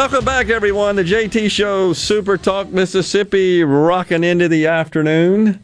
[0.09, 0.95] Welcome back, everyone.
[0.95, 5.63] The JT Show, Super Talk Mississippi, rocking into the afternoon.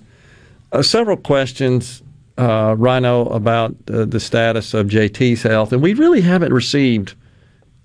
[0.72, 2.04] Uh, several questions,
[2.38, 7.16] uh, Rhino, about uh, the status of JT's health, and we really haven't received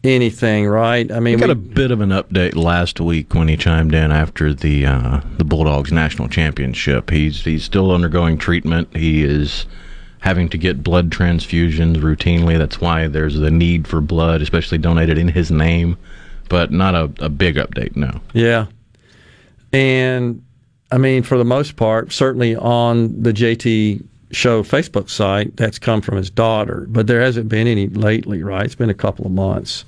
[0.04, 1.10] anything, right?
[1.10, 3.94] I mean, We got we- a bit of an update last week when he chimed
[3.94, 7.08] in after the uh, the Bulldogs national championship.
[7.08, 8.94] He's he's still undergoing treatment.
[8.94, 9.64] He is
[10.18, 12.58] having to get blood transfusions routinely.
[12.58, 15.96] That's why there's the need for blood, especially donated in his name.
[16.50, 18.20] But not a, a big update, no.
[18.34, 18.66] Yeah.
[19.72, 20.44] And
[20.92, 26.00] I mean, for the most part, certainly on the JT show Facebook site, that's come
[26.00, 28.64] from his daughter, but there hasn't been any lately, right?
[28.64, 29.84] It's been a couple of months.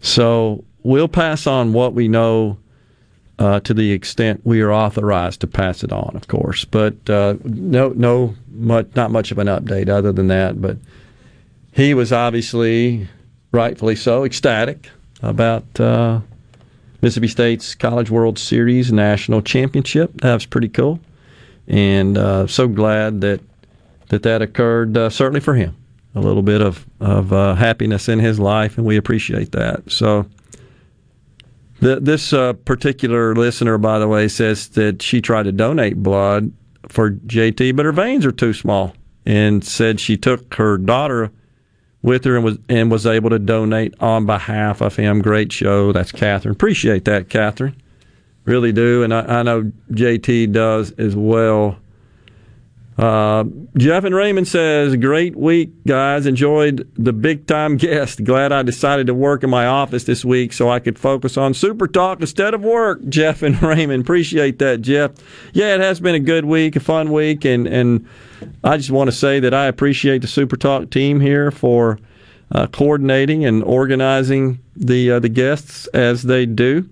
[0.00, 2.58] So we'll pass on what we know
[3.38, 6.64] uh, to the extent we are authorized to pass it on, of course.
[6.64, 10.60] But uh, no, no, much, not much of an update other than that.
[10.60, 10.76] But
[11.72, 13.08] he was obviously,
[13.50, 14.88] rightfully so, ecstatic
[15.22, 16.20] about uh,
[17.00, 20.20] Mississippi State's College World Series national championship.
[20.20, 21.00] That was pretty cool,
[21.66, 23.40] and uh, so glad that
[24.08, 24.96] that that occurred.
[24.96, 25.76] Uh, certainly for him,
[26.14, 29.90] a little bit of of uh, happiness in his life, and we appreciate that.
[29.90, 30.26] So.
[31.80, 36.52] This uh, particular listener, by the way, says that she tried to donate blood
[36.86, 38.94] for JT, but her veins are too small,
[39.26, 41.32] and said she took her daughter
[42.02, 45.22] with her and was and was able to donate on behalf of him.
[45.22, 45.92] Great show.
[45.92, 46.52] That's Catherine.
[46.52, 47.76] Appreciate that, Catherine.
[48.44, 51.78] really do, and I, I know JT does as well.
[52.98, 53.44] Uh,
[53.76, 56.26] Jeff and Raymond says, "Great week, guys.
[56.26, 58.22] Enjoyed the big time guest.
[58.22, 61.54] Glad I decided to work in my office this week so I could focus on
[61.54, 65.12] Super Talk instead of work." Jeff and Raymond, appreciate that, Jeff.
[65.52, 68.06] Yeah, it has been a good week, a fun week, and and
[68.62, 71.98] I just want to say that I appreciate the Super Talk team here for
[72.50, 76.88] uh, coordinating and organizing the uh, the guests as they do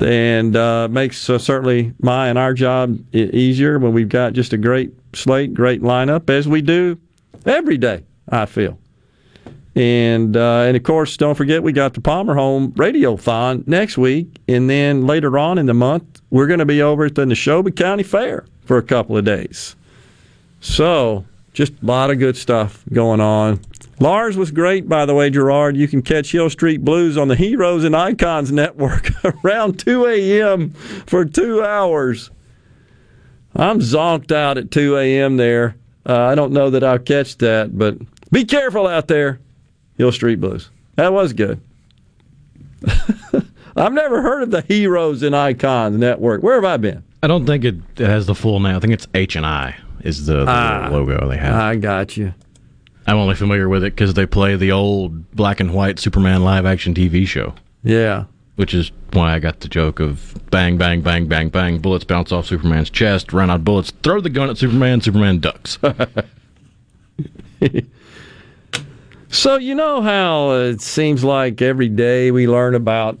[0.00, 4.56] and uh, makes uh, certainly my and our job easier when we've got just a
[4.56, 6.98] great slate, great lineup, as we do
[7.46, 8.02] every day.
[8.28, 8.78] I feel,
[9.76, 14.40] and uh, and of course, don't forget we got the Palmer Home Radiothon next week,
[14.48, 17.74] and then later on in the month we're going to be over at the Neshoba
[17.76, 19.76] County Fair for a couple of days.
[20.60, 23.60] So just a lot of good stuff going on.
[24.00, 25.76] Lars was great, by the way, Gerard.
[25.76, 29.10] You can catch Hill Street Blues on the Heroes and Icons Network
[29.44, 30.70] around 2 a.m.
[31.06, 32.30] for two hours.
[33.54, 35.36] I'm zonked out at 2 a.m.
[35.36, 35.76] there.
[36.06, 37.96] Uh, I don't know that I'll catch that, but
[38.32, 39.38] be careful out there,
[39.96, 40.70] Hill Street Blues.
[40.96, 41.60] That was good.
[43.76, 46.42] I've never heard of the Heroes and Icons Network.
[46.42, 47.02] Where have I been?
[47.22, 48.76] I don't think it, has the full name.
[48.76, 51.54] I think it's H and I is the, the Ah, logo they have.
[51.54, 52.34] I got you.
[53.06, 56.64] I'm only familiar with it because they play the old black and white Superman live
[56.66, 57.54] action TV show.
[57.82, 58.24] Yeah.
[58.56, 62.32] Which is why I got the joke of bang, bang, bang, bang, bang, bullets bounce
[62.32, 65.78] off Superman's chest, run out bullets, throw the gun at Superman, Superman ducks.
[69.34, 73.18] So you know how it seems like every day we learn about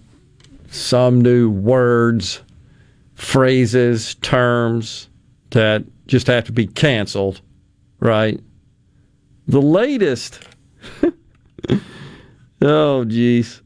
[0.70, 2.40] some new words,
[3.16, 5.08] phrases, terms
[5.50, 7.40] that just have to be canceled,
[7.98, 8.38] right?
[9.46, 10.40] The latest,
[12.62, 13.62] oh geez,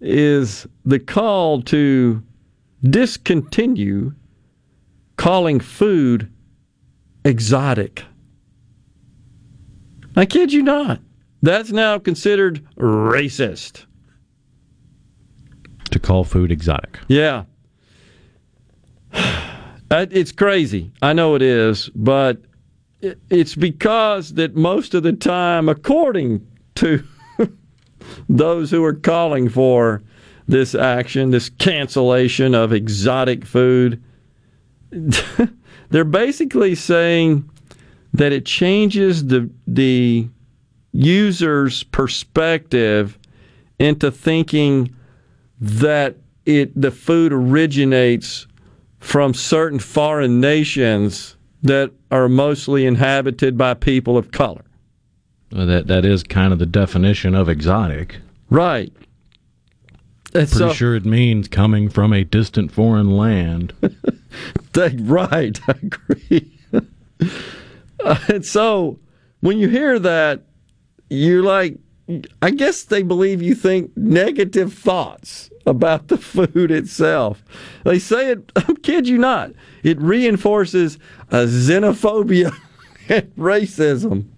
[0.00, 2.22] is the call to
[2.82, 4.14] discontinue
[5.16, 6.32] calling food
[7.24, 8.04] exotic.
[10.16, 11.00] I kid you not.
[11.42, 13.84] That's now considered racist.
[15.90, 16.98] to call food exotic.
[17.08, 17.44] Yeah.
[19.90, 20.92] It's crazy.
[21.00, 22.42] I know it is, but
[23.00, 26.46] it's because that most of the time, according
[26.76, 27.04] to
[28.28, 30.02] those who are calling for
[30.46, 34.02] this action, this cancellation of exotic food,
[35.90, 37.48] they're basically saying
[38.14, 40.28] that it changes the the
[40.92, 43.18] user's perspective
[43.78, 44.94] into thinking
[45.60, 46.16] that
[46.46, 48.46] it the food originates
[48.98, 54.64] from certain foreign nations that are mostly inhabited by people of color.
[55.54, 58.18] Uh, that that is kind of the definition of exotic.
[58.50, 58.92] Right.
[60.34, 63.72] And Pretty so- sure it means coming from a distant foreign land.
[64.74, 66.58] They, right, I agree.
[68.04, 68.98] Uh, and so
[69.40, 70.42] when you hear that,
[71.08, 71.78] you're like,
[72.42, 77.44] I guess they believe you think negative thoughts about the food itself.
[77.84, 80.98] They say it, I kid you not, it reinforces
[81.30, 82.52] a xenophobia
[83.08, 84.30] and racism.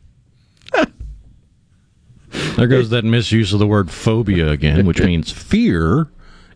[2.56, 6.10] There goes that misuse of the word phobia again, which means fear.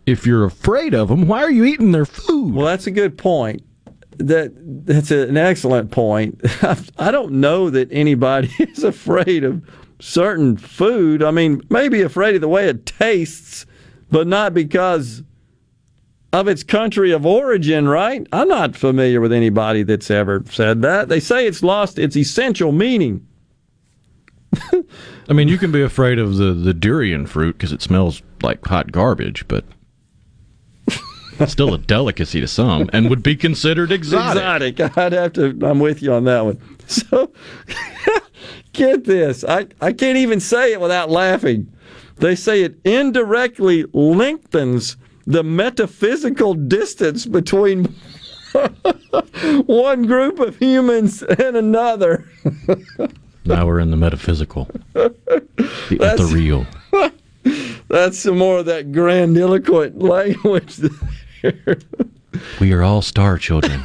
[0.07, 2.55] If you're afraid of them, why are you eating their food?
[2.55, 3.63] Well, that's a good point.
[4.19, 4.53] That
[4.87, 6.41] that's an excellent point.
[6.99, 9.63] I don't know that anybody is afraid of
[9.99, 11.23] certain food.
[11.23, 13.67] I mean, maybe afraid of the way it tastes,
[14.11, 15.23] but not because
[16.33, 18.27] of its country of origin, right?
[18.33, 21.09] I'm not familiar with anybody that's ever said that.
[21.09, 23.27] They say it's lost its essential meaning.
[25.29, 28.65] I mean, you can be afraid of the, the durian fruit because it smells like
[28.67, 29.65] hot garbage, but
[31.39, 34.81] it's still a delicacy to some and would be considered exotic.
[34.81, 34.99] Exotic.
[34.99, 35.59] I'd have to.
[35.63, 36.61] I'm with you on that one.
[36.87, 37.33] So,
[38.73, 39.45] get this.
[39.45, 41.73] I I can't even say it without laughing.
[42.17, 44.97] They say it indirectly lengthens
[45.27, 47.95] the metaphysical distance between
[49.67, 52.29] one group of humans and another.
[53.47, 55.15] Now we're in the metaphysical, the
[55.91, 56.67] That's- ethereal.
[57.89, 60.77] That's some more of that grandiloquent language.
[61.43, 61.77] there.
[62.59, 63.83] We are all star children.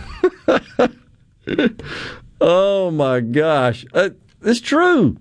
[2.39, 3.85] Oh my gosh.
[3.93, 4.11] Uh,
[4.43, 5.18] it's true.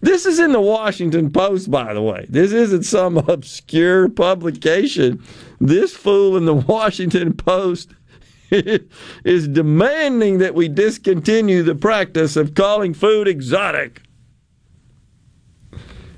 [0.00, 2.26] This is in the Washington Post, by the way.
[2.28, 5.22] This isn't some obscure publication.
[5.60, 7.90] This fool in the Washington Post
[8.50, 14.02] is demanding that we discontinue the practice of calling food exotic.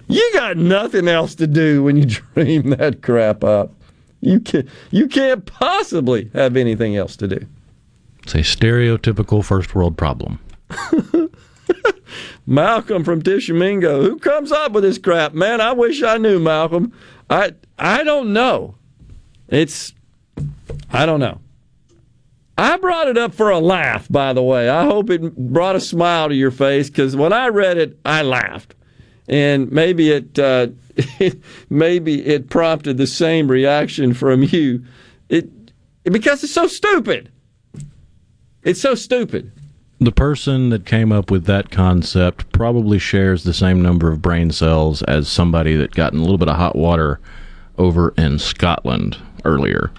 [0.09, 3.73] You got nothing else to do when you dream that crap up.
[4.21, 7.47] You can you can't possibly have anything else to do.
[8.23, 10.39] It's a stereotypical first world problem.
[12.47, 14.03] Malcolm from Tishomingo.
[14.03, 15.35] Who comes up with this crap?
[15.35, 16.93] Man, I wish I knew, Malcolm.
[17.31, 18.77] I I don't know.
[19.49, 19.95] It's
[20.91, 21.41] I don't know.
[22.59, 24.69] I brought it up for a laugh, by the way.
[24.69, 28.23] I hope it brought a smile to your face because when I read it, I
[28.23, 28.75] laughed,
[29.27, 30.69] and maybe it, uh,
[31.71, 34.85] maybe it prompted the same reaction from you.
[35.29, 35.51] It
[36.05, 37.31] because it's so stupid.
[38.63, 39.51] It's so stupid.
[40.03, 44.51] The person that came up with that concept probably shares the same number of brain
[44.51, 47.21] cells as somebody that got in a little bit of hot water
[47.79, 49.93] over in Scotland earlier.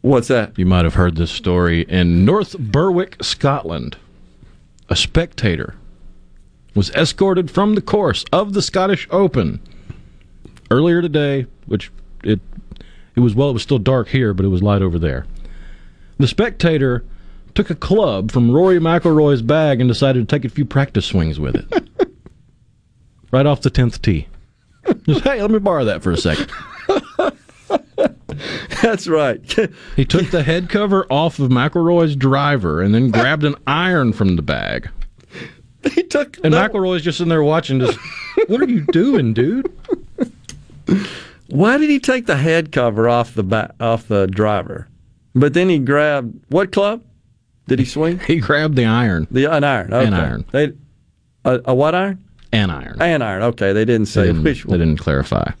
[0.00, 0.58] What's that?
[0.58, 3.98] You might have heard this story in North Berwick, Scotland.
[4.88, 5.74] A spectator
[6.74, 9.60] was escorted from the course of the Scottish Open
[10.70, 11.92] earlier today, which
[12.22, 12.40] it
[13.14, 15.26] it was well, it was still dark here, but it was light over there.
[16.16, 17.04] The spectator
[17.54, 21.38] took a club from Rory McIlroy's bag and decided to take a few practice swings
[21.38, 21.88] with it.
[23.30, 24.28] right off the tenth tee.
[25.04, 26.50] Just hey, let me borrow that for a second.
[28.82, 29.40] That's right.
[29.96, 34.36] he took the head cover off of McIlroy's driver and then grabbed an iron from
[34.36, 34.90] the bag.
[35.92, 37.80] He took and McIlroy's just in there watching.
[37.80, 37.98] Just,
[38.46, 39.70] what are you doing, dude?
[41.48, 44.88] Why did he take the head cover off the back, off the driver?
[45.34, 47.02] But then he grabbed what club?
[47.66, 48.18] Did he swing?
[48.20, 49.26] He grabbed the iron.
[49.30, 49.92] The an iron.
[49.92, 50.06] Okay.
[50.06, 50.44] An iron.
[50.52, 50.72] They,
[51.44, 52.22] a, a what iron?
[52.52, 53.00] An iron.
[53.00, 53.42] An iron.
[53.42, 54.78] Okay, they didn't say They didn't, which one.
[54.78, 55.50] they didn't clarify.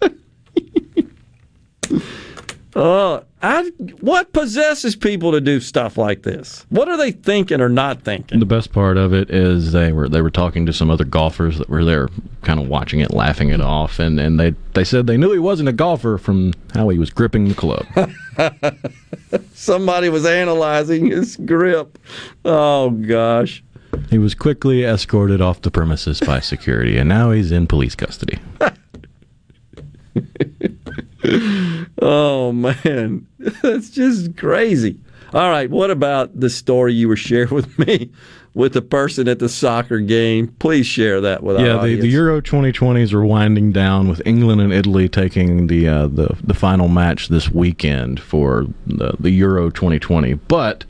[2.74, 3.70] Uh, I,
[4.00, 6.66] what possesses people to do stuff like this?
[6.70, 8.40] What are they thinking or not thinking?
[8.40, 11.58] The best part of it is they were they were talking to some other golfers
[11.58, 12.08] that were there,
[12.42, 15.38] kind of watching it, laughing it off, and, and they they said they knew he
[15.38, 17.86] wasn't a golfer from how he was gripping the club.
[19.54, 21.96] Somebody was analyzing his grip.
[22.44, 23.62] Oh gosh.
[24.10, 28.38] he was quickly escorted off the premises by security, and now he's in police custody.
[32.00, 33.26] Oh man,
[33.62, 34.98] that's just crazy.
[35.32, 38.10] All right, what about the story you were sharing with me
[38.54, 40.48] with the person at the soccer game?
[40.58, 44.60] Please share that with our yeah, the, the Euro 2020s are winding down with England
[44.60, 49.70] and Italy taking the uh, the the final match this weekend for the, the Euro
[49.70, 50.34] 2020.
[50.34, 50.84] But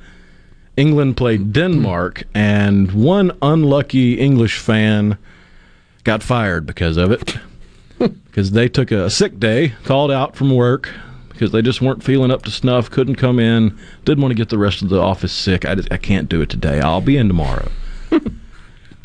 [0.77, 5.17] England played Denmark, and one unlucky English fan
[6.03, 7.37] got fired because of it.
[8.25, 10.93] Because they took a sick day, called out from work
[11.29, 14.49] because they just weren't feeling up to snuff, couldn't come in, didn't want to get
[14.49, 15.65] the rest of the office sick.
[15.65, 16.81] I, just, I can't do it today.
[16.81, 17.71] I'll be in tomorrow.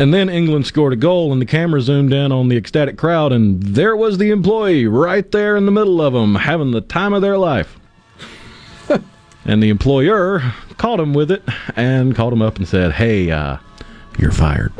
[0.01, 3.33] And then England scored a goal, and the camera zoomed in on the ecstatic crowd,
[3.33, 7.11] and there was the employee right there in the middle of them, having the time
[7.11, 7.77] of their life.
[9.45, 11.43] and the employer caught him with it
[11.75, 13.57] and called him up and said, Hey, uh,
[14.17, 14.71] you're fired.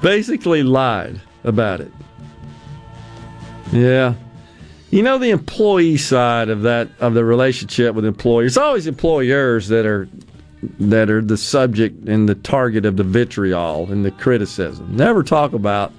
[0.00, 1.92] Basically lied about it.
[3.72, 4.14] Yeah.
[4.90, 8.52] You know the employee side of that of the relationship with employers.
[8.52, 10.08] It's always employers that are
[10.80, 14.96] that are the subject and the target of the vitriol and the criticism.
[14.96, 15.92] Never talk about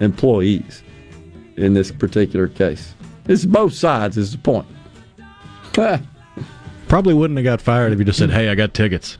[0.00, 0.82] employees
[1.56, 2.94] in this particular case.
[3.26, 4.66] It's both sides is the point.
[6.88, 9.18] Probably wouldn't have got fired if you just said, Hey, I got tickets.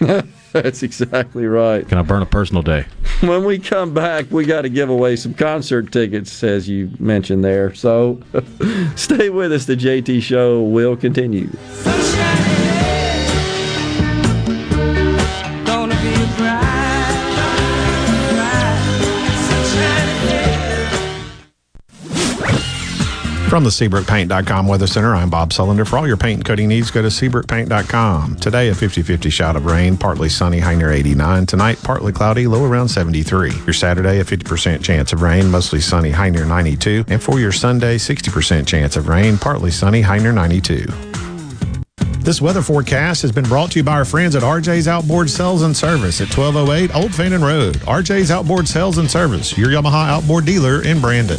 [0.62, 1.86] That's exactly right.
[1.86, 2.86] Can I burn a personal day?
[3.20, 7.42] When we come back, we got to give away some concert tickets, as you mentioned
[7.42, 7.72] there.
[7.74, 8.20] So
[8.94, 9.64] stay with us.
[9.64, 11.48] The JT Show will continue.
[23.48, 25.86] From the SeabrookPaint.com Weather Center, I'm Bob Sullender.
[25.86, 28.36] For all your paint and coating needs, go to SeabrookPaint.com.
[28.36, 31.46] Today, a 50 50 shot of rain, partly sunny, high near 89.
[31.46, 33.52] Tonight, partly cloudy, low around 73.
[33.64, 37.04] Your Saturday, a 50% chance of rain, mostly sunny, high near 92.
[37.06, 40.84] And for your Sunday, 60% chance of rain, partly sunny, high near 92.
[42.18, 45.62] This weather forecast has been brought to you by our friends at RJ's Outboard Sales
[45.62, 47.76] and Service at 1208 Old Fannin Road.
[47.76, 51.38] RJ's Outboard Sales and Service, your Yamaha outboard dealer in Brandon.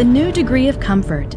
[0.00, 1.36] the new degree of comfort.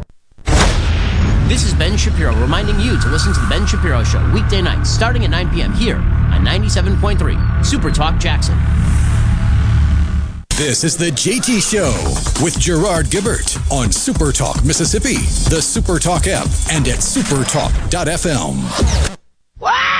[1.48, 4.88] This is Ben Shapiro reminding you to listen to The Ben Shapiro Show weekday nights
[4.90, 5.74] starting at 9 p.m.
[5.74, 8.56] here on 97.3 Super Talk Jackson.
[10.56, 11.92] This is the JT Show
[12.42, 15.16] with Gerard Gibert on Super Talk Mississippi,
[15.50, 19.18] the Super Talk app, and at supertalk.fm.
[19.58, 19.93] Wow,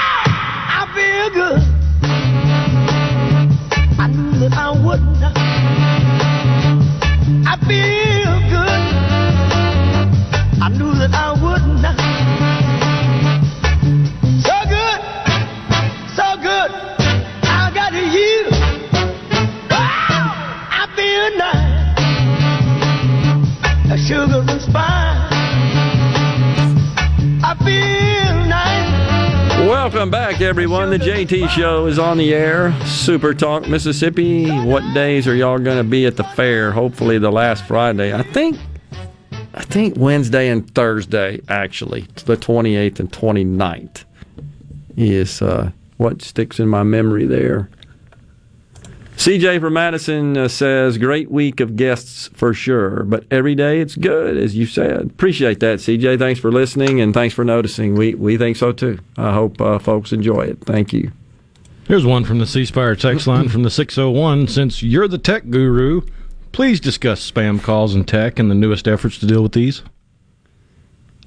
[23.96, 25.32] sugar and spice.
[27.42, 29.68] I feel nice.
[29.68, 30.90] Welcome back, everyone.
[30.90, 32.72] The JT Show is on the air.
[32.84, 34.50] Super Talk Mississippi.
[34.50, 36.72] What days are y'all going to be at the fair?
[36.72, 38.12] Hopefully, the last Friday.
[38.12, 38.58] I think.
[39.56, 44.04] I think Wednesday and Thursday, actually, the 28th and 29th,
[44.96, 47.68] is uh, what sticks in my memory there.
[49.16, 53.94] CJ from Madison uh, says, great week of guests for sure, but every day it's
[53.94, 55.02] good, as you said.
[55.02, 56.18] Appreciate that, CJ.
[56.18, 57.94] Thanks for listening and thanks for noticing.
[57.94, 58.98] We, we think so too.
[59.16, 60.58] I hope uh, folks enjoy it.
[60.64, 61.12] Thank you.
[61.86, 64.48] Here's one from the C Spire text line from the 601.
[64.48, 66.00] Since you're the tech guru,
[66.52, 69.82] please discuss spam calls and tech and the newest efforts to deal with these.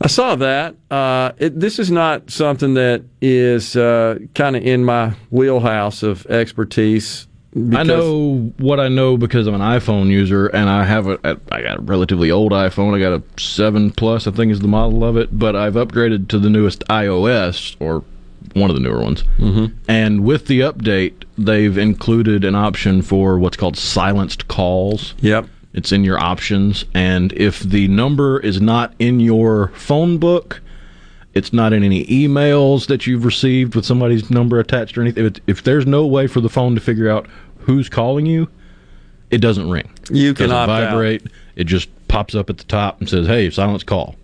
[0.02, 0.76] I saw that.
[0.92, 6.26] Uh, it, this is not something that is uh, kind of in my wheelhouse of
[6.28, 7.28] expertise.
[7.76, 11.62] I know what I know because I'm an iPhone user, and I have a I
[11.62, 12.96] got a relatively old iPhone.
[12.96, 16.28] I got a seven plus, I think is the model of it, but I've upgraded
[16.30, 18.04] to the newest iOS or
[18.54, 19.24] one of the newer ones.
[19.38, 19.76] Mm-hmm.
[19.88, 25.14] And with the update, they've included an option for what's called silenced calls.
[25.20, 25.48] Yep.
[25.74, 30.62] It's in your options, and if the number is not in your phone book,
[31.36, 35.36] it's not in any emails that you've received with somebody's number attached or anything.
[35.46, 37.28] If there's no way for the phone to figure out
[37.68, 38.50] who's calling you,
[39.30, 39.88] it doesn't ring.
[40.10, 40.90] You can doesn't opt out.
[40.92, 41.24] vibrate.
[41.56, 44.16] It just pops up at the top and says, "Hey, silence call."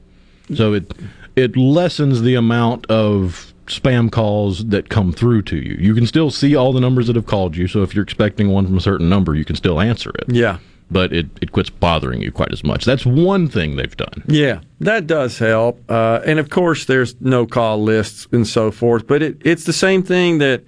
[0.55, 0.91] So it
[1.35, 5.75] it lessens the amount of spam calls that come through to you.
[5.80, 7.67] You can still see all the numbers that have called you.
[7.67, 10.25] So if you're expecting one from a certain number, you can still answer it.
[10.27, 10.57] Yeah.
[10.91, 12.83] but it, it quits bothering you quite as much.
[12.85, 14.23] That's one thing they've done.
[14.27, 15.80] Yeah, that does help.
[15.89, 19.07] Uh, and of course, there's no call lists and so forth.
[19.07, 20.61] But it, it's the same thing that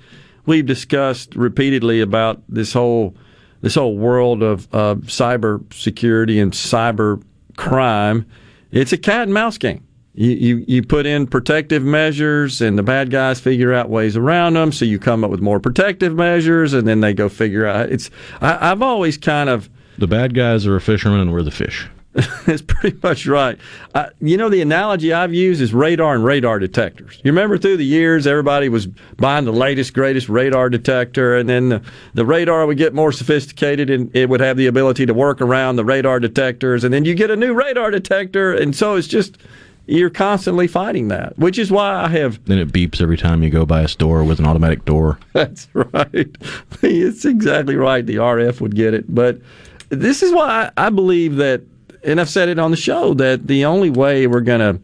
[0.45, 3.15] we've discussed repeatedly about this whole
[3.61, 7.21] this whole world of uh, cyber security and cyber
[7.57, 8.25] crime.
[8.71, 9.87] It's a cat and mouse game.
[10.13, 14.53] You, you you put in protective measures, and the bad guys figure out ways around
[14.53, 14.71] them.
[14.71, 17.89] So you come up with more protective measures, and then they go figure out.
[17.89, 18.09] It's
[18.39, 21.87] I, I've always kind of The bad guys are a fisherman, and we're the fish.
[22.45, 23.57] That's pretty much right.
[23.93, 27.19] Uh, you know, the analogy I've used is radar and radar detectors.
[27.23, 28.87] You remember through the years, everybody was
[29.17, 31.81] buying the latest, greatest radar detector, and then the,
[32.13, 35.75] the radar would get more sophisticated and it would have the ability to work around
[35.75, 36.85] the radar detectors.
[36.85, 39.37] And then you get a new radar detector, and so it's just,
[39.85, 43.49] you're constantly fighting that, which is why I have Then it beeps every time you
[43.49, 45.19] go by a store with an automatic door.
[45.33, 46.33] That's right.
[46.81, 48.05] It's exactly right.
[48.05, 49.13] The RF would get it.
[49.13, 49.41] But
[49.89, 51.61] this is why I, I believe that,
[52.05, 54.81] and I've said it on the show, that the only way we're going to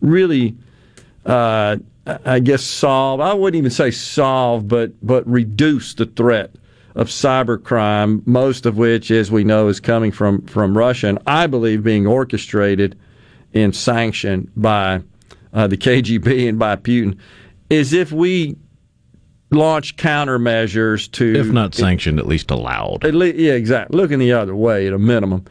[0.00, 0.56] really,
[1.24, 1.76] uh,
[2.24, 6.50] I guess, solve, I wouldn't even say solve, but, but reduce the threat
[6.94, 11.46] of cybercrime, most of which, as we know, is coming from, from Russia, and I
[11.46, 12.98] believe being orchestrated
[13.52, 15.02] and sanctioned by
[15.52, 17.18] uh, the KGB and by Putin,
[17.68, 18.56] is if we
[19.50, 23.04] launch countermeasures to If not sanctioned, at least allowed.
[23.04, 23.96] at least, yeah, exactly.
[23.96, 25.44] Looking the other way at a minimum.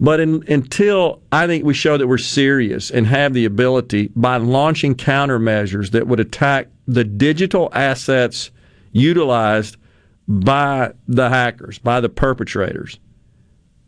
[0.00, 4.36] But in, until I think we show that we're serious and have the ability by
[4.36, 8.50] launching countermeasures that would attack the digital assets
[8.92, 9.76] utilized
[10.28, 12.98] by the hackers, by the perpetrators,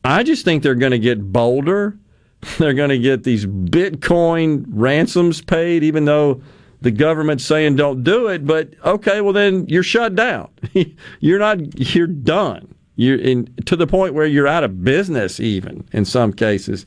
[0.05, 1.97] I just think they're going to get bolder.
[2.59, 6.41] They're going to get these Bitcoin ransoms paid, even though
[6.81, 8.47] the government's saying don't do it.
[8.47, 10.49] But okay, well then you're shut down.
[11.21, 11.95] you're not.
[11.95, 12.75] You're done.
[13.01, 16.85] You're in to the point where you're out of business, even in some cases.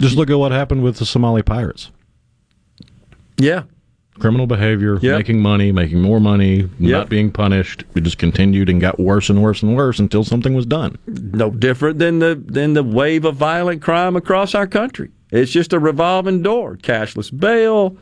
[0.00, 1.90] Just look at what happened with the Somali pirates.
[3.36, 3.62] Yeah.
[4.20, 5.16] Criminal behavior, Yep.
[5.18, 6.90] making money, making more money, Yep.
[6.90, 7.82] not being punished.
[7.96, 10.96] It just continued and got worse and worse and worse until something was done.
[11.08, 15.10] no different than the than the wave of violent crime across our country.
[15.32, 16.76] It's just a revolving door.
[16.76, 17.96] Cashless bail.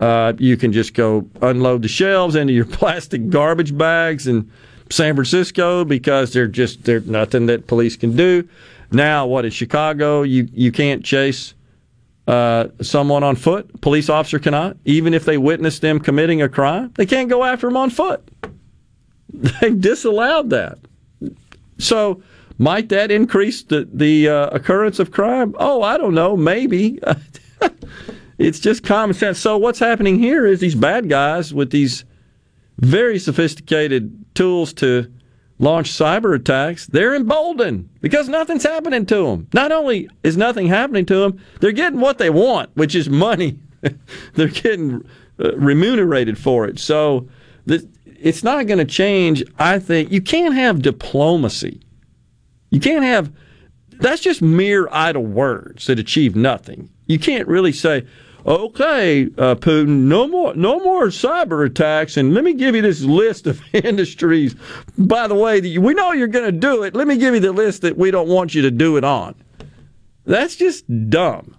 [0.00, 4.50] Uh, you can just go unload the shelves into your plastic garbage bags in
[4.90, 8.48] San Francisco because they're just there's nothing that police can do.
[8.90, 10.22] Now, what in Chicago?
[10.22, 11.54] You you can't chase
[12.26, 13.80] uh, someone on foot.
[13.80, 16.92] Police officer cannot, even if they witness them committing a crime.
[16.96, 18.26] They can't go after them on foot.
[19.32, 20.78] They've disallowed that.
[21.78, 22.22] So,
[22.58, 25.54] might that increase the the uh, occurrence of crime?
[25.58, 26.36] Oh, I don't know.
[26.36, 26.98] Maybe.
[28.38, 29.38] it's just common sense.
[29.38, 32.04] So, what's happening here is these bad guys with these
[32.78, 35.12] very sophisticated tools to
[35.58, 39.48] launch cyber attacks, they're emboldened because nothing's happening to them.
[39.52, 43.58] Not only is nothing happening to them, they're getting what they want, which is money.
[44.34, 45.04] they're getting
[45.40, 46.78] uh, remunerated for it.
[46.78, 47.28] So
[47.66, 49.42] it's not going to change.
[49.58, 51.80] I think you can't have diplomacy.
[52.70, 53.32] You can't have.
[53.98, 56.90] That's just mere idle words that achieve nothing.
[57.06, 58.06] You can't really say,
[58.48, 63.02] "Okay, uh, Putin, no more, no more cyber attacks." And let me give you this
[63.02, 64.56] list of industries.
[64.96, 66.96] By the way, we know you're going to do it.
[66.96, 69.34] Let me give you the list that we don't want you to do it on.
[70.24, 71.56] That's just dumb.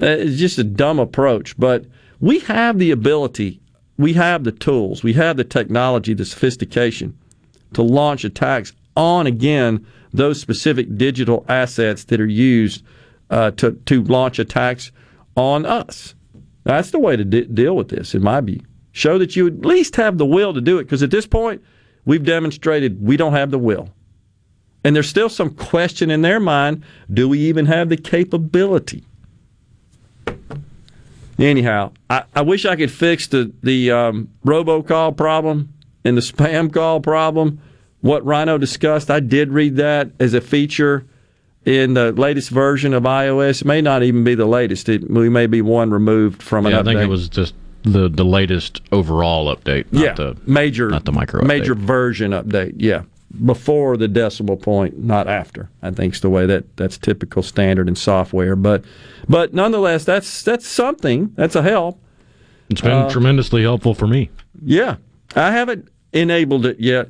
[0.00, 1.58] It's just a dumb approach.
[1.58, 1.86] But
[2.20, 3.60] we have the ability,
[3.96, 7.16] we have the tools, we have the technology, the sophistication
[7.72, 12.82] to launch attacks on again those specific digital assets that are used
[13.30, 14.90] uh, to to launch attacks
[15.36, 16.14] on us.
[16.64, 18.60] That's the way to de- deal with this, in my view.
[18.92, 21.62] Show that you at least have the will to do it, because at this point,
[22.04, 23.90] we've demonstrated we don't have the will.
[24.82, 29.04] And there's still some question in their mind do we even have the capability?
[31.38, 35.72] Anyhow, I, I wish I could fix the, the um, robocall problem
[36.04, 37.60] and the spam call problem.
[38.02, 41.06] What Rhino discussed, I did read that as a feature
[41.64, 43.60] in the latest version of iOS.
[43.62, 44.88] It may not even be the latest.
[44.88, 46.84] It, we may be one removed from an Yeah, I update.
[46.86, 51.12] think it was just the the latest overall update, not yeah, the major, not the
[51.12, 51.78] micro major update.
[51.78, 52.74] version update.
[52.76, 53.02] Yeah,
[53.44, 55.70] before the decimal point, not after.
[55.82, 58.54] I think is the way that that's typical standard in software.
[58.56, 58.84] But
[59.28, 61.32] but nonetheless, that's that's something.
[61.36, 61.98] That's a help.
[62.68, 64.30] It's been Uh, tremendously helpful for me.
[64.62, 64.96] Yeah,
[65.34, 67.08] I haven't enabled it yet.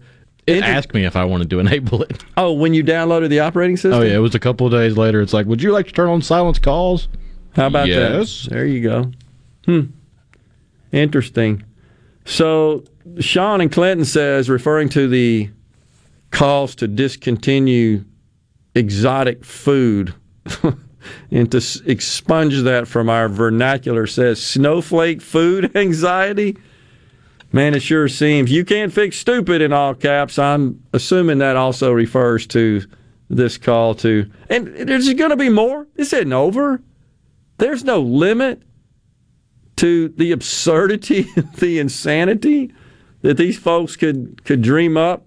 [0.59, 2.25] It asked me if I wanted to enable it.
[2.37, 3.95] Oh, when you downloaded the operating system?
[3.95, 5.21] Oh yeah, it was a couple of days later.
[5.21, 7.09] It's like, would you like to turn on silence calls?
[7.55, 8.45] How about yes.
[8.45, 8.51] that?
[8.51, 9.13] There you go.
[9.67, 9.81] Hmm.
[10.93, 11.65] Interesting.
[12.25, 12.85] So
[13.19, 15.51] Sean and Clinton says, referring to the
[16.31, 18.05] calls to discontinue
[18.75, 20.15] exotic food
[21.31, 26.57] and to expunge that from our vernacular says snowflake food anxiety.
[27.53, 30.39] Man, it sure seems you can't fix stupid in all caps.
[30.39, 32.83] I'm assuming that also refers to
[33.29, 35.87] this call to, and there's going to be more.
[35.95, 36.81] This isn't over.
[37.59, 38.63] There's no limit
[39.77, 41.23] to the absurdity,
[41.57, 42.73] the insanity
[43.23, 45.27] that these folks could could dream up.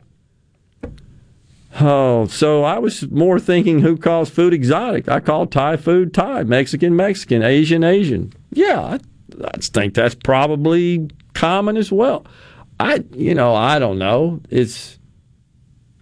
[1.82, 5.10] Oh, so I was more thinking who calls food exotic.
[5.10, 8.32] I call Thai food Thai, Mexican Mexican, Asian Asian.
[8.52, 9.00] Yeah, I,
[9.44, 12.26] I think that's probably common as well.
[12.80, 14.42] I, you know, I don't know.
[14.50, 14.98] It's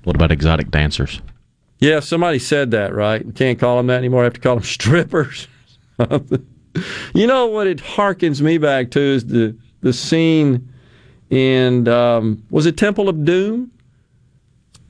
[0.04, 1.22] What about exotic dancers?
[1.80, 2.00] yeah.
[2.00, 3.26] Somebody said that, right?
[3.26, 4.22] We can't call them that anymore.
[4.22, 5.48] I have to call them strippers.
[7.14, 10.72] you know what it harkens me back to is the the scene
[11.30, 13.72] in um, was it Temple of Doom?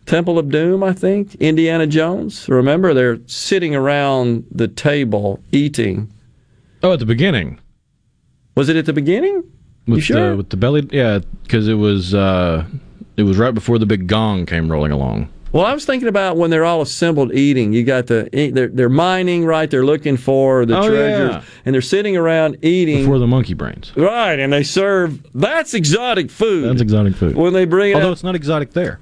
[0.06, 1.36] Temple of Doom, I think.
[1.36, 2.50] Indiana Jones.
[2.50, 6.12] Remember, they're sitting around the table eating.
[6.84, 7.60] Oh, at the beginning.
[8.56, 9.44] Was it at the beginning?
[9.88, 10.30] With you sure?
[10.32, 12.66] the with the belly, yeah, because it was uh,
[13.18, 15.30] it was right before the big gong came rolling along.
[15.54, 17.74] Well, I was thinking about when they're all assembled eating.
[17.74, 19.70] You got the they're they're mining, right?
[19.70, 21.44] They're looking for the Oh, treasures, yeah.
[21.66, 23.00] and they're sitting around eating.
[23.00, 23.92] Before the monkey brains.
[23.98, 25.20] Right, and they serve.
[25.34, 26.70] That's exotic food.
[26.70, 27.36] That's exotic food.
[27.36, 29.00] When they bring it Although out- it's not exotic there.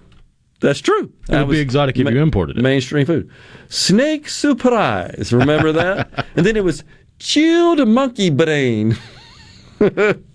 [0.61, 1.03] That's true.
[1.23, 2.61] It That would be exotic if ma- you imported it.
[2.61, 3.29] Mainstream food.
[3.69, 5.31] Snake surprise.
[5.31, 6.25] Remember that?
[6.35, 6.83] and then it was
[7.19, 8.97] chilled monkey brain.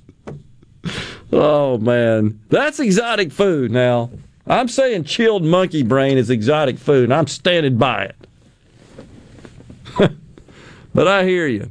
[1.33, 3.71] oh man, that's exotic food.
[3.71, 4.11] Now
[4.47, 8.27] I'm saying chilled monkey brain is exotic food, and I'm standing by it.
[10.95, 11.71] but I hear you.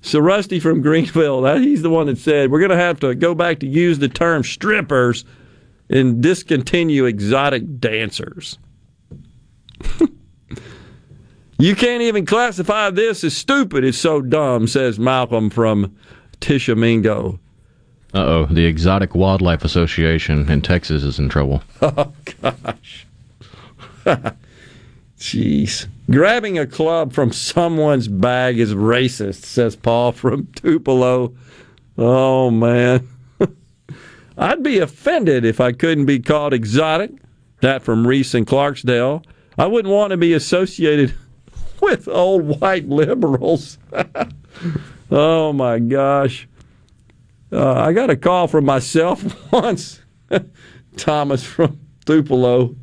[0.00, 3.14] So Rusty from Greenville, that he's the one that said we're going to have to
[3.14, 5.24] go back to use the term strippers
[5.88, 8.58] and discontinue exotic dancers.
[11.58, 13.84] you can't even classify this as stupid.
[13.84, 15.96] It's so dumb, says Malcolm from
[16.40, 17.38] Tishomingo.
[18.14, 21.62] Uh oh, the Exotic Wildlife Association in Texas is in trouble.
[21.82, 23.06] Oh, gosh.
[25.18, 25.86] Jeez.
[26.10, 31.34] Grabbing a club from someone's bag is racist, says Paul from Tupelo.
[31.98, 33.08] Oh, man.
[34.38, 37.10] I'd be offended if I couldn't be called exotic.
[37.62, 39.24] That from Reese and Clarksdale.
[39.58, 41.14] I wouldn't want to be associated
[41.80, 43.78] with old white liberals.
[45.10, 46.46] oh, my gosh.
[47.54, 50.00] Uh, I got a call from myself once.
[50.96, 52.74] Thomas from Tupelo.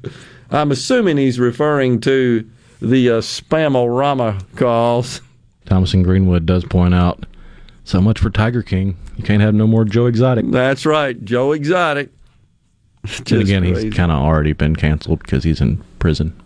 [0.50, 2.50] I'm assuming he's referring to
[2.82, 5.22] the uh, spamorama calls.
[5.66, 7.26] Thomas and Greenwood does point out
[7.84, 8.98] so much for Tiger King.
[9.18, 10.46] You can't have no more Joe Exotic.
[10.50, 12.10] That's right, Joe Exotic.
[13.04, 13.86] And again, crazy.
[13.88, 16.40] he's kind of already been canceled because he's in prison.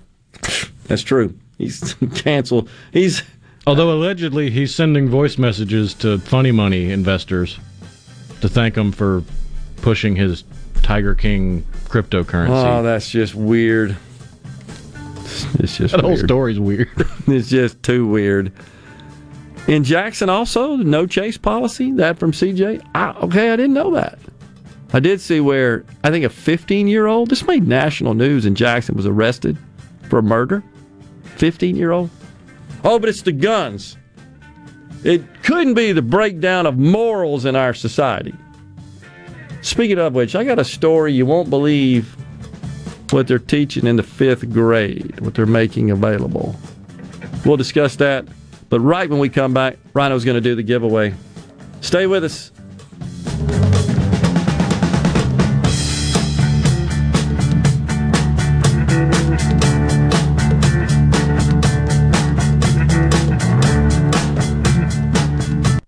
[0.85, 1.37] That's true.
[1.57, 2.69] He's canceled.
[2.93, 3.23] He's
[3.67, 7.59] Although allegedly he's sending voice messages to Funny Money investors
[8.47, 9.23] to thank him for
[9.77, 10.43] pushing his
[10.81, 12.49] Tiger King cryptocurrency.
[12.49, 13.95] oh, that's just weird.
[15.59, 16.25] It's just that whole weird.
[16.25, 16.89] story's weird.
[17.27, 18.51] it's just too weird.
[19.67, 22.85] In Jackson, also, the no chase policy, that from CJ.
[22.93, 24.19] I, okay, I didn't know that.
[24.93, 28.53] I did see where I think a 15 year old, this made national news in
[28.53, 29.57] Jackson, was arrested
[30.09, 30.63] for murder.
[31.37, 32.11] 15 year old.
[32.83, 33.97] Oh, but it's the guns.
[35.05, 38.33] It couldn't be the breakdown of morals in our society.
[39.61, 42.15] Speaking of which, I got a story you won't believe
[43.11, 46.55] what they're teaching in the fifth grade, what they're making available.
[47.45, 48.25] We'll discuss that.
[48.69, 51.13] But right when we come back, Rhino's going to do the giveaway.
[51.81, 52.51] Stay with us.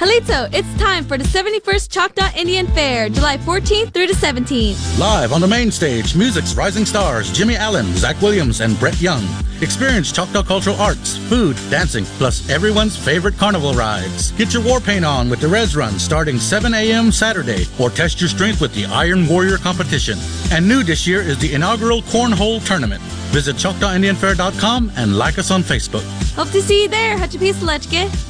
[0.00, 4.98] Halito, it's time for the 71st Choctaw Indian Fair, July 14th through the 17th.
[4.98, 9.22] Live on the main stage, music's rising stars Jimmy Allen, Zach Williams, and Brett Young.
[9.60, 14.32] Experience Choctaw cultural arts, food, dancing, plus everyone's favorite carnival rides.
[14.38, 17.12] Get your war paint on with the Res Run starting 7 a.m.
[17.12, 20.18] Saturday, or test your strength with the Iron Warrior competition.
[20.50, 23.02] And new this year is the inaugural Cornhole Tournament.
[23.34, 26.06] Visit ChoctawIndianFair.com and like us on Facebook.
[26.36, 28.29] Hope to see you there, Hachapisalechke.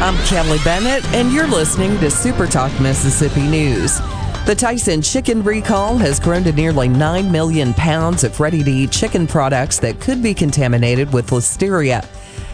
[0.00, 3.98] I'm Kelly Bennett, and you're listening to Super Talk Mississippi News.
[4.46, 8.92] The Tyson chicken recall has grown to nearly 9 million pounds of ready to eat
[8.92, 12.06] chicken products that could be contaminated with listeria.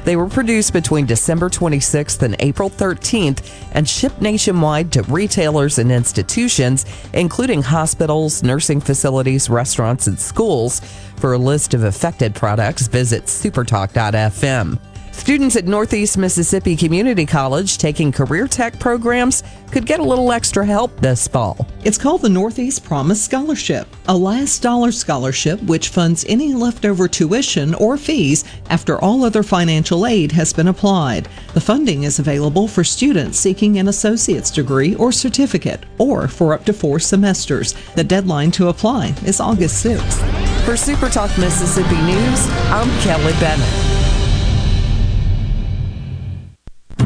[0.04, 5.92] They were produced between December 26th and April 13th and shipped nationwide to retailers and
[5.92, 10.80] institutions, including hospitals, nursing facilities, restaurants, and schools.
[11.16, 14.78] For a list of affected products, visit supertalk.fm.
[15.16, 20.66] Students at Northeast Mississippi Community College taking career tech programs could get a little extra
[20.66, 21.66] help this fall.
[21.82, 27.74] It's called the Northeast Promise Scholarship, a last dollar scholarship which funds any leftover tuition
[27.76, 31.28] or fees after all other financial aid has been applied.
[31.54, 36.66] The funding is available for students seeking an associate's degree or certificate, or for up
[36.66, 37.72] to four semesters.
[37.94, 40.64] The deadline to apply is August 6th.
[40.66, 44.03] For Super Talk Mississippi News, I'm Kelly Bennett.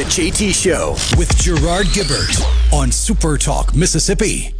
[0.00, 4.54] The JT Show with Gerard Gibert on Super Talk Mississippi.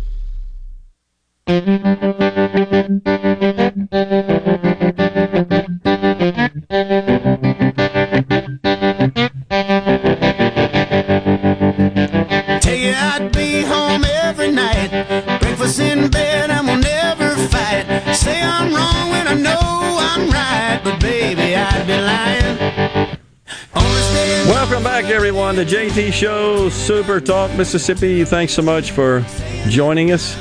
[25.20, 25.54] Everyone.
[25.54, 28.24] The JT Show, Super Talk Mississippi.
[28.24, 29.22] Thanks so much for
[29.68, 30.34] joining us.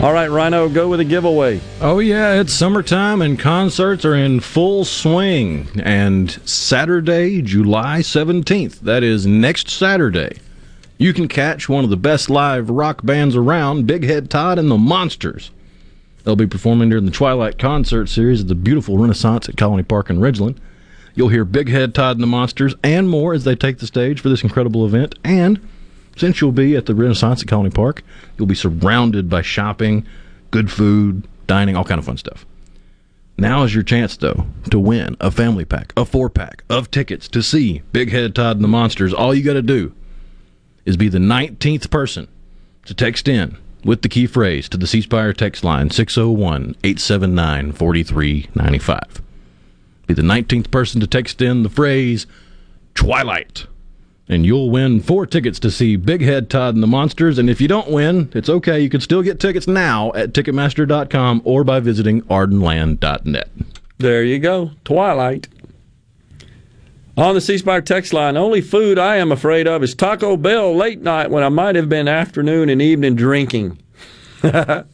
[0.00, 1.60] All right, Rhino, go with a giveaway.
[1.80, 5.66] Oh, yeah, it's summertime and concerts are in full swing.
[5.82, 10.38] And Saturday, July 17th, that is next Saturday,
[10.96, 14.70] you can catch one of the best live rock bands around, Big Head Todd and
[14.70, 15.50] the Monsters.
[16.22, 20.10] They'll be performing during the Twilight Concert Series at the beautiful Renaissance at Colony Park
[20.10, 20.58] in Ridgeland.
[21.14, 24.20] You'll hear Big Head Todd and the Monsters and more as they take the stage
[24.20, 25.16] for this incredible event.
[25.24, 25.60] And
[26.16, 28.02] since you'll be at the Renaissance at Colony Park,
[28.36, 30.06] you'll be surrounded by shopping,
[30.50, 32.46] good food, dining, all kind of fun stuff.
[33.36, 37.26] Now is your chance, though, to win a family pack, a four pack of tickets
[37.28, 39.14] to see Big Head Todd and the Monsters.
[39.14, 39.94] All you got to do
[40.84, 42.28] is be the 19th person
[42.84, 47.72] to text in with the key phrase to the C Spire text line 601 879
[47.72, 49.22] 4395.
[50.10, 52.26] Be the 19th person to text in the phrase
[52.94, 53.68] Twilight
[54.28, 57.38] and you'll win four tickets to see Big Head Todd and the Monsters.
[57.38, 58.80] And if you don't win, it's okay.
[58.80, 63.50] You can still get tickets now at Ticketmaster.com or by visiting ardenland.net.
[63.98, 64.72] There you go.
[64.82, 65.46] Twilight.
[67.16, 70.74] On the C Spire text line, only food I am afraid of is Taco Bell
[70.74, 73.78] late night when I might have been afternoon and evening drinking.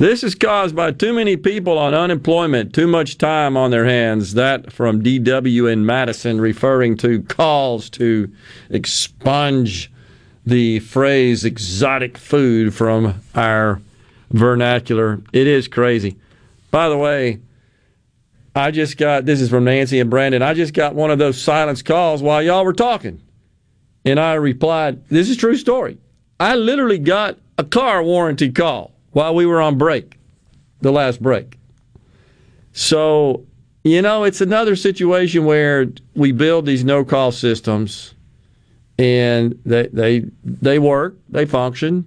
[0.00, 4.32] This is caused by too many people on unemployment, too much time on their hands.
[4.32, 8.32] That from DW in Madison, referring to calls to
[8.70, 9.92] expunge
[10.46, 13.82] the phrase exotic food from our
[14.30, 15.20] vernacular.
[15.34, 16.16] It is crazy.
[16.70, 17.40] By the way,
[18.56, 20.40] I just got this is from Nancy and Brandon.
[20.40, 23.20] I just got one of those silence calls while y'all were talking.
[24.06, 25.98] And I replied, This is true story.
[26.40, 30.18] I literally got a car warranty call while we were on break,
[30.80, 31.58] the last break.
[32.72, 33.46] So,
[33.82, 38.14] you know, it's another situation where we build these no call systems
[38.98, 42.06] and they they they work, they function,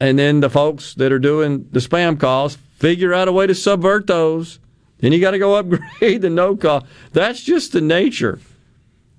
[0.00, 3.54] and then the folks that are doing the spam calls figure out a way to
[3.54, 4.58] subvert those.
[4.98, 6.84] Then you got to go upgrade the no call.
[7.12, 8.40] That's just the nature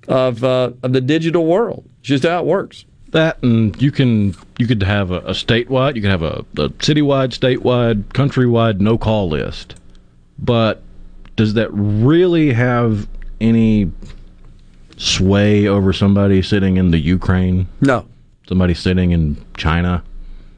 [0.08, 1.90] of uh, of the digital world.
[2.00, 2.84] It's just how it works.
[3.14, 6.70] That and you can you could have a, a statewide, you could have a, a
[6.70, 9.76] citywide, statewide, countrywide no call list.
[10.40, 10.82] But
[11.36, 13.08] does that really have
[13.40, 13.92] any
[14.98, 17.68] sway over somebody sitting in the Ukraine?
[17.82, 18.08] No.
[18.48, 20.04] Somebody sitting in China?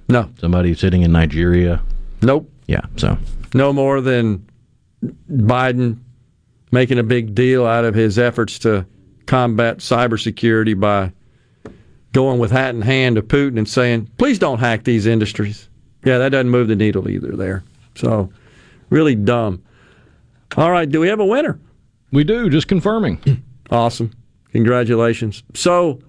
[0.08, 0.30] No.
[0.40, 1.82] Somebody sitting in Nigeria?
[2.22, 2.50] Nope.
[2.68, 3.18] Yeah, so
[3.54, 4.48] No more than
[5.30, 5.98] Biden
[6.72, 8.86] making a big deal out of his efforts to
[9.26, 11.12] combat cybersecurity by
[12.16, 15.68] going with hat in hand to Putin and saying, please don't hack these industries.
[16.06, 17.64] Yeah, that doesn't move the needle either there.
[17.96, 18.32] So,
[18.90, 19.62] really dumb.
[20.56, 21.60] All right, do we have a winner?
[22.14, 23.44] We do, just confirming.
[23.70, 24.12] awesome.
[24.54, 25.44] Congratulations.
[25.54, 26.00] So,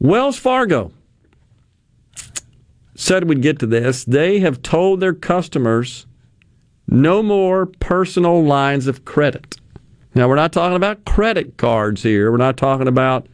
[0.00, 0.90] Wells Fargo
[2.96, 4.04] said we'd get to this.
[4.04, 6.06] They have told their customers
[6.88, 9.56] no more personal lines of credit.
[10.16, 12.32] Now, we're not talking about credit cards here.
[12.32, 13.28] We're not talking about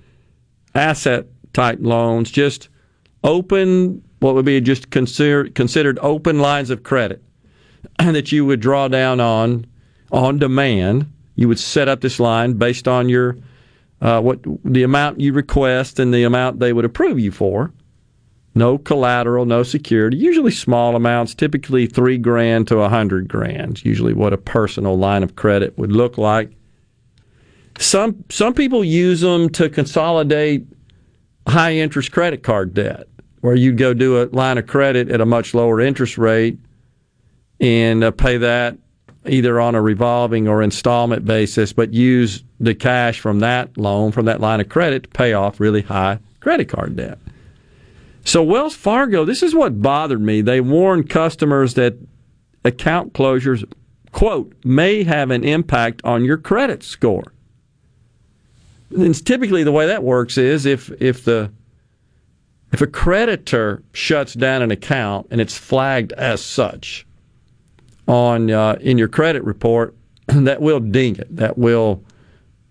[0.74, 2.68] asset type loans, just
[3.24, 7.22] open, what would be just consider, considered open lines of credit
[7.98, 9.66] that you would draw down on
[10.10, 11.10] on demand.
[11.34, 13.36] You would set up this line based on your
[14.00, 17.72] uh, what the amount you request and the amount they would approve you for.
[18.54, 20.18] No collateral, no security.
[20.18, 23.82] Usually small amounts, typically three grand to a hundred grand.
[23.84, 26.50] Usually what a personal line of credit would look like.
[27.78, 30.66] Some some people use them to consolidate
[31.46, 33.06] high interest credit card debt,
[33.40, 36.58] where you'd go do a line of credit at a much lower interest rate
[37.60, 38.76] and uh, pay that
[39.26, 44.24] either on a revolving or installment basis, but use the cash from that loan, from
[44.26, 47.18] that line of credit, to pay off really high credit card debt.
[48.24, 50.42] So, Wells Fargo, this is what bothered me.
[50.42, 51.96] They warned customers that
[52.64, 53.64] account closures,
[54.12, 57.32] quote, may have an impact on your credit score.
[58.96, 61.50] And typically, the way that works is if if the
[62.72, 67.06] if a creditor shuts down an account and it's flagged as such
[68.08, 69.94] on uh, in your credit report,
[70.26, 71.34] that will ding it.
[71.34, 72.02] That will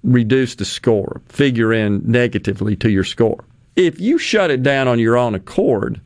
[0.03, 3.45] reduce the score, figure in negatively to your score.
[3.75, 6.01] If you shut it down on your own accord,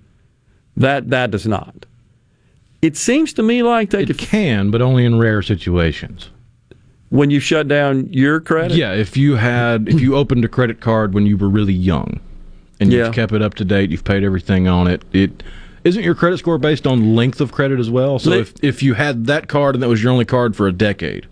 [0.77, 1.85] that that does not.
[2.81, 6.29] It seems to me like they it can, but only in rare situations.
[7.15, 10.81] When you shut down your credit, Yeah, if you had if you opened a credit
[10.81, 12.19] card when you were really young
[12.79, 13.05] and Yeah.
[13.05, 15.41] you've kept it up to date, you've paid everything on it, it
[15.85, 18.19] isn't your credit score based on length of credit as well?
[18.19, 20.67] So Li- if if you had that card and that was your only card for
[20.67, 21.25] a decade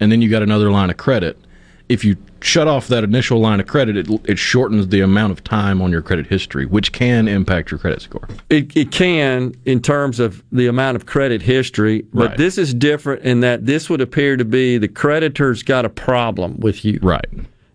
[0.00, 1.36] and then you got another line of credit,
[1.90, 5.42] if you shut off that initial line of credit, it, it shortens the amount of
[5.44, 8.28] time on your credit history, which can impact your credit score.
[8.50, 12.36] It, it can in terms of the amount of credit history, but Right.
[12.38, 16.58] this is different in that this would appear to be the creditor's got a problem
[16.60, 16.98] with you.
[17.02, 17.26] Right.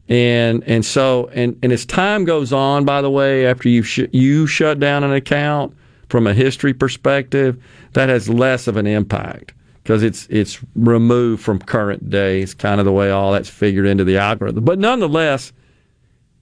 [0.10, 4.08] And and so and and as time goes on, by the way, after you sh-
[4.12, 5.76] you shut down an account
[6.08, 9.52] from a history perspective, that has less of an impact
[9.88, 12.42] because it's it's removed from current day.
[12.42, 14.66] It's kind of the way all that's figured into the algorithm.
[14.66, 15.54] But nonetheless,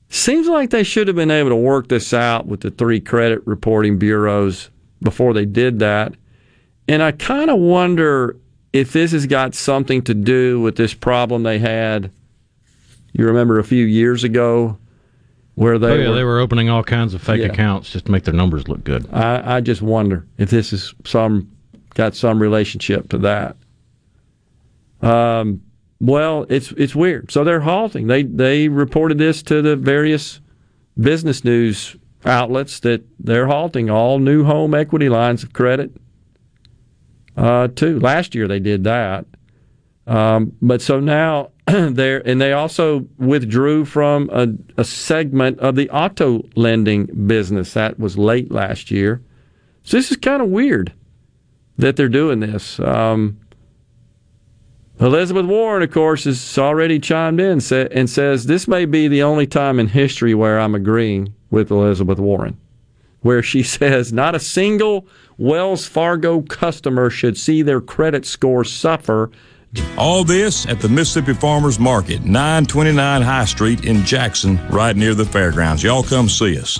[0.09, 3.45] seems like they should have been able to work this out with the three credit
[3.45, 4.71] reporting bureaus
[5.03, 6.15] before they did that.
[6.87, 8.35] And I kind of wonder
[8.73, 12.09] if this has got something to do with this problem they had.
[13.13, 14.79] You remember a few years ago
[15.53, 17.47] where they oh, yeah, were, they were opening all kinds of fake Yeah.
[17.47, 19.07] accounts just to make their numbers look good.
[19.13, 21.51] I, I just wonder if this is some
[21.95, 23.57] got some relationship to that.
[25.01, 25.61] Um,
[25.99, 27.31] well, it's it's weird.
[27.31, 28.07] So they're halting.
[28.07, 30.39] They they reported this to the various
[30.99, 35.91] business news outlets that they're halting all new home equity lines of credit.
[37.35, 37.99] Uh, too.
[37.99, 39.25] Last year they did that.
[40.07, 45.89] Um, but so now they're and they also withdrew from a, a segment of the
[45.89, 49.21] auto lending business that was late last year.
[49.83, 50.93] So this is kind of weird
[51.77, 52.79] that they're doing this.
[52.79, 53.39] Um,
[54.99, 59.45] Elizabeth Warren, of course, has already chimed in and says this may be the only
[59.45, 62.57] time in history where I'm agreeing with Elizabeth Warren,
[63.21, 69.31] where she says not a single Wells Fargo customer should see their credit score suffer
[69.97, 75.25] All this at the Mississippi Farmers Market, 929 High Street in Jackson, right near the
[75.25, 75.83] fairgrounds.
[75.83, 76.79] Y'all come see us.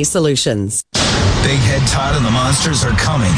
[0.00, 0.84] solutions.
[1.44, 3.28] Big Head Todd and the Monsters are coming.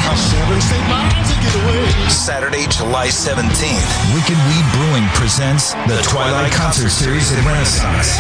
[2.07, 3.91] Saturday, July 17th.
[4.15, 8.15] Wicked Weed Brewing presents the Twilight Concert Series at Renaissance.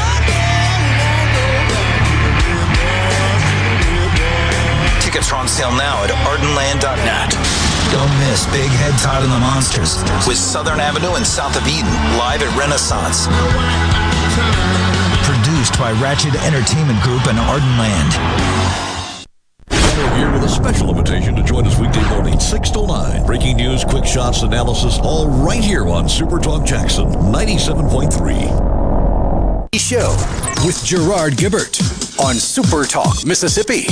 [4.98, 7.30] Tickets are on sale now at ardenland.net.
[7.94, 11.92] Don't miss Big Head Todd and the Monsters with Southern Avenue and South of Eden
[12.18, 13.28] live at Renaissance.
[15.64, 18.12] Produced by Ratchet Entertainment Group and Arden Land.
[19.70, 23.24] We're here with a special invitation to join us weekday morning, 6 to 9.
[23.24, 29.74] Breaking news, quick shots, analysis, all right here on Super Talk Jackson 97.3.
[29.74, 30.14] Show
[30.66, 31.80] with Gerard Gibert
[32.20, 33.86] on Super Talk, Mississippi.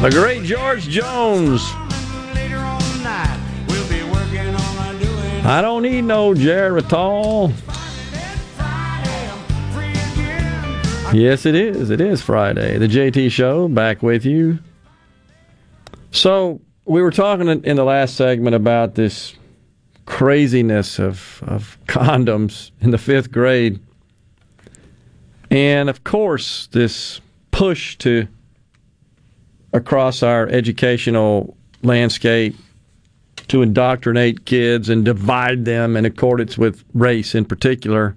[0.00, 1.60] The great George Jones.
[5.44, 7.52] I don't need no Geritol.
[11.12, 11.90] Yes, it is.
[11.90, 12.78] It is Friday.
[12.78, 14.58] The JT Show back with you.
[16.12, 19.34] So we were talking in in the last segment about this
[20.06, 23.80] craziness of, of condoms in the fifth grade.
[25.50, 27.20] And of course, this
[27.50, 28.28] push to
[29.72, 32.56] across our educational landscape
[33.48, 38.16] to indoctrinate kids and divide them in accordance with race in particular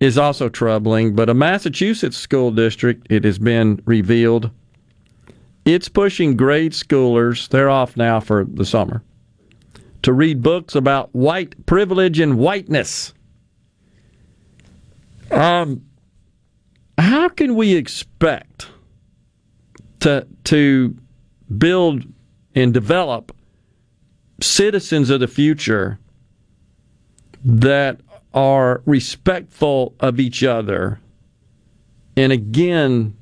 [0.00, 1.14] is also troubling.
[1.14, 4.50] But a Massachusetts school district, it has been revealed,
[5.64, 9.02] it's pushing grade schoolers, they're off now for the summer,
[10.02, 13.14] to read books about white privilege and whiteness.
[15.30, 15.82] Um,
[17.22, 18.66] how can we expect
[20.00, 20.96] to to
[21.56, 22.04] build
[22.56, 23.30] and develop
[24.40, 26.00] citizens of the future
[27.44, 28.00] that
[28.34, 30.98] are respectful of each other
[32.16, 33.16] and again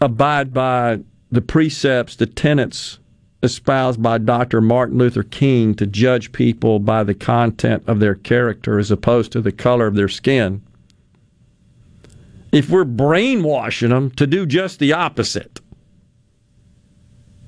[0.00, 1.00] abide by
[1.32, 3.00] the precepts, the tenets
[3.42, 4.60] espoused by Dr.
[4.60, 9.40] Martin Luther King to judge people by the content of their character as opposed to
[9.40, 10.62] the color of their skin.
[12.52, 15.60] If we're brainwashing them to do just the opposite,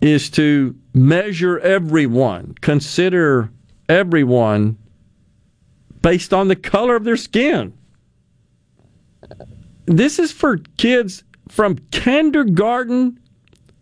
[0.00, 3.50] is to measure everyone, consider
[3.88, 4.76] everyone
[6.02, 7.72] based on the color of their skin.
[9.86, 13.18] This is for kids from kindergarten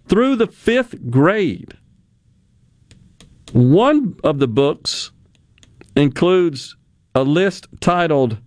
[0.09, 1.77] through the fifth grade.
[3.53, 5.11] One of the books
[5.97, 6.77] includes
[7.15, 8.39] a list titled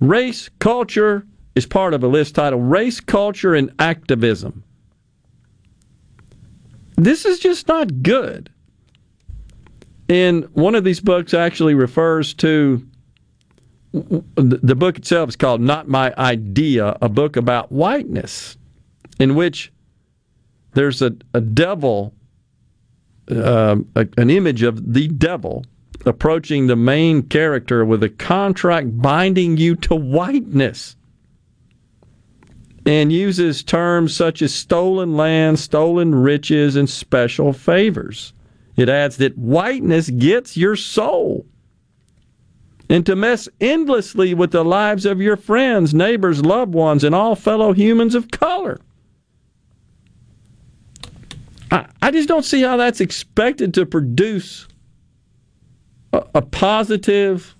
[0.00, 1.26] Race, Culture,
[1.56, 4.62] is part of a list titled Race, Culture, and Activism.
[6.96, 8.50] This is just not good.
[10.08, 12.86] And one of these books actually refers to
[13.92, 18.58] the book itself is called Not My Idea, a book about whiteness,
[19.18, 19.72] in which
[20.74, 22.12] there's a, a devil,
[23.30, 25.64] uh, a, an image of the devil
[26.04, 30.96] approaching the main character with a contract binding you to whiteness
[32.86, 38.32] and uses terms such as stolen land, stolen riches, and special favors.
[38.76, 41.46] It adds that whiteness gets your soul.
[42.88, 47.34] And to mess endlessly with the lives of your friends, neighbors, loved ones, and all
[47.34, 48.78] fellow humans of color.
[51.72, 54.68] I, I just don't see how that's expected to produce
[56.12, 57.56] a, a positive,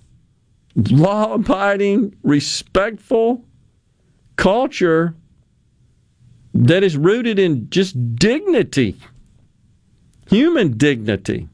[0.77, 3.43] law abiding, respectful,
[4.37, 5.15] culture
[6.53, 8.95] that is rooted in just dignity,
[10.29, 11.47] human dignity.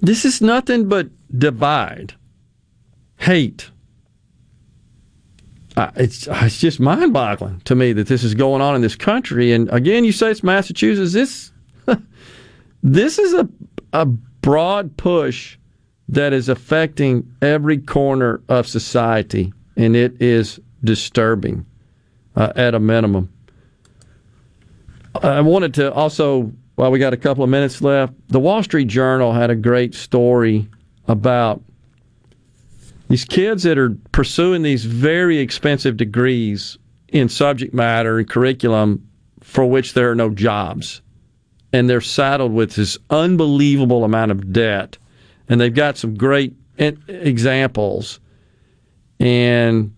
[0.00, 2.14] This is nothing but divide,
[3.18, 3.70] hate.
[5.76, 8.96] Uh, it's it's just mind boggling to me that this is going on in this
[8.96, 9.52] country.
[9.52, 11.12] And again, you say it's Massachusetts.
[11.12, 11.52] This
[12.82, 13.48] this is a
[13.92, 15.58] a broad push
[16.08, 21.66] that is affecting every corner of society, and it is disturbing
[22.34, 23.30] uh, at a minimum.
[25.22, 28.88] I wanted to also, while we got a couple of minutes left, the Wall Street
[28.88, 30.68] Journal had a great story
[31.08, 31.62] about
[33.08, 36.76] these kids that are pursuing these very expensive degrees
[37.08, 39.08] in subject matter and curriculum
[39.40, 41.02] for which there are no jobs.
[41.72, 44.98] And they're saddled with this unbelievable amount of debt.
[45.48, 48.18] And they've got some great examples.
[49.20, 49.94] And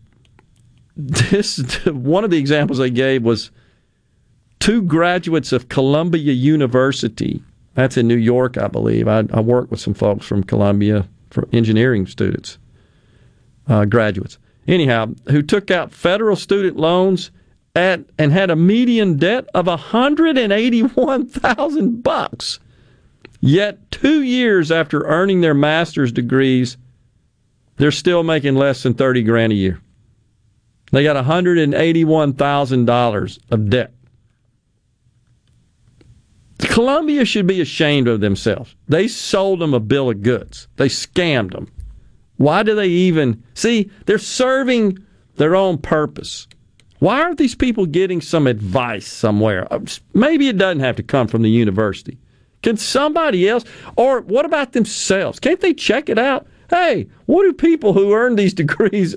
[0.98, 3.52] this one of the examples they gave was
[4.58, 7.40] two graduates of Columbia University.
[7.74, 9.06] That's in New York, I believe.
[9.06, 12.58] I, I work with some folks from Columbia for engineering students,
[13.68, 14.38] uh, graduates.
[14.66, 17.30] Anyhow, who took out federal student loans
[17.76, 22.58] at and had a median debt of 181,000 bucks.
[23.40, 26.76] Yet 2 years after earning their master's degrees,
[27.76, 29.80] they're still making less than 30 grand a year.
[30.90, 33.92] They got $181,000 of debt.
[36.58, 38.74] Columbia should be ashamed of themselves.
[38.88, 40.68] They sold them a bill of goods.
[40.76, 41.70] They scammed them.
[42.36, 43.90] Why do they even see?
[44.06, 44.98] They're serving
[45.36, 46.48] their own purpose.
[46.98, 49.72] Why aren't these people getting some advice somewhere?
[49.72, 49.80] Uh,
[50.14, 52.18] Maybe it doesn't have to come from the university.
[52.62, 53.64] Can somebody else,
[53.96, 55.38] or what about themselves?
[55.38, 56.46] Can't they check it out?
[56.68, 59.16] Hey, what do people who earn these degrees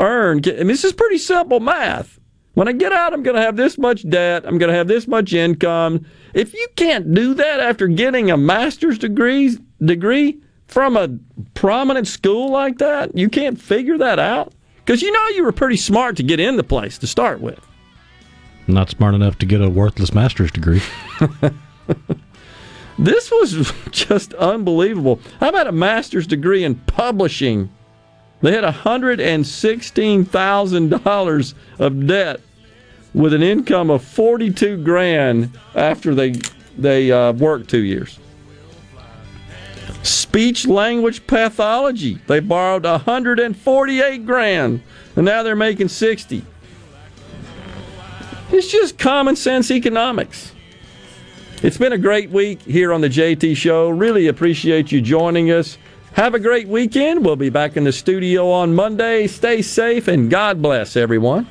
[0.00, 0.40] earn?
[0.46, 2.18] I mean, this is pretty simple math.
[2.54, 4.44] When I get out, I'm going to have this much debt.
[4.44, 6.04] I'm going to have this much income.
[6.34, 11.08] If you can't do that after getting a master's degree, degree from a
[11.54, 14.52] prominent school like that, you can't figure that out.
[14.78, 17.60] Because you know you were pretty smart to get in the place to start with.
[18.66, 20.82] Not smart enough to get a worthless master's degree.
[22.98, 25.20] This was just unbelievable.
[25.40, 27.70] How about a master's degree in publishing?
[28.40, 32.40] They had $116,000 of debt
[33.14, 36.34] with an income of 42 grand after they
[36.76, 38.20] they uh, worked 2 years.
[40.04, 42.20] Speech language pathology.
[42.28, 44.80] They borrowed 148 grand
[45.16, 46.44] and now they're making 60.
[48.50, 50.52] It's just common sense economics.
[51.60, 53.88] It's been a great week here on the JT Show.
[53.88, 55.76] Really appreciate you joining us.
[56.12, 57.24] Have a great weekend.
[57.24, 59.26] We'll be back in the studio on Monday.
[59.26, 61.48] Stay safe and God bless everyone.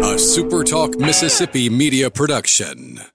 [0.00, 3.12] A SuperTalk Mississippi media production.